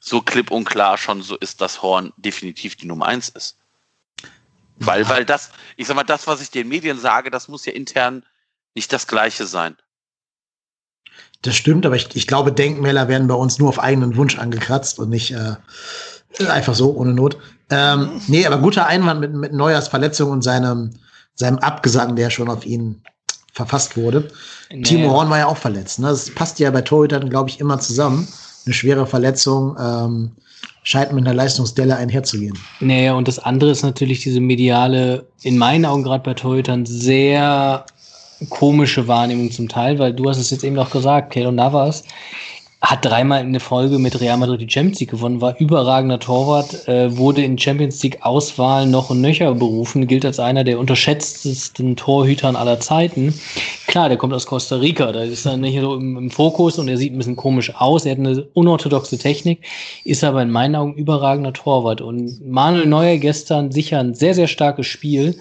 [0.00, 3.56] so klipp und klar schon so ist, dass Horn definitiv die Nummer eins ist.
[4.76, 5.08] Weil, ja.
[5.08, 8.24] weil das, ich sag mal, das, was ich den Medien sage, das muss ja intern
[8.74, 9.76] nicht das Gleiche sein.
[11.42, 14.98] Das stimmt, aber ich, ich glaube, Denkmäler werden bei uns nur auf eigenen Wunsch angekratzt
[14.98, 15.56] und nicht, äh,
[16.46, 17.38] Einfach so, ohne Not.
[17.70, 20.90] Ähm, nee, aber guter Einwand mit, mit Neuers Verletzung und seinem,
[21.34, 23.02] seinem Abgesang, der schon auf ihn
[23.52, 24.28] verfasst wurde.
[24.70, 24.82] Nee.
[24.82, 25.98] Timo Horn war ja auch verletzt.
[25.98, 26.08] Ne?
[26.08, 28.28] Das passt ja bei Torhütern, glaube ich, immer zusammen.
[28.64, 30.30] Eine schwere Verletzung ähm,
[30.82, 32.58] scheint mit einer Leistungsdelle einherzugehen.
[32.80, 37.86] Naja, und das andere ist natürlich diese mediale, in meinen Augen gerade bei Torhütern, sehr
[38.50, 42.04] komische Wahrnehmung zum Teil, weil du hast es jetzt eben auch gesagt, Keylor Navas
[42.80, 46.86] hat dreimal in der Folge mit Real Madrid die Champions League gewonnen, war überragender Torwart,
[46.86, 51.96] äh, wurde in Champions League Auswahl noch und nöcher berufen, gilt als einer der unterschätztesten
[51.96, 53.34] Torhütern aller Zeiten.
[53.88, 56.86] Klar, der kommt aus Costa Rica, da ist er nicht so im, im, Fokus und
[56.86, 59.66] er sieht ein bisschen komisch aus, er hat eine unorthodoxe Technik,
[60.04, 64.46] ist aber in meinen Augen überragender Torwart und Manuel Neuer gestern sicher ein sehr, sehr
[64.46, 65.36] starkes Spiel,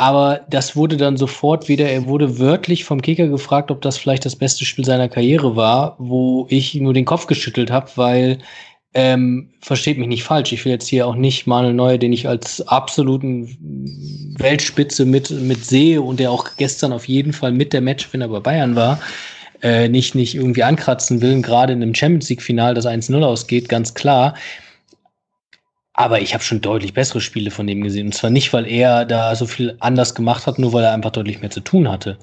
[0.00, 4.24] aber das wurde dann sofort wieder, er wurde wörtlich vom Kicker gefragt, ob das vielleicht
[4.24, 8.38] das beste Spiel seiner Karriere war, wo ich nur den Kopf geschüttelt habe, weil
[8.94, 10.52] ähm, versteht mich nicht falsch.
[10.52, 15.66] Ich will jetzt hier auch nicht Manuel Neuer, den ich als absoluten Weltspitze mit, mit
[15.66, 19.00] sehe und der auch gestern auf jeden Fall mit der Matchwinner bei Bayern war,
[19.62, 23.92] äh, nicht, nicht irgendwie ankratzen will, gerade in einem Champions League-Final, das 1-0 ausgeht, ganz
[23.92, 24.34] klar.
[25.92, 28.06] Aber ich habe schon deutlich bessere Spiele von dem gesehen.
[28.06, 31.10] Und zwar nicht, weil er da so viel anders gemacht hat, nur weil er einfach
[31.10, 32.18] deutlich mehr zu tun hatte.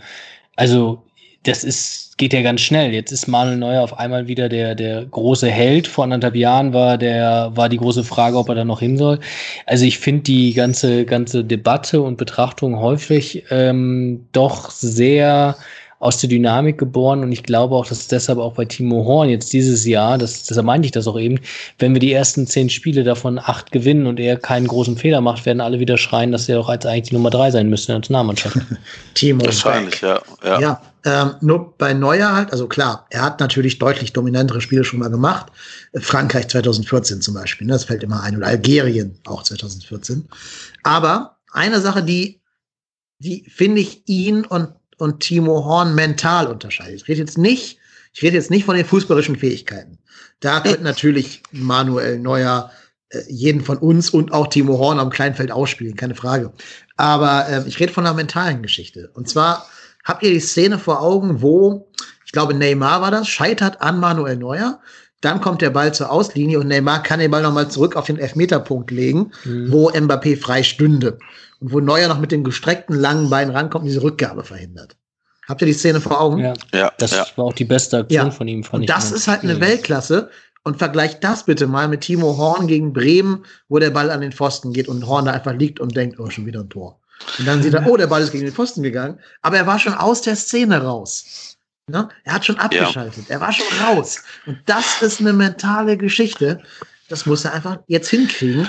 [0.56, 1.04] Also,
[1.44, 2.94] das ist, geht ja ganz schnell.
[2.94, 5.88] Jetzt ist Manuel Neuer auf einmal wieder der, der große Held.
[5.88, 9.20] Vor anderthalb Jahren war der, war die große Frage, ob er da noch hin soll.
[9.66, 15.56] Also ich finde die ganze, ganze Debatte und Betrachtung häufig ähm, doch sehr
[16.00, 19.52] aus der Dynamik geboren und ich glaube auch, dass deshalb auch bei Timo Horn jetzt
[19.52, 21.40] dieses Jahr, das, deshalb meinte ich das auch eben,
[21.80, 25.46] wenn wir die ersten zehn Spiele davon acht gewinnen und er keinen großen Fehler macht,
[25.46, 27.96] werden alle wieder schreien, dass er auch als eigentlich die Nummer drei sein müsste in
[27.96, 28.58] der Nationalmannschaft.
[29.16, 29.44] Timo.
[29.44, 30.22] Wahrscheinlich, ja.
[30.44, 34.84] Ja, ja ähm, nur bei Neuer halt, also klar, er hat natürlich deutlich dominantere Spiele
[34.84, 35.48] schon mal gemacht.
[35.96, 40.28] Frankreich 2014 zum Beispiel, ne, das fällt immer ein, oder Algerien auch 2014.
[40.84, 42.42] Aber eine Sache, die,
[43.20, 47.02] die finde ich ihn und und Timo Horn mental unterscheidet.
[47.02, 47.80] Ich rede jetzt nicht,
[48.14, 50.00] ich rede jetzt nicht von den fußballerischen Fähigkeiten.
[50.40, 52.72] Da könnte natürlich Manuel Neuer
[53.10, 56.52] äh, jeden von uns und auch Timo Horn am Kleinfeld ausspielen, keine Frage.
[56.96, 59.12] Aber äh, ich rede von einer mentalen Geschichte.
[59.14, 59.68] Und zwar
[60.04, 61.90] habt ihr die Szene vor Augen, wo,
[62.26, 64.80] ich glaube, Neymar war das, scheitert an Manuel Neuer.
[65.22, 68.20] Dann kommt der Ball zur Auslinie und Neymar kann den Ball nochmal zurück auf den
[68.20, 69.72] Elfmeterpunkt legen, mhm.
[69.72, 71.18] wo Mbappé frei stünde
[71.60, 74.96] und wo Neuer noch mit dem gestreckten langen Bein rankommt und diese Rückgabe verhindert.
[75.48, 76.40] Habt ihr die Szene vor Augen?
[76.40, 77.26] Ja, ja das ja.
[77.36, 78.32] war auch die beste Aktion ja.
[78.32, 78.88] von ihm, fand und ich.
[78.88, 80.30] Das ist halt eine Weltklasse.
[80.64, 84.34] Und vergleicht das bitte mal mit Timo Horn gegen Bremen, wo der Ball an den
[84.34, 87.00] Pfosten geht und Horn da einfach liegt und denkt, oh, schon wieder ein Tor.
[87.40, 89.18] Und dann sieht er, oh, der Ball ist gegen den Pfosten gegangen.
[89.42, 91.56] Aber er war schon aus der Szene raus.
[91.88, 92.10] Ne?
[92.26, 93.30] Er hat schon abgeschaltet.
[93.30, 93.36] Ja.
[93.36, 94.22] Er war schon raus.
[94.46, 96.60] Und das ist eine mentale Geschichte.
[97.08, 98.68] Das muss er einfach jetzt hinkriegen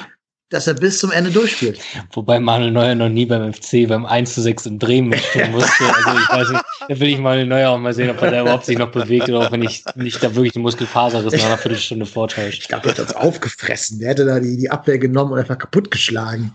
[0.50, 1.78] dass er bis zum Ende durchspielt.
[2.12, 5.68] Wobei Manuel Neuer noch nie beim FC beim 1 zu 6 in Bremen mitspielen musste.
[6.08, 8.40] Also ich weiß nicht, da will ich Manuel Neuer auch mal sehen, ob er da
[8.42, 11.58] überhaupt sich noch bewegt oder ob er nicht, nicht da wirklich die Muskelfaserriss nach einer
[11.58, 12.62] Viertelstunde vortäuscht.
[12.62, 13.98] Ich glaube, er hat das aufgefressen.
[13.98, 16.54] Der hätte da die, die Abwehr genommen und einfach kaputtgeschlagen.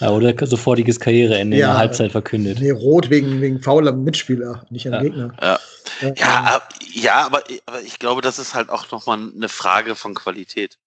[0.00, 2.60] Ja, oder sofortiges Karriereende ja, in der Halbzeit verkündet.
[2.60, 5.02] Nee, rot wegen, wegen fauler Mitspieler, nicht am ja.
[5.02, 5.34] Gegner.
[5.40, 5.58] Ja,
[6.16, 6.62] ja,
[6.92, 10.78] ja aber, aber ich glaube, das ist halt auch nochmal eine Frage von Qualität.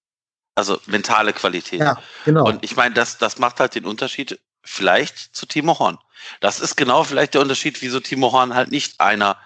[0.57, 1.81] Also mentale Qualität.
[1.81, 2.43] Ja, genau.
[2.47, 5.99] Und ich meine, das, das macht halt den Unterschied vielleicht zu Timo Horn.
[6.39, 9.37] Das ist genau vielleicht der Unterschied, wieso Timo Horn halt nicht einer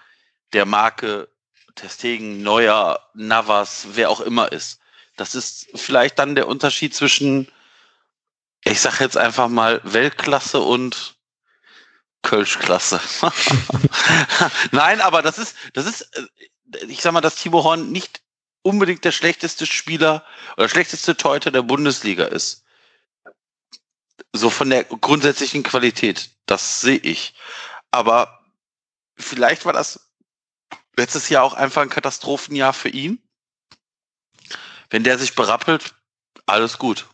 [0.54, 1.28] der Marke
[1.74, 4.80] Testegen, Neuer, Navas, wer auch immer ist.
[5.16, 7.46] Das ist vielleicht dann der Unterschied zwischen,
[8.64, 11.16] ich sag jetzt einfach mal Weltklasse und
[12.22, 13.02] Kölschklasse.
[14.70, 18.21] Nein, aber das ist, das ist, äh, ich sag mal, dass Timo Horn nicht
[18.62, 20.24] unbedingt der schlechteste Spieler
[20.56, 22.64] oder schlechteste Torhüter der Bundesliga ist.
[24.32, 26.30] So von der grundsätzlichen Qualität.
[26.46, 27.34] Das sehe ich.
[27.90, 28.40] Aber
[29.16, 30.12] vielleicht war das
[30.96, 33.20] letztes Jahr auch einfach ein Katastrophenjahr für ihn.
[34.90, 35.94] Wenn der sich berappelt,
[36.46, 37.08] alles gut.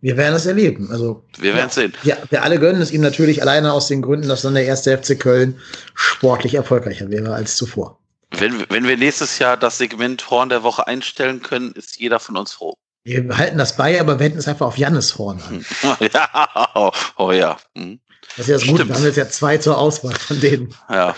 [0.00, 0.90] Wir werden es erleben.
[0.90, 1.94] Also, wir werden es sehen.
[2.02, 4.96] Ja, wir alle gönnen es ihm natürlich alleine aus den Gründen, dass dann der erste
[4.96, 5.60] FC Köln
[5.94, 8.03] sportlich erfolgreicher wäre als zuvor.
[8.40, 12.36] Wenn, wenn wir nächstes Jahr das Segment Horn der Woche einstellen können, ist jeder von
[12.36, 12.74] uns froh.
[13.04, 15.64] Wir halten das bei, aber wenden es einfach auf Jannis Horn an.
[16.12, 17.58] ja, oh, oh ja.
[17.76, 18.00] Hm.
[18.36, 18.88] Das ist ja das Gute.
[18.88, 20.74] Wir haben jetzt ja zwei zur Auswahl von denen.
[20.88, 21.14] Ja.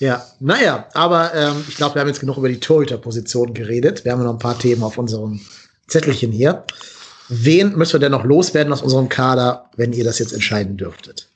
[0.00, 4.04] Ja, naja, aber ähm, ich glaube, wir haben jetzt genug über die Torhüterposition geredet.
[4.04, 5.40] Wir haben noch ein paar Themen auf unserem
[5.86, 6.64] Zettelchen hier.
[7.28, 11.28] Wen müssen wir denn noch loswerden aus unserem Kader, wenn ihr das jetzt entscheiden dürftet?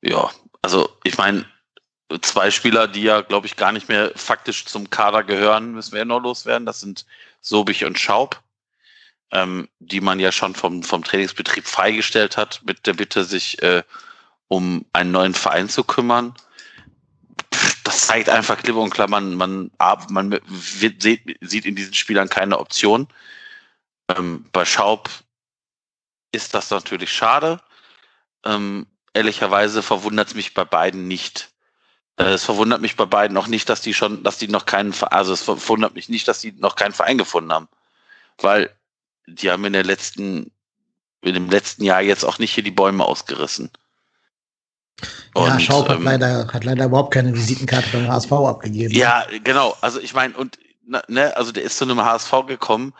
[0.00, 0.30] Ja,
[0.62, 1.44] also ich meine,
[2.22, 6.00] zwei Spieler, die ja, glaube ich, gar nicht mehr faktisch zum Kader gehören, müssen wir
[6.00, 6.66] ja noch loswerden.
[6.66, 7.04] Das sind
[7.40, 8.42] Sobich und Schaub,
[9.30, 13.82] ähm, die man ja schon vom, vom Trainingsbetrieb freigestellt hat, mit der Bitte, sich äh,
[14.48, 16.34] um einen neuen Verein zu kümmern.
[17.84, 19.70] Das zeigt einfach klipp und klar, man, man,
[20.08, 23.08] man wird, sieht, sieht in diesen Spielern keine Option.
[24.08, 25.10] Ähm, bei Schaub
[26.32, 27.60] ist das natürlich schade.
[28.44, 31.50] Ähm, ehrlicherweise verwundert es mich bei beiden nicht.
[32.18, 34.92] Äh, es verwundert mich bei beiden auch nicht, dass die schon, dass die noch keinen,
[35.10, 37.68] also es verwundert mich nicht, dass die noch keinen Verein gefunden haben.
[38.38, 38.70] Weil
[39.26, 40.50] die haben in der letzten,
[41.22, 43.70] in dem letzten Jahr jetzt auch nicht hier die Bäume ausgerissen.
[45.34, 48.94] Und, ja, Schaub hat, ähm, leider, hat leider überhaupt keine Visitenkarte beim HSV abgegeben.
[48.94, 49.76] Ja, genau.
[49.80, 50.58] Also ich meine, und
[51.06, 52.94] ne, also der ist zu einem HSV gekommen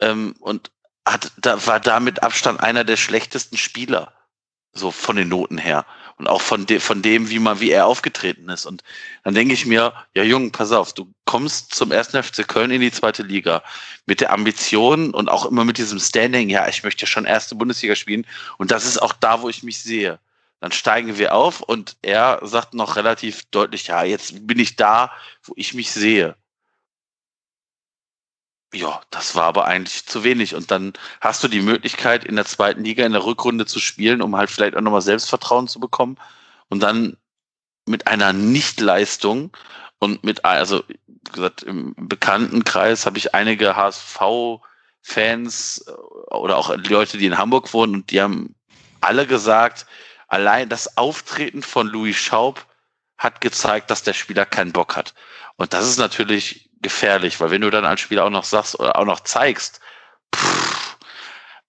[0.00, 0.70] ähm, und
[1.06, 4.12] hat, da war da mit Abstand einer der schlechtesten Spieler,
[4.72, 5.86] so von den Noten her
[6.20, 8.66] und auch von, de, von dem, wie man, wie er aufgetreten ist.
[8.66, 8.82] Und
[9.24, 12.82] dann denke ich mir, ja Jung, pass auf, du kommst zum ersten FC Köln in
[12.82, 13.62] die zweite Liga
[14.04, 17.96] mit der Ambition und auch immer mit diesem Standing, ja, ich möchte schon erste Bundesliga
[17.96, 18.26] spielen
[18.58, 20.18] und das ist auch da, wo ich mich sehe.
[20.60, 25.10] Dann steigen wir auf und er sagt noch relativ deutlich, ja, jetzt bin ich da,
[25.44, 26.36] wo ich mich sehe.
[28.72, 30.54] Ja, das war aber eigentlich zu wenig.
[30.54, 34.22] Und dann hast du die Möglichkeit, in der zweiten Liga in der Rückrunde zu spielen,
[34.22, 36.16] um halt vielleicht auch nochmal Selbstvertrauen zu bekommen.
[36.68, 37.16] Und dann
[37.86, 39.56] mit einer Nichtleistung
[39.98, 45.90] und mit, also wie gesagt, im Bekanntenkreis habe ich einige HSV-Fans äh,
[46.34, 48.54] oder auch Leute, die in Hamburg wohnen und die haben
[49.00, 49.86] alle gesagt,
[50.28, 52.66] allein das Auftreten von Louis Schaub
[53.18, 55.14] hat gezeigt, dass der Spieler keinen Bock hat.
[55.56, 58.96] Und das ist natürlich gefährlich, weil wenn du dann als Spieler auch noch sagst oder
[58.96, 59.80] auch noch zeigst,
[60.34, 60.96] pff,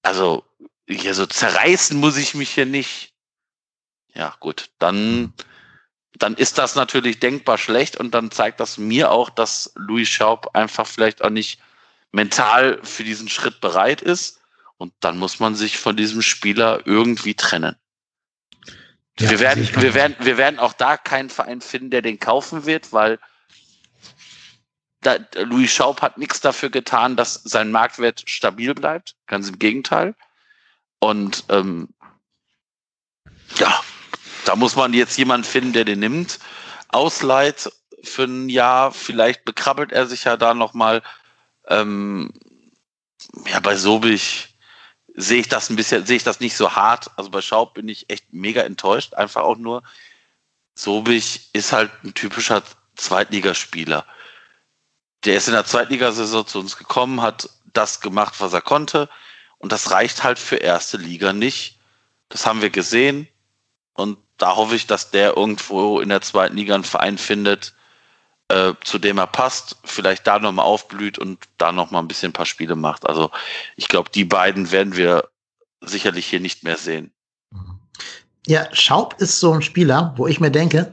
[0.01, 0.45] also
[0.87, 3.13] hier so zerreißen muss ich mich hier nicht.
[4.13, 5.33] Ja, gut, dann,
[6.13, 10.55] dann ist das natürlich denkbar schlecht und dann zeigt das mir auch, dass Louis Schaub
[10.55, 11.61] einfach vielleicht auch nicht
[12.11, 14.41] mental für diesen Schritt bereit ist.
[14.77, 17.75] Und dann muss man sich von diesem Spieler irgendwie trennen.
[19.19, 22.65] Ja, wir, werden, wir, werden, wir werden auch da keinen Verein finden, der den kaufen
[22.65, 23.19] wird, weil
[25.01, 29.15] da, Louis Schaub hat nichts dafür getan, dass sein Marktwert stabil bleibt.
[29.25, 30.15] Ganz im Gegenteil.
[30.99, 31.89] Und ähm,
[33.57, 33.81] ja,
[34.45, 36.39] da muss man jetzt jemanden finden, der den nimmt,
[36.89, 37.71] ausleiht
[38.03, 38.91] für ein Jahr.
[38.91, 41.01] Vielleicht bekrabbelt er sich ja da nochmal.
[41.67, 42.31] Ähm,
[43.47, 44.55] ja, bei Sobich
[45.15, 47.09] sehe ich das ein bisschen, sehe ich das nicht so hart.
[47.17, 49.15] Also bei Schaub bin ich echt mega enttäuscht.
[49.15, 49.81] Einfach auch nur,
[50.75, 52.61] Sobich ist halt ein typischer
[52.95, 54.05] Zweitligaspieler
[55.25, 59.09] der ist in der Zweitligasaison zu uns gekommen, hat das gemacht, was er konnte.
[59.57, 61.77] Und das reicht halt für erste Liga nicht.
[62.29, 63.27] Das haben wir gesehen.
[63.93, 67.75] Und da hoffe ich, dass der irgendwo in der zweiten Liga einen Verein findet,
[68.47, 72.33] äh, zu dem er passt, vielleicht da nochmal aufblüht und da nochmal ein bisschen ein
[72.33, 73.07] paar Spiele macht.
[73.07, 73.29] Also
[73.75, 75.29] ich glaube, die beiden werden wir
[75.81, 77.11] sicherlich hier nicht mehr sehen.
[78.47, 80.91] Ja, Schaub ist so ein Spieler, wo ich mir denke,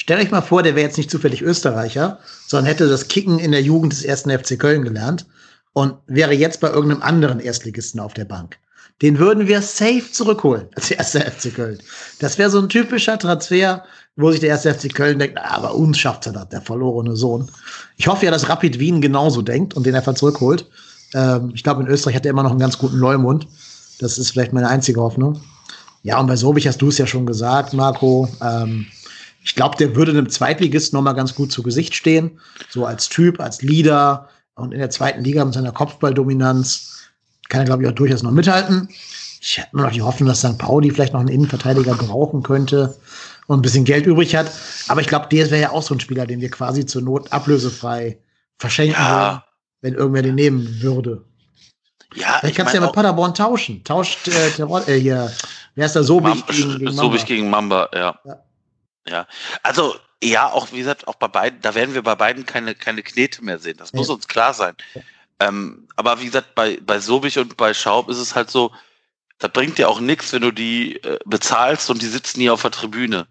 [0.00, 3.52] Stell euch mal vor, der wäre jetzt nicht zufällig Österreicher, sondern hätte das Kicken in
[3.52, 5.26] der Jugend des ersten FC Köln gelernt
[5.74, 8.56] und wäre jetzt bei irgendeinem anderen Erstligisten auf der Bank.
[9.02, 11.80] Den würden wir safe zurückholen als erster FC Köln.
[12.18, 13.84] Das wäre so ein typischer Transfer,
[14.16, 17.50] wo sich der erste FC Köln denkt, aber uns schafft er das, der verlorene Sohn.
[17.98, 20.64] Ich hoffe ja, dass Rapid Wien genauso denkt und den einfach zurückholt.
[21.12, 23.46] Ähm, ich glaube, in Österreich hat er immer noch einen ganz guten Leumund.
[23.98, 25.42] Das ist vielleicht meine einzige Hoffnung.
[26.02, 28.30] Ja, und bei Sobich hast du es ja schon gesagt, Marco.
[28.42, 28.86] Ähm,
[29.42, 32.38] ich glaube, der würde einem Zweitligisten noch mal ganz gut zu Gesicht stehen.
[32.68, 37.08] So als Typ, als Leader und in der zweiten Liga mit seiner Kopfballdominanz
[37.48, 38.88] kann er, glaube ich, auch durchaus noch mithalten.
[39.40, 40.58] Ich habe nur noch die Hoffnung, dass St.
[40.58, 42.94] Pauli vielleicht noch einen Innenverteidiger brauchen könnte
[43.46, 44.50] und ein bisschen Geld übrig hat.
[44.88, 47.32] Aber ich glaube, der wäre ja auch so ein Spieler, den wir quasi zur Not
[47.32, 48.18] ablösefrei
[48.58, 49.30] verschenken ja.
[49.30, 49.42] würden,
[49.80, 51.24] wenn irgendwer den nehmen würde.
[52.14, 53.82] Ja, Vielleicht kannst du ja mit Paderborn tauschen.
[53.84, 55.32] Tauscht äh, der, äh, hier,
[55.74, 57.02] wer ist der Sobich gegen, gegen Mamba?
[57.02, 58.18] Sobich gegen Mamba, ja.
[58.24, 58.38] ja.
[59.08, 59.26] Ja,
[59.62, 63.02] also ja, auch wie gesagt, auch bei beiden, da werden wir bei beiden keine, keine
[63.02, 63.78] Knete mehr sehen.
[63.78, 64.14] Das muss ja.
[64.14, 64.74] uns klar sein.
[65.38, 68.72] Ähm, aber wie gesagt, bei, bei Sobich und bei Schaub ist es halt so,
[69.38, 72.62] da bringt dir auch nichts, wenn du die äh, bezahlst und die sitzen hier auf
[72.62, 73.26] der Tribüne.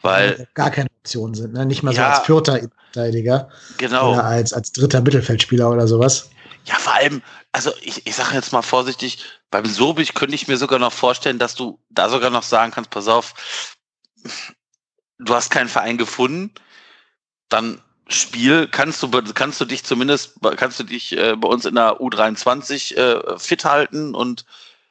[0.00, 1.66] Weil ja, gar keine Optionen sind, ne?
[1.66, 2.60] Nicht mal so ja, als vierter
[2.92, 3.48] Verteidiger.
[3.78, 4.12] Genau.
[4.12, 6.30] Oder als, als dritter Mittelfeldspieler oder sowas.
[6.66, 10.56] Ja, vor allem, also ich, ich sage jetzt mal vorsichtig, beim Sobich könnte ich mir
[10.56, 13.34] sogar noch vorstellen, dass du da sogar noch sagen kannst, pass auf,
[15.18, 16.50] du hast keinen Verein gefunden,
[17.48, 21.74] dann Spiel, kannst du, kannst du dich zumindest, kannst du dich äh, bei uns in
[21.74, 24.44] der U23 äh, fit halten und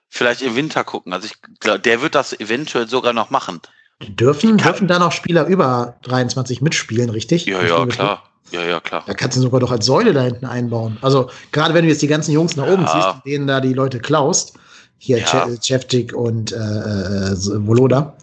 [0.09, 1.13] vielleicht im Winter gucken.
[1.13, 3.61] Also ich glaube, der wird das eventuell sogar noch machen.
[4.01, 7.45] Dürfen, dürfen da noch Spieler über 23 mitspielen, richtig?
[7.45, 8.23] Ja, ja, klar.
[8.51, 9.03] Ja, ja, klar.
[9.05, 10.97] Da kannst du sogar doch als Säule da hinten einbauen.
[11.01, 12.91] Also, gerade wenn du jetzt die ganzen Jungs nach oben Ja.
[12.91, 14.53] ziehst, denen da die Leute klaust,
[14.97, 15.47] hier Ja.
[15.61, 17.35] Cevtic und äh, äh,
[17.67, 18.15] Voloda,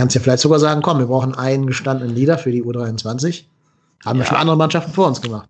[0.00, 3.44] kannst ja vielleicht sogar sagen, komm, wir brauchen einen gestandenen Leader für die U23.
[4.04, 4.28] Haben ja Ja.
[4.30, 5.46] schon andere Mannschaften vor uns gemacht.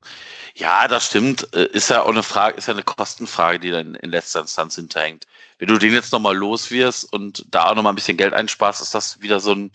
[0.56, 1.46] Ja, das stimmt.
[1.54, 4.74] Äh, Ist ja auch eine Frage, ist ja eine Kostenfrage, die dann in letzter Instanz
[4.74, 5.26] hinterhängt.
[5.58, 8.82] Wenn du den jetzt nochmal los wirst und da auch nochmal ein bisschen Geld einsparst,
[8.82, 9.70] ist das wieder so ein,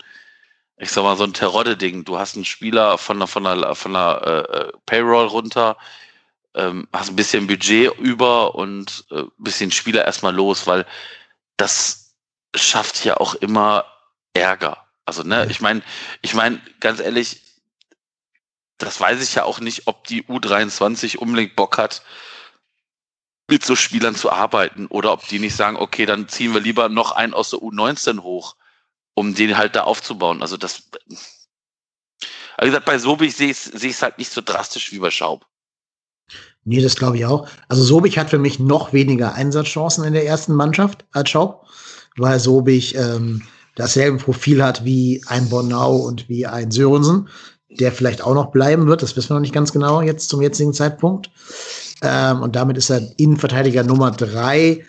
[0.76, 2.04] ich sag mal, so ein Terodde-Ding.
[2.04, 5.78] Du hast einen Spieler von der, von der, von der äh, äh, Payroll runter,
[6.54, 10.84] ähm, hast ein bisschen Budget über und äh, ein bisschen Spieler erstmal los, weil
[11.56, 12.12] das
[12.54, 13.86] schafft ja auch immer
[14.38, 14.86] Ärger.
[15.04, 15.82] Also, ne, ich meine,
[16.22, 17.42] ich meine, ganz ehrlich,
[18.78, 22.02] das weiß ich ja auch nicht, ob die U23 unbedingt Bock hat,
[23.48, 26.88] mit so Spielern zu arbeiten oder ob die nicht sagen, okay, dann ziehen wir lieber
[26.88, 28.56] noch einen aus der U19 hoch,
[29.14, 30.42] um den halt da aufzubauen.
[30.42, 35.10] Also das, wie gesagt, bei Sobich sehe ich es halt nicht so drastisch wie bei
[35.10, 35.46] Schaub.
[36.64, 37.48] Nee, das glaube ich auch.
[37.68, 41.68] Also Sobich hat für mich noch weniger Einsatzchancen in der ersten Mannschaft als Schaub,
[42.16, 43.46] weil Sobich ähm,
[43.76, 47.28] dasselbe Profil hat wie ein Bornau und wie ein Sörensen,
[47.70, 49.02] der vielleicht auch noch bleiben wird.
[49.02, 51.30] Das wissen wir noch nicht ganz genau jetzt zum jetzigen Zeitpunkt.
[52.02, 54.84] Ähm, und damit ist er Innenverteidiger Nummer drei,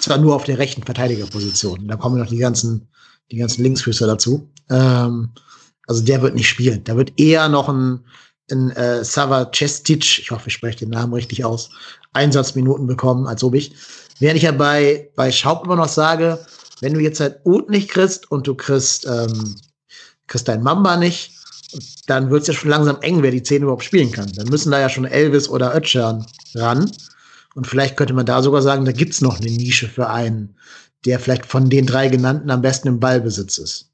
[0.00, 1.88] zwar nur auf der rechten Verteidigerposition.
[1.88, 2.88] Da kommen noch die ganzen,
[3.30, 4.48] die ganzen Linksfüßer dazu.
[4.70, 5.30] Ähm,
[5.86, 6.84] also der wird nicht spielen.
[6.84, 8.04] Da wird eher noch ein,
[8.50, 11.70] ein äh, Sava Cestic, ich hoffe, ich spreche den Namen richtig aus,
[12.12, 13.74] Einsatzminuten bekommen als Obig.
[14.18, 16.38] Während ich ja bei, bei Schaub immer noch sage,
[16.82, 19.54] wenn du jetzt halt Ut nicht kriegst und du kriegst, ähm,
[20.26, 21.30] kriegst dein Mamba nicht,
[22.06, 24.30] dann wird es ja schon langsam eng, wer die Zehn überhaupt spielen kann.
[24.34, 26.26] Dann müssen da ja schon Elvis oder Ötschern
[26.56, 26.90] ran.
[27.54, 30.56] Und vielleicht könnte man da sogar sagen, da gibt's noch eine Nische für einen,
[31.04, 33.88] der vielleicht von den drei genannten am besten im Ballbesitz ist.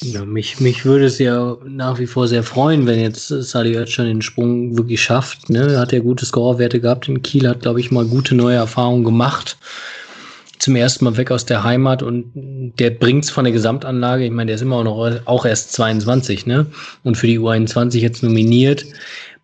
[0.00, 4.06] Ja, mich, mich würde es ja nach wie vor sehr freuen, wenn jetzt Sadi Özcan
[4.06, 5.50] den Sprung wirklich schafft.
[5.50, 5.72] Ne?
[5.72, 9.04] Er hat ja gute Scorerwerte gehabt in Kiel, hat, glaube ich, mal gute neue Erfahrungen
[9.04, 9.58] gemacht.
[10.58, 12.32] Zum ersten Mal weg aus der Heimat und
[12.78, 14.24] der bringt's von der Gesamtanlage.
[14.24, 16.66] Ich meine, der ist immer noch auch erst 22, ne?
[17.04, 18.84] Und für die U21 jetzt nominiert,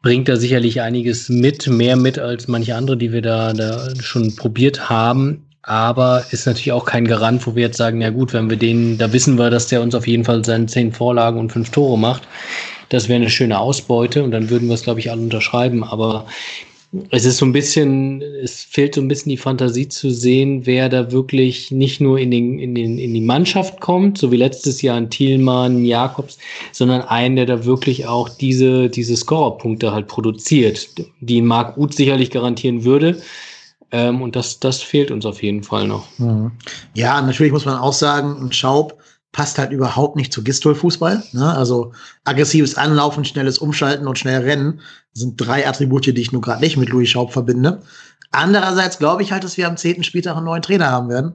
[0.03, 4.35] bringt er sicherlich einiges mit, mehr mit als manche andere, die wir da, da schon
[4.36, 8.51] probiert haben aber ist natürlich auch kein Garant, wo wir jetzt sagen, ja gut, wenn
[8.51, 11.53] wir den, da wissen wir, dass der uns auf jeden Fall seine zehn Vorlagen und
[11.53, 12.23] fünf Tore macht.
[12.91, 15.82] Das wäre eine schöne Ausbeute und dann würden wir es, glaube ich, alle unterschreiben.
[15.82, 16.27] Aber
[17.10, 20.88] es ist so ein bisschen, es fehlt so ein bisschen die Fantasie zu sehen, wer
[20.88, 24.82] da wirklich nicht nur in, den, in, den, in die Mannschaft kommt, so wie letztes
[24.82, 26.38] Jahr ein Thielmann, Jakobs,
[26.72, 30.88] sondern einen, der da wirklich auch diese, diese Scorerpunkte halt produziert,
[31.20, 33.20] die Marc Uth sicherlich garantieren würde.
[33.90, 36.06] Ähm, und das, das fehlt uns auf jeden Fall noch.
[36.18, 36.52] Mhm.
[36.94, 38.98] Ja, natürlich muss man auch sagen, ein Schaub
[39.35, 41.23] passt halt überhaupt nicht zu Gistol-Fußball.
[41.32, 41.55] Ne?
[41.56, 41.93] Also
[42.24, 44.81] aggressives Anlaufen, schnelles Umschalten und schnell Rennen
[45.12, 47.82] sind drei Attribute, die ich nur gerade nicht mit Louis Schaub verbinde.
[48.31, 51.35] Andererseits glaube ich halt, dass wir am zehnten Spieltag einen neuen Trainer haben werden,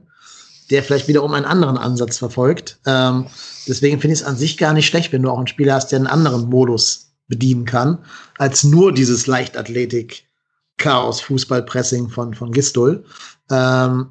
[0.70, 2.80] der vielleicht wiederum einen anderen Ansatz verfolgt.
[2.86, 3.26] Ähm,
[3.68, 5.92] deswegen finde ich es an sich gar nicht schlecht, wenn du auch einen Spieler hast,
[5.92, 7.98] der einen anderen Modus bedienen kann,
[8.38, 10.24] als nur dieses Leichtathletik-
[10.80, 13.04] Chaos Fußballpressing von, von Gistol.
[13.50, 14.06] Ähm,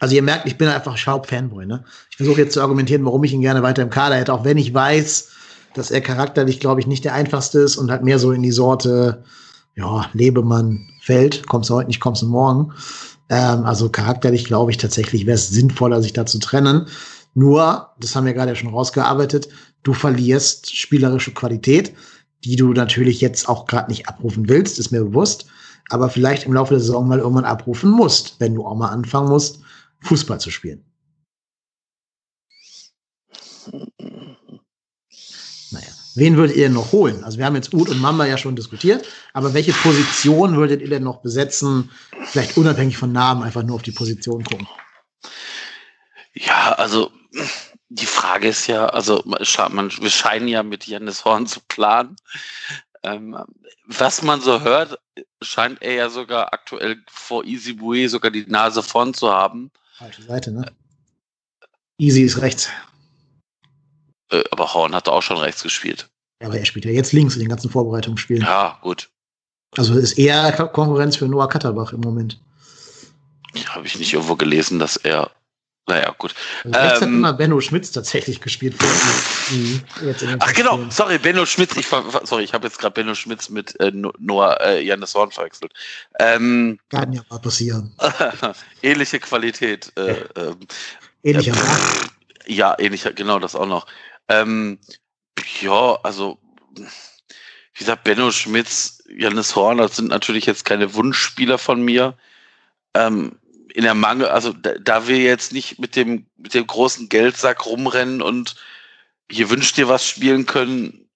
[0.00, 1.66] also ihr merkt, ich bin einfach Schaub-Fanboy.
[1.66, 1.84] Ne?
[2.10, 4.58] Ich versuche jetzt zu argumentieren, warum ich ihn gerne weiter im Kader hätte, auch wenn
[4.58, 5.28] ich weiß,
[5.74, 8.52] dass er charakterlich, glaube ich, nicht der einfachste ist und halt mehr so in die
[8.52, 9.24] Sorte,
[9.76, 11.46] ja, Lebemann fällt.
[11.46, 12.72] Kommst du heute nicht, kommst du morgen.
[13.28, 16.86] Ähm, also charakterlich, glaube ich, tatsächlich wäre es sinnvoller, sich da zu trennen.
[17.34, 19.48] Nur, das haben wir gerade schon rausgearbeitet,
[19.82, 21.92] du verlierst spielerische Qualität,
[22.44, 25.46] die du natürlich jetzt auch gerade nicht abrufen willst, ist mir bewusst
[25.90, 29.28] aber vielleicht im Laufe der Saison mal irgendwann abrufen musst, wenn du auch mal anfangen
[29.28, 29.60] musst,
[30.04, 30.84] Fußball zu spielen.
[35.70, 37.24] Naja, wen würdet ihr denn noch holen?
[37.24, 40.88] Also wir haben jetzt Uth und Mamba ja schon diskutiert, aber welche Position würdet ihr
[40.88, 41.90] denn noch besetzen?
[42.26, 44.68] Vielleicht unabhängig von Namen, einfach nur auf die Position gucken.
[46.34, 47.10] Ja, also
[47.88, 52.16] die Frage ist ja, also man, wir scheinen ja mit Janis Horn zu planen.
[53.02, 53.36] Ähm,
[53.86, 54.98] was man so hört,
[55.42, 59.70] scheint er ja sogar aktuell vor Easy Bue sogar die Nase vorn zu haben.
[59.96, 60.72] Falsche Seite, ne?
[61.98, 62.68] Easy ist rechts.
[64.30, 66.08] Äh, aber Horn hat auch schon rechts gespielt.
[66.42, 68.42] Ja, aber er spielt ja jetzt links in den ganzen Vorbereitungsspielen.
[68.42, 69.08] Ja, gut.
[69.76, 72.40] Also ist eher Konkurrenz für Noah Katterbach im Moment.
[73.68, 75.30] Habe ich nicht irgendwo gelesen, dass er
[75.86, 76.34] naja, gut.
[76.64, 78.74] Also rechts ähm, hat immer Benno Schmitz tatsächlich gespielt.
[79.50, 79.82] Mhm.
[80.38, 81.76] Ach genau, sorry, Benno Schmitz.
[81.76, 85.72] Ich, sorry, ich habe jetzt gerade Benno Schmitz mit äh, Noah äh, Janis Horn verwechselt.
[86.18, 87.94] Ähm, Kann ja mal passieren.
[88.82, 89.92] ähnliche Qualität.
[89.96, 90.54] Äh, äh,
[91.22, 93.86] ähnlicher äh, Ja, ähnlicher, genau, das auch noch.
[94.28, 94.78] Ähm,
[95.60, 96.38] ja, also
[96.76, 102.16] wie gesagt, Benno Schmitz, Janis Horn, das sind natürlich jetzt keine Wunschspieler von mir.
[102.94, 103.38] Ähm,
[103.74, 107.66] in der Mangel, also da, da wir jetzt nicht mit dem, mit dem großen Geldsack
[107.66, 108.54] rumrennen und
[109.28, 111.10] hier wünscht dir was spielen können,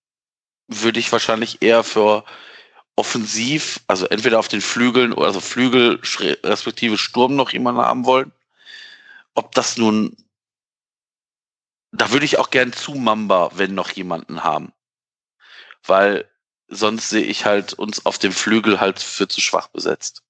[0.67, 2.25] würde ich wahrscheinlich eher für
[2.97, 6.01] offensiv, also entweder auf den Flügeln oder also Flügel
[6.43, 8.33] respektive Sturm noch jemanden haben wollen.
[9.35, 10.17] Ob das nun,
[11.93, 14.73] da würde ich auch gern zu Mamba, wenn noch jemanden haben.
[15.85, 16.29] Weil
[16.67, 20.25] sonst sehe ich halt uns auf dem Flügel halt für zu schwach besetzt.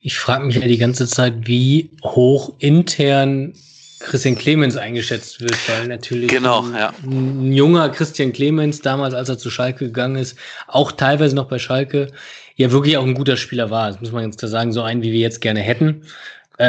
[0.00, 3.54] Ich frage mich ja die ganze Zeit, wie hoch intern
[4.00, 6.92] Christian Clemens eingeschätzt wird, weil natürlich genau, ein, ja.
[7.02, 10.36] ein, junger Christian Clemens damals, als er zu Schalke gegangen ist,
[10.68, 12.12] auch teilweise noch bei Schalke,
[12.56, 13.90] ja wirklich auch ein guter Spieler war.
[13.90, 16.02] Das muss man ganz klar sagen, so einen, wie wir jetzt gerne hätten.
[16.58, 16.66] Äh,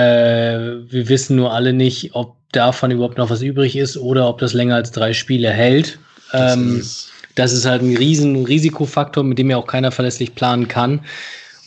[0.89, 4.53] wir wissen nur alle nicht, ob davon überhaupt noch was übrig ist oder ob das
[4.53, 5.99] länger als drei Spiele hält.
[6.33, 10.67] Ähm, ist das ist halt ein riesen Risikofaktor, mit dem ja auch keiner verlässlich planen
[10.67, 11.01] kann.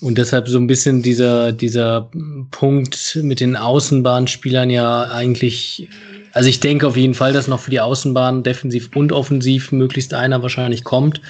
[0.01, 2.09] Und deshalb so ein bisschen dieser, dieser
[2.51, 5.89] Punkt mit den Außenbahnspielern ja eigentlich,
[6.33, 10.15] also ich denke auf jeden Fall, dass noch für die Außenbahn defensiv und offensiv möglichst
[10.15, 11.21] einer wahrscheinlich kommt.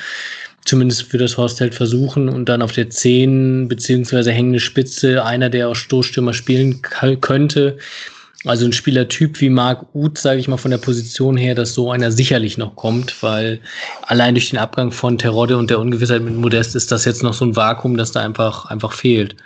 [0.64, 5.68] Zumindest wird das Horstheld versuchen und dann auf der 10 beziehungsweise hängende Spitze einer, der
[5.68, 7.78] auch Stoßstürmer spielen könnte.
[8.46, 11.90] Also ein Spielertyp wie Marc Uth, sage ich mal von der Position her, dass so
[11.90, 13.60] einer sicherlich noch kommt, weil
[14.02, 17.34] allein durch den Abgang von Terodde und der Ungewissheit mit Modest ist das jetzt noch
[17.34, 19.36] so ein Vakuum, das da einfach, einfach fehlt.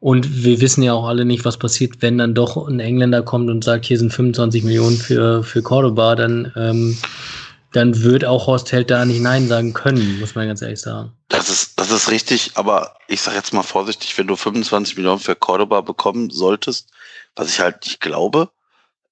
[0.00, 3.50] Und wir wissen ja auch alle nicht, was passiert, wenn dann doch ein Engländer kommt
[3.50, 6.96] und sagt, hier sind 25 Millionen für, für Cordoba, dann, ähm,
[7.72, 11.12] dann wird auch Horst Held da nicht Nein sagen können, muss man ganz ehrlich sagen.
[11.28, 15.18] Das ist, das ist richtig, aber ich sage jetzt mal vorsichtig, wenn du 25 Millionen
[15.18, 16.88] für Cordoba bekommen solltest,
[17.38, 18.50] was ich halt nicht glaube,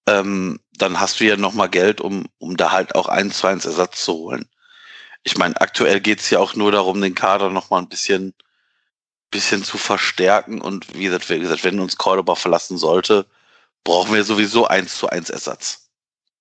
[0.06, 3.64] ähm, dann hast du ja nochmal Geld, um, um da halt auch eins zu eins
[3.64, 4.48] Ersatz zu holen.
[5.22, 8.34] Ich meine, aktuell geht es ja auch nur darum, den Kader nochmal ein bisschen,
[9.30, 10.60] bisschen zu verstärken.
[10.60, 13.26] Und wie gesagt, wie gesagt, wenn uns Cordoba verlassen sollte,
[13.82, 15.88] brauchen wir sowieso eins zu eins Ersatz.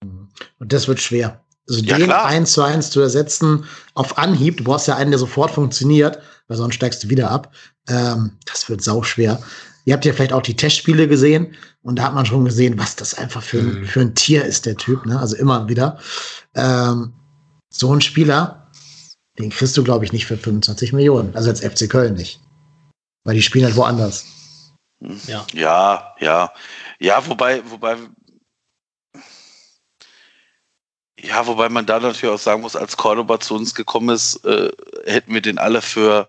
[0.01, 1.43] Und das wird schwer.
[1.67, 2.25] Also Ja, den klar.
[2.25, 6.57] eins zu eins zu ersetzen auf Anhieb, du brauchst ja einen, der sofort funktioniert, weil
[6.57, 7.51] sonst steigst du wieder ab.
[7.87, 9.41] Ähm, das wird sau schwer.
[9.85, 12.95] Ihr habt ja vielleicht auch die Testspiele gesehen und da hat man schon gesehen, was
[12.95, 13.85] das einfach für, ein- Mhm.
[13.85, 15.05] für ein Tier ist, der Typ.
[15.05, 15.19] Ne?
[15.19, 15.99] Also immer wieder.
[16.55, 17.13] Ähm,
[17.71, 18.71] so ein Spieler,
[19.37, 21.35] den kriegst du, glaube ich, nicht für 25 Millionen.
[21.35, 22.39] Also als FC Köln nicht.
[23.25, 24.25] Weil die spielen halt woanders.
[25.27, 25.45] Ja.
[25.53, 26.51] Ja, ja.
[26.99, 27.97] Ja, wobei, wobei.
[31.19, 34.69] Ja, wobei man da natürlich auch sagen muss, als Cordoba zu uns gekommen ist, äh,
[35.05, 36.27] hätten wir den alle für,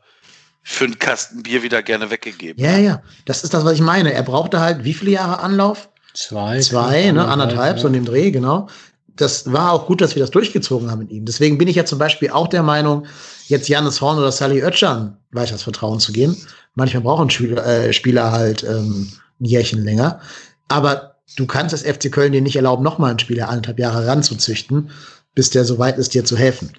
[0.68, 2.60] für einen Kasten Bier wieder gerne weggegeben.
[2.62, 3.00] Ja, ja.
[3.24, 4.12] Das ist das, was ich meine.
[4.12, 5.88] Er brauchte halt wie viele Jahre Anlauf?
[6.12, 6.58] Zwei.
[6.58, 7.82] Zwei, ne, anderthalb, ja.
[7.82, 8.68] so in dem Dreh, genau.
[9.14, 11.24] Das war auch gut, dass wir das durchgezogen haben mit ihm.
[11.24, 13.06] Deswegen bin ich ja zum Beispiel auch der Meinung,
[13.46, 16.36] jetzt Janis Horn oder Sally Oetschan weiter das Vertrauen zu geben.
[16.74, 20.20] Manchmal brauchen Spieler, äh, Spieler halt ähm, ein Jährchen länger.
[20.66, 24.90] Aber du kannst das FC Köln dir nicht erlauben, nochmal einen Spieler anderthalb Jahre ranzuzüchten,
[25.36, 26.72] bis der so weit ist, dir zu helfen.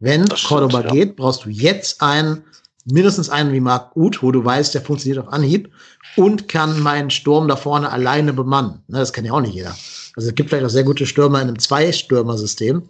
[0.00, 0.90] Wenn stimmt, Cordoba ja.
[0.90, 2.42] geht, brauchst du jetzt einen,
[2.90, 5.70] mindestens einen wie Marc Uth, wo du weißt, der funktioniert auf Anhieb
[6.16, 8.82] und kann meinen Sturm da vorne alleine bemannen.
[8.88, 9.74] Ne, das kann ja auch nicht jeder.
[10.16, 12.82] Also es gibt vielleicht auch sehr gute Stürmer in einem Zwei-Stürmer-System,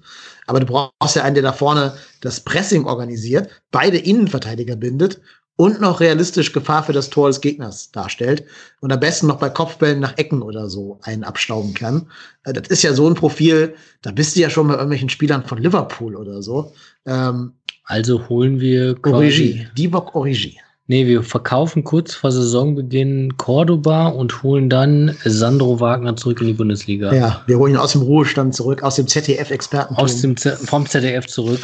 [0.46, 5.20] aber du brauchst ja einen, der da vorne das Pressing organisiert, beide Innenverteidiger bindet
[5.56, 8.44] und noch realistisch Gefahr für das Tor des Gegners darstellt
[8.80, 12.08] und am besten noch bei Kopfbällen nach Ecken oder so einen abstauben kann.
[12.44, 15.44] Äh, Das ist ja so ein Profil, da bist du ja schon bei irgendwelchen Spielern
[15.44, 16.72] von Liverpool oder so.
[17.06, 17.54] Ähm,
[17.88, 19.66] Also holen wir Origi.
[19.76, 20.58] Divock Origi.
[20.90, 26.52] Nee, wir verkaufen kurz vor Saisonbeginn Cordoba und holen dann Sandro Wagner zurück in die
[26.54, 27.12] Bundesliga.
[27.12, 29.96] Ja, wir holen ihn aus dem Ruhestand zurück, aus dem ZDF-Experten.
[29.96, 31.60] Aus dem Z vom ZDF zurück.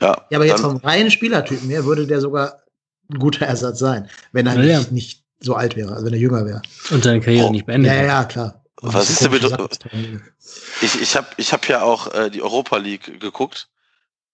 [0.00, 2.62] Ja, Ja, aber jetzt vom reinen Spielertypen her würde der sogar
[3.12, 4.92] ein guter Ersatz sein, wenn er Ja, nicht, ja.
[4.92, 6.62] nicht so alt wäre, also wenn er jünger wäre.
[6.90, 7.92] Und seine Karriere Oh, nicht beendet.
[7.92, 8.62] Ja, ja, klar.
[8.80, 9.44] Und Was ist denn mit-
[10.82, 13.68] Ich, ich habe ich hab ja auch äh, die Europa League geguckt.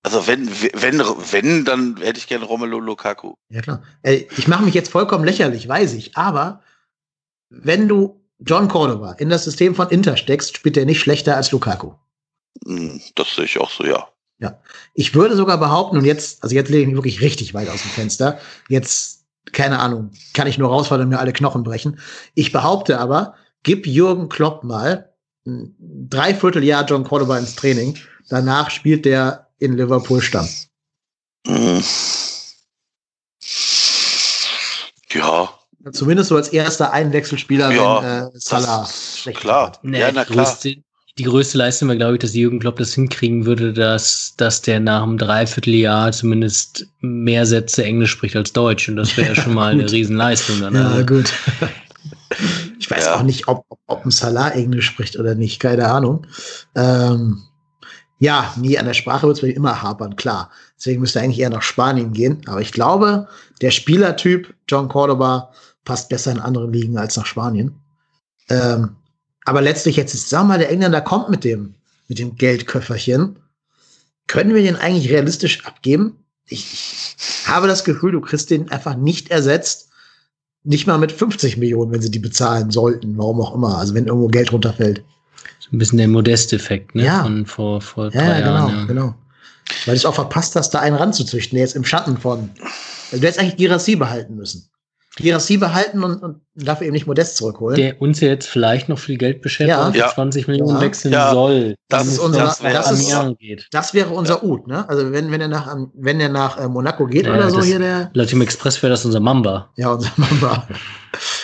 [0.02, 3.34] Also wenn, wenn, wenn, dann hätte ich gerne Romelu Lukaku.
[3.50, 3.82] Ja, klar.
[4.02, 6.62] Ey, ich mache mich jetzt vollkommen lächerlich, weiß ich, aber
[7.50, 11.52] wenn du John Cordova in das System von Inter steckst, spielt er nicht schlechter als
[11.52, 11.92] Lukaku.
[12.66, 14.08] Hm, Das sehe ich auch so, ja.
[14.94, 17.82] Ich würde sogar behaupten, und jetzt, also jetzt lege ich mich wirklich richtig weit aus
[17.82, 22.00] dem Fenster, jetzt, keine Ahnung, kann ich nur rausfallen und mir alle Knochen brechen.
[22.34, 25.12] Ich behaupte aber, gib Jürgen Klopp mal
[25.46, 27.96] ein Dreivierteljahr John Cordova ins Training,
[28.28, 30.48] danach spielt der in Liverpool Stamm.
[31.46, 31.82] Hm.
[35.12, 35.48] Ja,
[35.92, 39.72] Zumindest so als erster Einwechselspieler, Ja, wenn äh, Salah das ist schlecht klar.
[39.82, 40.46] Nee, Ja, na ich, klar.
[40.46, 40.76] wüsste,
[41.18, 44.78] die größte Leistung wäre, glaube ich, dass Jürgen Klopp das hinkriegen würde, dass, dass der
[44.80, 48.88] nach einem Dreivierteljahr zumindest mehr Sätze Englisch spricht als Deutsch.
[48.88, 50.60] Und das wäre ja schon mal eine Riesenleistung.
[50.60, 51.06] Dann, Ja, also.
[51.06, 51.32] gut.
[52.78, 53.16] Ich weiß Ja.
[53.16, 56.26] auch nicht, ob, ob ein Salah Englisch spricht oder nicht, keine Ahnung.
[56.74, 57.42] Ähm,
[58.22, 60.52] ja, nie an der Sprache wird es immer hapern, klar.
[60.78, 62.40] Deswegen müsste eigentlich eher nach Spanien gehen.
[62.46, 63.26] Aber ich glaube,
[63.60, 65.50] der Spielertyp John Cordoba
[65.84, 67.74] passt besser in andere Ligen als nach Spanien.
[68.48, 68.94] Ähm,
[69.44, 71.74] aber letztlich jetzt, ist, sag mal, der Engländer kommt mit dem,
[72.06, 73.40] mit dem Geldköfferchen.
[74.28, 76.24] Können wir den eigentlich realistisch abgeben?
[76.46, 79.88] Ich, ich habe das Gefühl, du kriegst den einfach nicht ersetzt.
[80.62, 83.78] Nicht mal mit 50 Millionen, wenn sie die bezahlen sollten, warum auch immer.
[83.78, 85.02] Also wenn irgendwo Geld runterfällt.
[85.72, 87.04] Ein bisschen der Modest-Effekt, ne?
[87.04, 87.22] Ja.
[87.22, 88.78] Von vor, vor drei ja, genau, Jahren.
[88.80, 88.84] Ja.
[88.84, 89.14] genau.
[89.86, 92.50] Weil du es auch verpasst hast, da einen ranzuzüchten, der jetzt im Schatten von.
[93.10, 94.68] Also du hättest eigentlich Girassi behalten müssen.
[95.16, 97.76] Girassi behalten und, und dafür eben nicht Modest zurückholen.
[97.76, 99.86] Der uns ja jetzt vielleicht noch viel Geld beschert Ja.
[99.86, 100.08] und Ja.
[100.08, 100.80] 20 Millionen Ja.
[100.80, 101.32] wechseln Ja.
[101.32, 101.74] soll.
[101.90, 103.14] Das ist unser- nach das ist-
[103.72, 104.88] das wäre unser Ut, ne?
[104.88, 107.66] Also wenn, wenn er nach, wenn er nach äh, Monaco geht Ja, oder so das-
[107.66, 108.10] hier der.
[108.14, 109.70] Laut dem Express wäre das unser Mamba.
[109.76, 110.66] Ja, unser Mamba.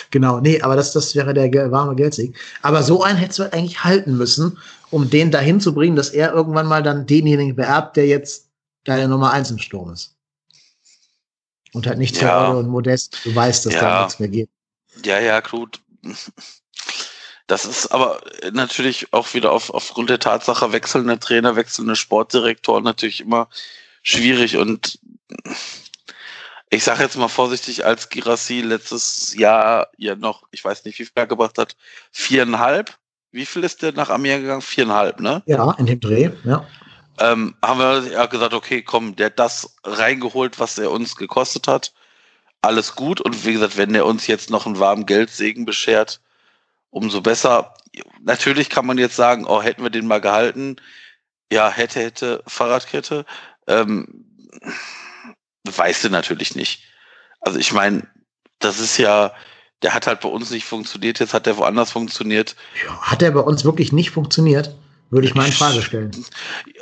[0.09, 2.35] genau, nee, aber das, das wäre der warme Geldsieg.
[2.63, 4.57] Aber so einen hättest du halt eigentlich halten müssen,
[4.89, 8.47] um den dahin zu bringen, dass er irgendwann mal dann denjenigen beerbt, der jetzt
[8.85, 10.15] deine Nummer eins im Sturm ist.
[11.73, 12.49] Und halt nicht Ja.
[12.49, 13.99] Und Modest, du weißt, dass da Ja.
[14.03, 14.49] nichts mehr geht.
[15.03, 15.81] Ja, ja, gut.
[17.47, 18.21] Das ist aber
[18.51, 23.49] natürlich auch wieder auf, aufgrund der Tatsache wechselnde Trainer, wechselnde Sportdirektoren natürlich immer
[24.03, 24.99] schwierig und
[26.69, 31.05] ich sage jetzt mal vorsichtig, als Girassi letztes Jahr ja noch, ich weiß nicht, wie
[31.05, 31.75] viel er gebracht hat,
[32.11, 32.95] viereinhalb.
[33.31, 34.61] Wie viel ist der nach Amiens gegangen?
[34.61, 35.43] Viereinhalb, ne?
[35.45, 36.67] Ja, in dem Dreh, ja.
[37.19, 41.67] Ähm, haben wir ja gesagt, okay, komm, der hat das reingeholt, was er uns gekostet
[41.67, 41.93] hat.
[42.61, 43.21] Alles gut.
[43.21, 46.21] Und wie gesagt, wenn der uns jetzt noch einen warmen Geldsegen beschert,
[46.89, 47.73] umso besser.
[48.21, 50.77] Natürlich kann man jetzt sagen, oh, hätten wir den mal gehalten.
[51.51, 53.25] Ja, hätte, hätte, Fahrradkette.
[53.67, 54.25] Ähm,
[55.65, 56.83] weißt du natürlich nicht.
[57.41, 58.07] Also ich meine,
[58.59, 59.33] das ist ja,
[59.81, 62.55] der hat halt bei uns nicht funktioniert, jetzt hat der woanders funktioniert.
[63.01, 64.75] Hat er bei uns wirklich nicht funktioniert?
[65.11, 66.11] Würde ich mal in Frage stellen.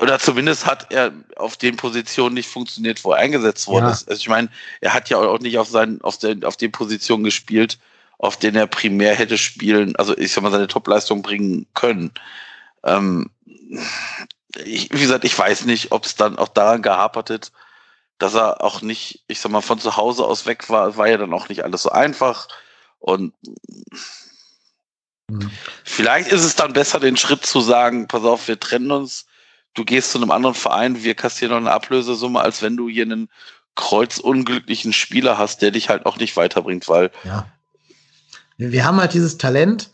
[0.02, 3.92] oder zumindest hat er auf den Positionen nicht funktioniert, wo er eingesetzt worden Ja.
[3.92, 4.10] ist.
[4.10, 4.50] Also ich meine,
[4.82, 7.78] er hat ja auch nicht auf seinen, auf den, auf den Positionen gespielt,
[8.18, 12.12] auf denen er primär hätte spielen, also ich sag mal, seine Topleistung bringen können.
[12.84, 13.30] Ähm,
[14.66, 17.52] ich, wie gesagt, ich weiß nicht, ob es dann auch daran gehapert hat,
[18.18, 21.18] dass er auch nicht, ich sag mal, von zu Hause aus weg war, war ja
[21.18, 22.48] dann auch nicht alles so einfach.
[23.00, 23.34] Und.
[25.84, 29.26] Vielleicht ist es dann besser, den Schritt zu sagen, pass auf, wir trennen uns,
[29.74, 33.04] du gehst zu einem anderen Verein, wir kassieren noch eine Ablösesumme, als wenn du hier
[33.04, 33.30] einen
[33.76, 37.48] kreuzunglücklichen Spieler hast, der dich halt auch nicht weiterbringt, weil Ja.
[38.58, 39.92] Wir wir haben halt dieses Talent,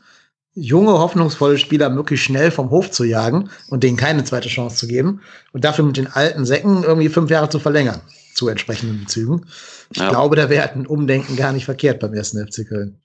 [0.53, 4.88] junge, hoffnungsvolle Spieler möglichst schnell vom Hof zu jagen und denen keine zweite Chance zu
[4.88, 8.01] geben und dafür mit den alten Säcken irgendwie fünf Jahre zu verlängern
[8.35, 9.47] zu entsprechenden Bezügen.
[9.89, 10.10] Ich Ja.
[10.10, 12.99] glaube, da wäre ein Umdenken gar nicht verkehrt beim ersten FC Köln.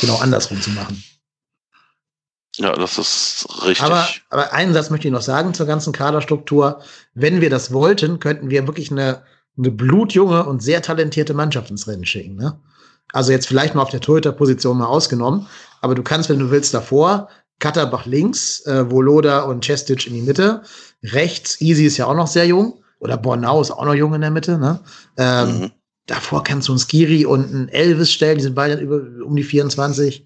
[0.00, 1.02] Genau andersrum zu machen.
[2.56, 3.84] Ja, das ist richtig.
[3.84, 6.80] Aber, aber einen Satz möchte ich noch sagen zur ganzen Kaderstruktur.
[7.14, 9.22] Wenn wir das wollten, könnten wir wirklich eine,
[9.58, 12.36] eine blutjunge und sehr talentierte Mannschaft ins Rennen schicken.
[12.36, 12.58] Ne?
[13.12, 15.46] Also jetzt vielleicht mal auf der Torhüter-Position mal ausgenommen.
[15.80, 17.28] Aber du kannst, wenn du willst, davor
[17.58, 20.62] Katterbach links, äh, Voloda und Cestic in die Mitte.
[21.02, 22.82] Rechts, Easy ist ja auch noch sehr jung.
[22.98, 24.58] Oder Bornau ist auch noch jung in der Mitte.
[24.58, 24.80] Ne?
[25.16, 25.72] Ähm, Mhm.
[26.06, 29.42] Davor kannst du einen Skiri und einen Elvis stellen, die sind beide über, um die
[29.42, 30.24] 24.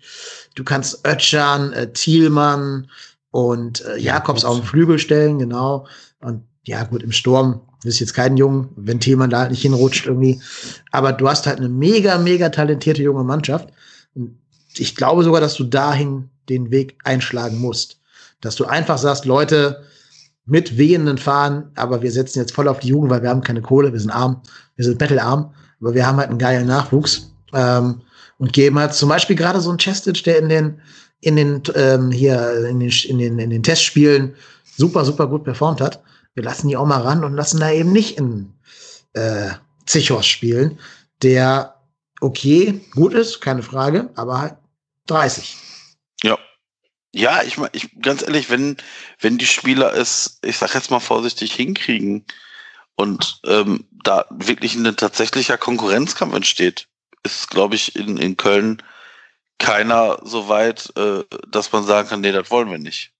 [0.54, 2.88] Du kannst Ötchan, äh, Thielmann
[3.30, 5.86] und äh, Jakobs auf den Flügel stellen, genau.
[6.20, 10.06] Und ja, gut, im Sturm ist jetzt kein Jungen, wenn Thielmann da halt nicht hinrutscht
[10.06, 10.40] irgendwie.
[10.90, 13.68] Aber du hast halt eine mega, mega talentierte junge Mannschaft.
[14.14, 14.38] Und
[14.76, 18.00] ich glaube sogar, dass du dahin den Weg einschlagen musst.
[18.40, 19.84] Dass du einfach sagst, Leute,
[20.46, 23.62] mit wehenden Fahnen, aber wir setzen jetzt voll auf die Jugend, weil wir haben keine
[23.62, 24.42] Kohle, wir sind arm,
[24.74, 28.00] wir sind bettelarm, aber wir haben halt einen geilen Nachwuchs ähm,
[28.40, 30.80] und geben halt zum Beispiel gerade so einen Chestic, der in den
[31.20, 34.34] in den ähm, hier in den, in den in den Testspielen
[34.76, 36.02] super super gut performt hat.
[36.34, 38.52] Wir lassen die auch mal ran und lassen da eben nicht in
[39.12, 39.50] äh,
[39.84, 40.78] Zichos spielen,
[41.22, 41.74] der
[42.22, 44.56] okay gut ist, keine Frage, aber halt
[45.06, 45.56] 30.
[46.22, 46.38] Ja.
[47.12, 48.76] Ja, ich meine, ich, ganz ehrlich, wenn,
[49.20, 52.24] wenn die Spieler es, ich sag jetzt mal vorsichtig, hinkriegen
[52.94, 56.86] und ähm, da wirklich ein tatsächlicher Konkurrenzkampf entsteht,
[57.24, 58.82] ist, glaube ich, in, in Köln
[59.58, 63.12] keiner so weit, äh, dass man sagen kann, nee, das wollen wir nicht.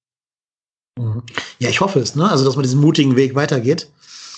[0.98, 1.22] Mhm.
[1.58, 2.28] Ja, ich hoffe es, ne?
[2.30, 3.90] Also, dass man diesen mutigen Weg weitergeht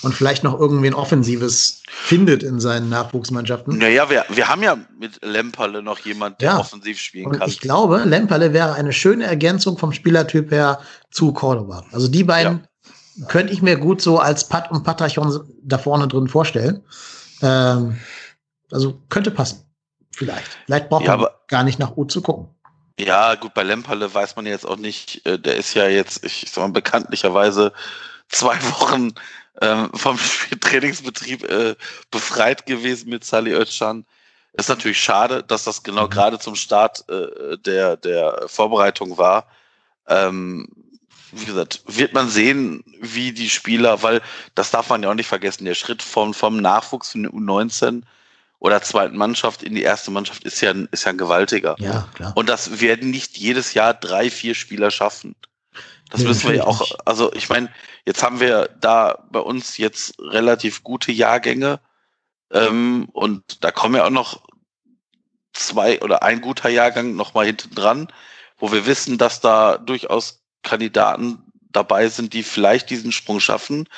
[0.02, 3.78] und vielleicht noch irgendwie ein Offensives findet in seinen Nachwuchsmannschaften.
[3.78, 6.58] Naja, wir, wir haben ja mit Lemperle noch jemand, der Ja.
[6.58, 7.48] offensiv spielen Und kann.
[7.48, 10.80] ich glaube, Lemperle wäre eine schöne Ergänzung vom Spielertyp her
[11.12, 11.84] zu Cordoba.
[11.92, 12.66] Also die beiden
[13.28, 16.82] könnte ich mir gut so als Pat und Patachon da vorne drin vorstellen.
[17.42, 17.96] Ähm,
[18.72, 19.64] also könnte passen.
[20.14, 20.58] Vielleicht.
[20.66, 22.48] Vielleicht braucht Ja, man aber- gar nicht nach U zu gucken.
[22.98, 26.46] Ja, gut, bei Lemperle weiß man jetzt auch nicht, äh, der ist ja jetzt, ich
[26.50, 27.72] sag mal, bekanntlicherweise
[28.28, 29.12] zwei Wochen
[29.60, 30.18] ähm, vom
[30.60, 31.74] Trainingsbetrieb äh,
[32.10, 34.04] befreit gewesen mit Sally Özcan.
[34.54, 39.46] Ist natürlich schade, dass das genau gerade zum Start äh, der, der Vorbereitung war.
[40.06, 40.68] Ähm,
[41.32, 44.20] wie gesagt, wird man sehen, wie die Spieler, weil
[44.54, 48.02] das darf man ja auch nicht vergessen, der Schritt vom, vom Nachwuchs der U19
[48.62, 51.74] oder zweiten Mannschaft in die erste Mannschaft ist ja, ein- ist ja ein gewaltiger.
[51.80, 52.32] Ja, klar.
[52.36, 55.34] Und das werden nicht jedes Jahr drei, vier Spieler schaffen.
[56.10, 57.70] Das Nee, müssen wir ja auch, also ich meine,
[58.06, 61.80] jetzt haben wir da bei uns jetzt relativ gute Jahrgänge
[62.52, 64.42] ähm, und da kommen ja auch noch
[65.52, 68.12] zwei oder ein guter Jahrgang noch mal hinten dran,
[68.58, 73.88] wo wir wissen, dass da durchaus Kandidaten dabei sind, die vielleicht diesen Sprung schaffen.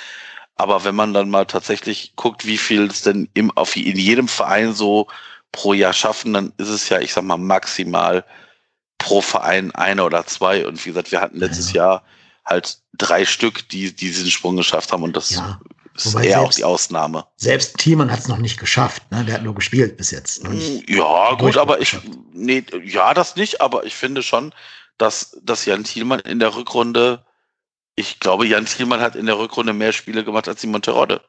[0.57, 4.29] Aber wenn man dann mal tatsächlich guckt, wie viel es denn im, auf, in jedem
[4.29, 5.09] Verein so
[5.53, 8.25] pro Jahr schaffen, dann ist es ja, ich sag mal, maximal
[8.99, 10.67] pro Verein eine oder zwei.
[10.67, 12.05] Und wie gesagt, wir hatten letztes Jahr
[12.45, 15.03] halt drei Stück, die, die diesen Sprung geschafft haben.
[15.03, 15.61] Und das Ja.
[15.95, 17.27] ist Wobei eher auch selbst- die Ausnahme.
[17.37, 19.03] Selbst Thiemann hat es noch nicht geschafft.
[19.11, 19.25] Ne?
[19.25, 20.45] Der hat nur gespielt bis jetzt.
[20.49, 20.89] Nicht.
[20.89, 21.97] Ja, gut, aber ich,
[22.33, 24.55] nee, ja, das nicht, aber ich finde schon,
[24.99, 27.25] dass, dass Jan Thielmann in der Rückrunde,
[27.97, 31.23] ich glaube, Jan Thielmann hat in der Rückrunde mehr Spiele gemacht als Simon Terodde.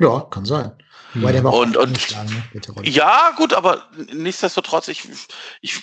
[0.00, 0.72] Ja, kann sein.
[1.14, 2.44] Wobei der war auch Und- und- ne?
[2.84, 5.08] Ja, gut, aber nichtsdestotrotz, ich,
[5.60, 5.82] ich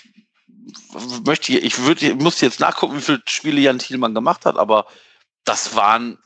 [1.24, 4.86] möchte, ich würde, muss jetzt nachgucken, wie viele Spiele Jan Thielmann gemacht hat, aber
[5.44, 6.18] das waren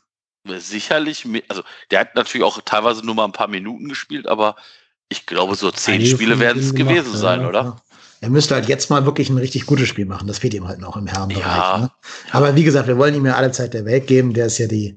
[0.46, 4.56] sicherlich, also der hat natürlich auch teilweise nur mal ein paar Minuten gespielt, aber
[5.08, 7.82] ich glaube, so zehn Einige Spiele werden es gewesen ja, sein, Ja, oder?
[8.22, 10.28] Er müsste halt jetzt mal wirklich ein richtig gutes Spiel machen.
[10.28, 11.44] Das fehlt ihm halt noch im Herrenbereich.
[11.44, 11.78] Ja.
[11.78, 11.90] Ne?
[12.30, 14.32] Aber wie gesagt, wir wollen ihm ja alle Zeit der Welt geben.
[14.32, 14.96] Der ist ja die,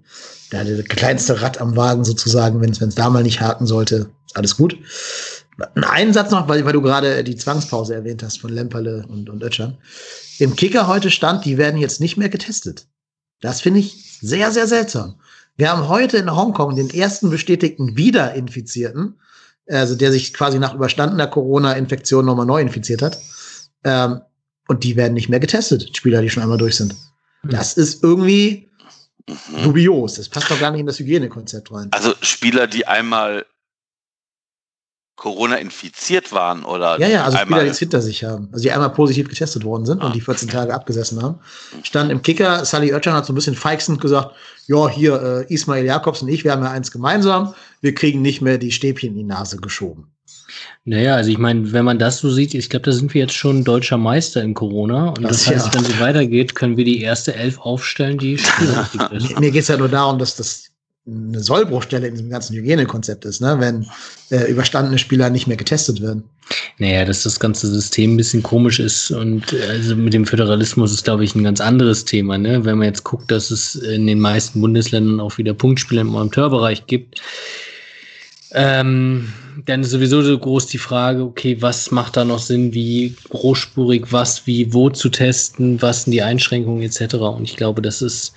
[0.52, 2.62] der, der kleinste Rad am Wagen sozusagen.
[2.62, 4.78] Wenn es da mal nicht haken sollte, ist alles gut.
[5.74, 9.42] Einen Satz noch, weil, weil du gerade die Zwangspause erwähnt hast von Lemperle und, und
[9.42, 9.80] Ötschern.
[10.38, 12.86] Im Kicker heute stand, die werden jetzt nicht mehr getestet.
[13.42, 15.16] Das finde ich sehr, sehr seltsam.
[15.58, 19.16] Wir haben heute in Hongkong den ersten bestätigten Wiederinfizierten,
[19.70, 23.18] also der sich quasi nach überstandener Corona-Infektion nochmal neu infiziert hat.
[23.84, 24.22] Ähm,
[24.68, 26.96] und die werden nicht mehr getestet, Spieler, die schon einmal durch sind.
[27.44, 28.70] Das ist irgendwie
[29.28, 29.64] Mhm.
[29.64, 30.16] dubios.
[30.16, 31.88] Das passt doch gar nicht in das Hygienekonzept rein.
[31.92, 33.46] Also Spieler, die einmal
[35.18, 38.50] Corona infiziert waren oder Ja, ja, also Spieler, einmal die es hinter sich haben.
[38.52, 40.08] Also die einmal positiv getestet worden sind Ah.
[40.08, 41.40] und die 14 Tage abgesessen haben.
[41.84, 44.36] Stand im Kicker, Sally Oetschan hat so ein bisschen feixend gesagt,
[44.68, 47.56] ja, hier, äh, Ismail Jakobs und ich, wir haben ja eins gemeinsam,
[47.86, 50.08] wir kriegen nicht mehr die Stäbchen in die Nase geschoben.
[50.86, 53.36] Naja, also ich meine, wenn man das so sieht, ich glaube, da sind wir jetzt
[53.36, 55.10] schon deutscher Meister in Corona.
[55.10, 55.74] Und das, Das heißt, ja.
[55.74, 58.34] wenn so weitergeht, können wir die erste Elf aufstellen, die
[59.12, 59.40] ist.
[59.40, 60.72] Mir, geht es ja nur darum, dass das
[61.08, 63.58] eine Sollbruchstelle in diesem ganzen Hygienekonzept ist, ne?
[63.60, 63.86] wenn
[64.32, 66.24] äh, überstandene Spieler nicht mehr getestet werden.
[66.80, 71.04] Naja, dass das ganze System ein bisschen komisch ist und also mit dem Föderalismus ist,
[71.04, 72.40] glaube ich, ein ganz anderes Thema.
[72.40, 72.66] Ne?
[72.66, 76.88] Wenn man jetzt guckt, dass es in den meisten Bundesländern auch wieder Punktspiele im Amateurbereich
[76.88, 77.22] gibt,
[78.56, 79.32] ähm,
[79.66, 84.12] dann ist sowieso so groß die Frage, okay, was macht da noch Sinn, wie großspurig,
[84.12, 87.16] was, wie, wo zu testen, was sind die Einschränkungen etc.
[87.16, 88.34] Und ich glaube, das ist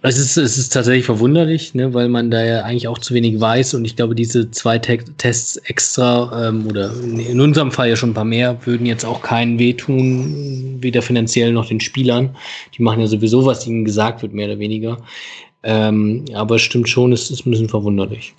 [0.00, 3.40] es ist, es ist tatsächlich verwunderlich, ne, weil man da ja eigentlich auch zu wenig
[3.40, 7.96] weiß und ich glaube, diese zwei Te Tests extra ähm, oder in unserem Fall ja
[7.96, 12.34] schon ein paar mehr würden jetzt auch keinen wehtun, weder finanziell noch den Spielern.
[12.76, 14.98] Die machen ja sowieso, was ihnen gesagt wird, mehr oder weniger.
[15.62, 18.34] Ähm, aber es stimmt schon, es ist ein bisschen verwunderlich.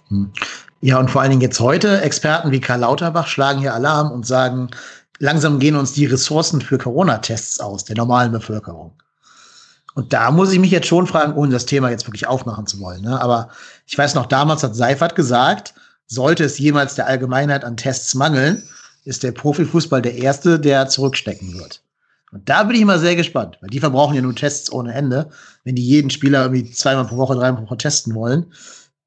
[0.81, 4.25] Ja, und vor allen Dingen jetzt heute, Experten wie Karl Lauterbach schlagen hier Alarm und
[4.25, 4.69] sagen,
[5.19, 8.91] langsam gehen uns die Ressourcen für Corona-Tests aus, der normalen Bevölkerung.
[9.95, 12.79] Und da muss ich mich jetzt schon fragen, ohne das Thema jetzt wirklich aufmachen zu
[12.79, 13.03] wollen.
[13.03, 13.21] Ne?
[13.21, 13.49] Aber
[13.85, 15.75] ich weiß noch, damals hat Seifert gesagt,
[16.07, 18.63] sollte es jemals der Allgemeinheit an Tests mangeln,
[19.05, 21.82] ist der Profifußball der Erste, der zurückstecken wird.
[22.33, 25.29] Und da bin ich mal sehr gespannt, weil die verbrauchen ja nur Tests ohne Ende.
[25.63, 28.47] Wenn die jeden Spieler irgendwie zweimal pro Woche, dreimal pro Woche testen wollen,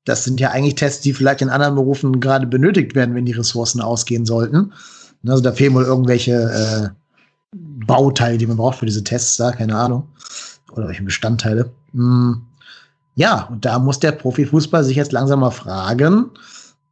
[0.05, 3.33] das sind ja eigentlich Tests, die vielleicht in anderen Berufen gerade benötigt werden, wenn die
[3.33, 4.73] Ressourcen ausgehen sollten.
[5.27, 6.89] Also da fehlen wohl irgendwelche äh,
[7.53, 10.07] Bauteile, die man braucht für diese Tests, da, keine Ahnung.
[10.71, 11.71] Oder welche Bestandteile.
[11.93, 12.43] Hm.
[13.17, 16.31] Ja, und da muss der Profifußball sich jetzt langsam mal fragen,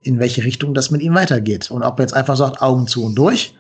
[0.01, 1.71] in welche Richtung das mit ihm weitergeht.
[1.71, 3.55] Und ob er jetzt einfach sagt, Augen zu und durch,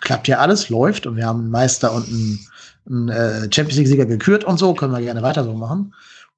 [0.00, 2.46] klappt ja alles, läuft und wir haben einen Meister und einen,
[2.88, 5.94] einen äh, Champions League-Sieger gekürt und so, können wir gerne weiter so machen.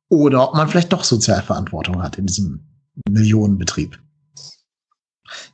[0.09, 2.65] Oder ob man vielleicht doch Sozialverantwortung hat in diesem
[3.09, 3.99] Millionenbetrieb.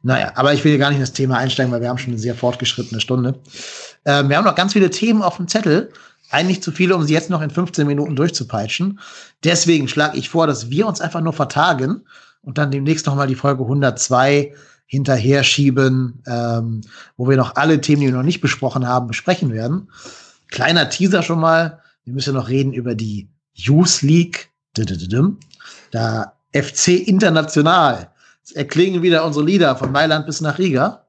[0.02, 2.12] Naja, aber ich will hier gar nicht in das Thema einsteigen, weil wir haben schon
[2.12, 3.38] eine sehr fortgeschrittene Stunde.
[4.04, 5.92] Ähm, wir haben noch ganz viele Themen auf dem Zettel.
[6.30, 8.98] Eigentlich zu viele, um sie jetzt noch in 15 Minuten durchzupeitschen.
[9.44, 12.02] Deswegen schlage ich vor, dass wir uns einfach nur vertagen
[12.42, 14.54] und dann demnächst noch mal die Folge 102
[14.86, 16.80] hinterher schieben, ähm,
[17.16, 19.90] wo wir noch alle Themen, die wir noch nicht besprochen haben, besprechen werden.
[20.48, 21.80] Kleiner Teaser schon mal.
[22.04, 24.50] Wir müssen noch reden über die Youth League.
[25.90, 28.10] Da FC International.
[28.44, 31.06] Es erklingen wieder unsere Lieder von Mailand bis nach Riga.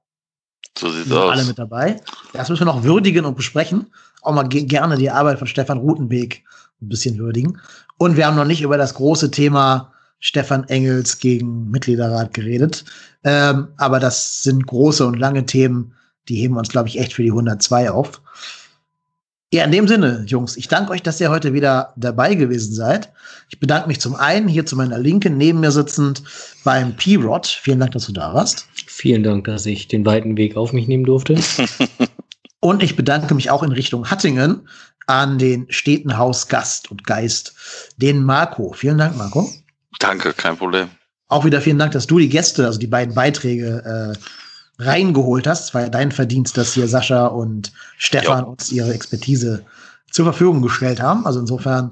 [0.78, 1.32] So sieht's aus.
[1.32, 2.02] alle mit dabei.
[2.34, 3.88] Das müssen wir noch würdigen und besprechen.
[4.22, 6.44] Auch mal ge gerne die Arbeit von Stefan Rutenbeek
[6.82, 7.60] ein bisschen würdigen.
[7.98, 12.86] Und wir haben noch nicht über das große Thema Stefan Engels gegen Mitgliederrat geredet.
[13.24, 15.94] Ähm, aber das sind große und lange Themen,
[16.28, 18.22] die heben uns, glaube ich, echt für die 102 auf.
[19.54, 23.14] Ja, in dem Sinne, Jungs, ich danke euch, dass ihr heute wieder dabei gewesen seid.
[23.50, 26.22] Ich bedanke mich zum einen hier zu meiner Linken, neben mir sitzend
[26.66, 27.48] beim P-Rod.
[27.48, 28.68] Vielen Dank, dass du da warst.
[28.88, 31.40] Vielen Dank, dass ich den weiten Weg auf mich nehmen durfte.
[32.60, 34.68] Und ich bedanke mich auch in Richtung Hattingen
[35.06, 37.56] an den Städtenhaus-Gast und Geist,
[37.96, 38.74] den Marco.
[38.74, 39.50] Vielen Dank, Marco.
[40.00, 40.90] Danke, kein Problem.
[41.28, 45.66] Auch wieder vielen Dank, dass du die Gäste, also die beiden Beiträge, äh, reingeholt hast.
[45.66, 48.52] Es war ja dein Verdienst, dass hier Sascha und Stefan Jo.
[48.52, 49.66] uns ihre Expertise
[50.12, 51.26] zur Verfügung gestellt haben.
[51.26, 51.92] Also insofern,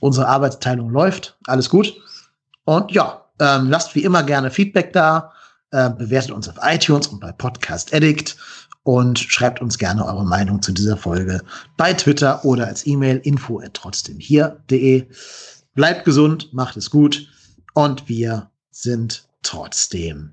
[0.00, 1.36] unsere Arbeitsteilung läuft.
[1.46, 1.94] Alles gut.
[2.64, 5.32] Und ja, ähm, lasst wie immer gerne Feedback da.
[5.70, 8.36] Äh, bewertet uns auf iTunes und bei Podcast Addict
[8.82, 11.42] und schreibt uns gerne eure Meinung zu dieser Folge
[11.76, 15.06] bei Twitter oder als E-Mail info at trotzdem hier.de.
[15.74, 17.28] Bleibt gesund, macht es gut
[17.76, 20.32] und wir sind trotzdem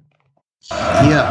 [1.01, 1.29] hier.